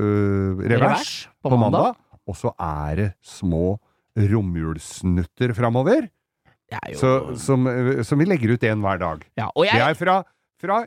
revers, 0.63 0.73
Revers 0.77 1.13
på 1.43 1.51
på 1.51 1.57
mandag. 1.59 1.93
mandag, 1.93 2.21
og 2.29 2.39
så 2.39 2.53
er 2.61 2.97
det 3.01 3.09
små 3.27 3.79
romjulssnutter 4.17 5.55
framover. 5.57 6.07
Er 6.73 6.93
jo 6.95 7.35
som, 7.37 7.67
som 8.01 8.21
vi 8.21 8.25
legger 8.29 8.55
ut 8.55 8.63
en 8.65 8.81
hver 8.85 9.01
dag. 9.01 9.25
ja, 9.37 9.51
og 9.53 9.67
Det 9.69 9.83
er 9.83 9.97
fra, 9.99 10.23
fra 10.61 10.85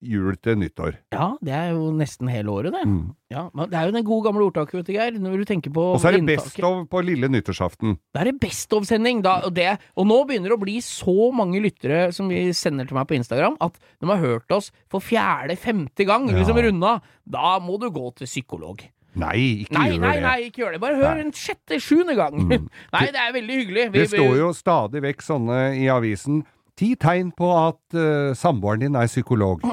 jul 0.00 0.36
til 0.38 0.54
nyttår. 0.60 0.94
ja, 1.12 1.36
det 1.42 1.52
er 1.52 1.70
jo 1.74 1.88
nesten 1.90 2.28
hele 2.30 2.48
året, 2.54 2.72
det. 2.72 2.84
Mm. 2.86 3.14
Ja, 3.30 3.48
men 3.52 3.68
det 3.70 3.78
er 3.78 3.86
jo 3.88 3.92
den 3.96 4.04
gode 4.06 4.24
gamle 4.28 4.44
ordtaket, 4.46 4.74
vet 4.78 4.86
du, 4.86 4.92
Geir. 4.94 5.18
Når 5.18 5.38
du 5.38 5.44
tenker 5.44 5.70
på 5.74 5.82
Og 5.94 6.00
så 6.00 6.08
er 6.08 6.12
det 6.16 6.20
inntaket. 6.22 6.44
Best 6.54 6.64
of 6.64 6.86
på 6.88 7.02
lille 7.04 7.28
nyttårsaften. 7.28 7.96
Da 8.14 8.20
er 8.22 8.30
det 8.30 8.40
Best 8.40 8.72
of-sending. 8.72 9.24
Og, 9.26 9.58
og 9.96 10.06
nå 10.06 10.18
begynner 10.28 10.48
det 10.54 10.58
å 10.58 10.62
bli 10.62 10.78
så 10.80 11.32
mange 11.34 11.60
lyttere 11.60 12.12
som 12.14 12.28
vi 12.30 12.52
sender 12.52 12.86
til 12.86 12.94
meg 12.96 13.08
på 13.10 13.18
Instagram, 13.18 13.56
at 13.60 13.74
de 14.00 14.06
har 14.06 14.22
hørt 14.22 14.50
oss 14.54 14.70
for 14.88 15.00
fjerde-femte 15.04 16.06
gang, 16.06 16.28
Ja. 16.30 16.38
liksom 16.38 16.56
runda. 16.62 17.00
Da 17.28 17.58
må 17.60 17.78
du 17.80 17.90
gå 17.90 18.14
til 18.16 18.26
psykolog. 18.26 18.86
Nei, 19.18 19.64
ikke 19.64 19.72
Nei, 19.74 19.88
gjør 19.90 20.00
nei, 20.00 20.14
det. 20.14 20.22
nei, 20.22 20.36
ikke 20.46 20.60
gjør 20.62 20.72
det. 20.76 20.80
Bare 20.80 20.94
hør 21.00 21.14
Nei. 21.16 21.20
en 21.24 21.32
sjette-sjuende 21.32 22.14
gang. 22.14 22.36
Mm. 22.38 22.68
nei, 22.94 23.06
det 23.10 23.16
er 23.18 23.32
veldig 23.34 23.56
hyggelig. 23.64 23.86
Vi- 23.92 23.98
Det 23.98 24.08
står 24.12 24.36
jo 24.38 24.52
stadig 24.54 25.02
vekk 25.02 25.24
sånne 25.26 25.58
i 25.80 25.88
avisen. 25.90 26.44
Ti 26.78 26.92
tegn 27.00 27.32
på 27.34 27.48
at 27.58 27.96
uh, 27.98 28.34
samboeren 28.38 28.84
din 28.84 28.98
er 28.98 29.08
psykolog. 29.10 29.64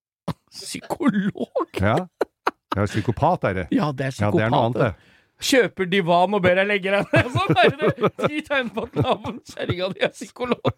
Psykolog? 0.56 1.68
Ja. 1.80 1.98
ja 2.76 2.86
psykopat 2.88 3.44
er 3.50 3.58
det. 3.60 3.66
Ja, 3.76 3.90
det 3.92 4.08
er 4.08 4.14
psykopat. 4.14 4.32
Ja, 4.32 4.38
det 4.38 4.46
er 4.46 4.54
noe 4.54 4.64
annet, 4.70 4.80
det. 4.80 5.12
Kjøper 5.46 5.88
divan 5.92 6.32
og 6.32 6.40
ber 6.46 6.56
deg 6.56 6.70
legge 6.70 6.94
deg 6.94 7.10
ned. 7.12 7.26
Sånn 7.34 7.58
er 7.60 7.74
det 7.76 8.12
ti 8.22 8.40
tegn 8.46 8.70
på 8.72 8.86
at 8.86 8.96
naboen 9.02 9.42
kjerringa 9.50 9.90
di 9.92 10.06
er 10.06 10.14
psykolog. 10.14 10.70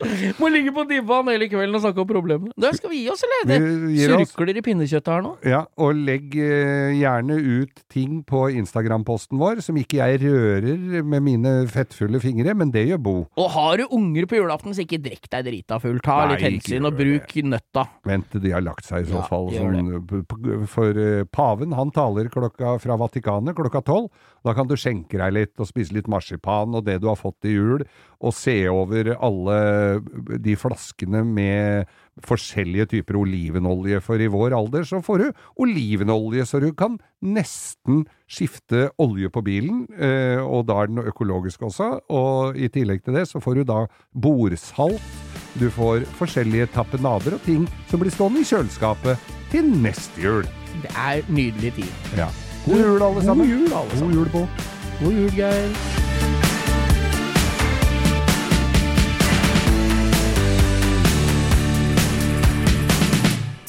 Må 0.40 0.50
ligge 0.52 0.72
på 0.74 0.84
divaen 0.90 1.30
hele 1.32 1.48
kvelden 1.50 1.78
og 1.78 1.84
snakke 1.84 2.02
om 2.02 2.10
problemene. 2.10 2.54
Da 2.60 2.72
skal 2.76 2.92
vi 2.92 3.02
gi 3.04 3.12
oss, 3.12 3.24
eller? 3.26 3.46
Det 3.50 4.08
surkler 4.10 4.58
i 4.60 4.64
pinnekjøttet 4.66 5.12
her 5.14 5.24
nå. 5.26 5.34
Ja, 5.46 5.62
og 5.80 5.94
legg 5.94 6.34
eh, 6.40 6.96
gjerne 6.98 7.38
ut 7.38 7.84
ting 7.92 8.20
på 8.26 8.46
Instagram-posten 8.60 9.40
vår 9.40 9.62
som 9.64 9.78
ikke 9.80 10.00
jeg 10.00 10.22
rører 10.24 11.04
med 11.06 11.24
mine 11.26 11.54
fettfulle 11.70 12.20
fingre, 12.22 12.56
men 12.58 12.72
det 12.74 12.86
gjør 12.88 13.00
Bo. 13.00 13.16
Og 13.40 13.52
har 13.54 13.80
du 13.80 13.86
unger 13.96 14.26
på 14.28 14.36
julaften, 14.40 14.74
så 14.76 14.84
ikke 14.84 15.00
drikk 15.04 15.30
deg 15.32 15.46
drita 15.46 15.80
full. 15.82 16.00
Ta 16.04 16.22
Nei, 16.24 16.34
litt 16.34 16.46
hensyn 16.48 16.88
og 16.88 16.96
bruk 16.98 17.20
bruk 17.20 17.44
nøtta. 17.50 17.86
Vent 18.06 18.28
til 18.32 18.42
de 18.44 18.52
har 18.54 18.64
lagt 18.64 18.86
seg 18.86 19.04
i 19.04 19.10
så 19.10 19.18
Ja, 19.20 19.24
fall. 19.28 19.50
Sånn, 19.54 20.66
for 20.70 21.00
eh, 21.00 21.24
paven 21.30 21.74
han 21.76 21.92
taler 21.94 22.30
klokka 22.32 22.76
fra 22.82 22.96
Vatikanet 23.00 23.56
klokka 23.56 23.82
tolv. 23.84 24.10
Da 24.44 24.54
kan 24.56 24.68
du 24.68 24.76
skjenke 24.76 25.18
deg 25.20 25.34
litt 25.36 25.60
og 25.60 25.68
spise 25.68 25.94
litt 25.94 26.08
marsipan 26.08 26.74
og 26.74 26.86
det 26.86 27.00
du 27.00 27.08
har 27.10 27.18
fått 27.20 27.44
i 27.48 27.54
jul, 27.56 27.84
og 28.20 28.34
se 28.36 28.56
over 28.68 29.14
alle 29.16 29.58
de 30.44 30.56
flaskene 30.58 31.22
med 31.26 31.90
forskjellige 32.26 32.88
typer 32.94 33.18
olivenolje. 33.20 34.00
For 34.04 34.20
i 34.20 34.28
vår 34.30 34.54
alder 34.56 34.86
så 34.88 35.00
får 35.04 35.22
du 35.22 35.42
olivenolje, 35.64 36.46
så 36.48 36.60
du 36.62 36.70
kan 36.76 36.98
nesten 37.24 38.04
skifte 38.30 38.88
olje 39.00 39.30
på 39.32 39.42
bilen, 39.46 39.86
eh, 39.96 40.40
og 40.40 40.66
da 40.70 40.82
er 40.82 40.92
den 40.92 41.02
økologisk 41.10 41.66
også. 41.68 41.92
Og 42.12 42.58
i 42.58 42.70
tillegg 42.72 43.04
til 43.04 43.18
det 43.18 43.26
så 43.30 43.42
får 43.42 43.60
du 43.60 43.64
da 43.72 43.84
bordsalt. 44.12 45.00
Du 45.58 45.66
får 45.74 46.04
forskjellige 46.20 46.68
tapenader 46.76 47.34
og 47.34 47.42
ting 47.46 47.66
som 47.90 48.02
blir 48.02 48.14
stående 48.14 48.44
i 48.44 48.46
kjøleskapet 48.46 49.32
til 49.50 49.72
neste 49.82 50.22
jul. 50.22 50.46
Det 50.84 50.92
er 50.94 51.26
nydelig 51.28 51.74
tid. 51.80 51.90
Ja. 52.16 52.30
God 52.66 52.84
jul, 52.84 53.02
alle 53.02 53.24
sammen. 53.24 53.48
God 53.48 53.56
jul, 53.56 53.72
alle 53.72 53.98
sammen. 53.98 54.14
God 54.14 54.22
jul, 54.22 54.30
Bo. 54.32 54.46
God 55.02 55.12
jul, 55.12 55.34
Geir. 55.34 56.09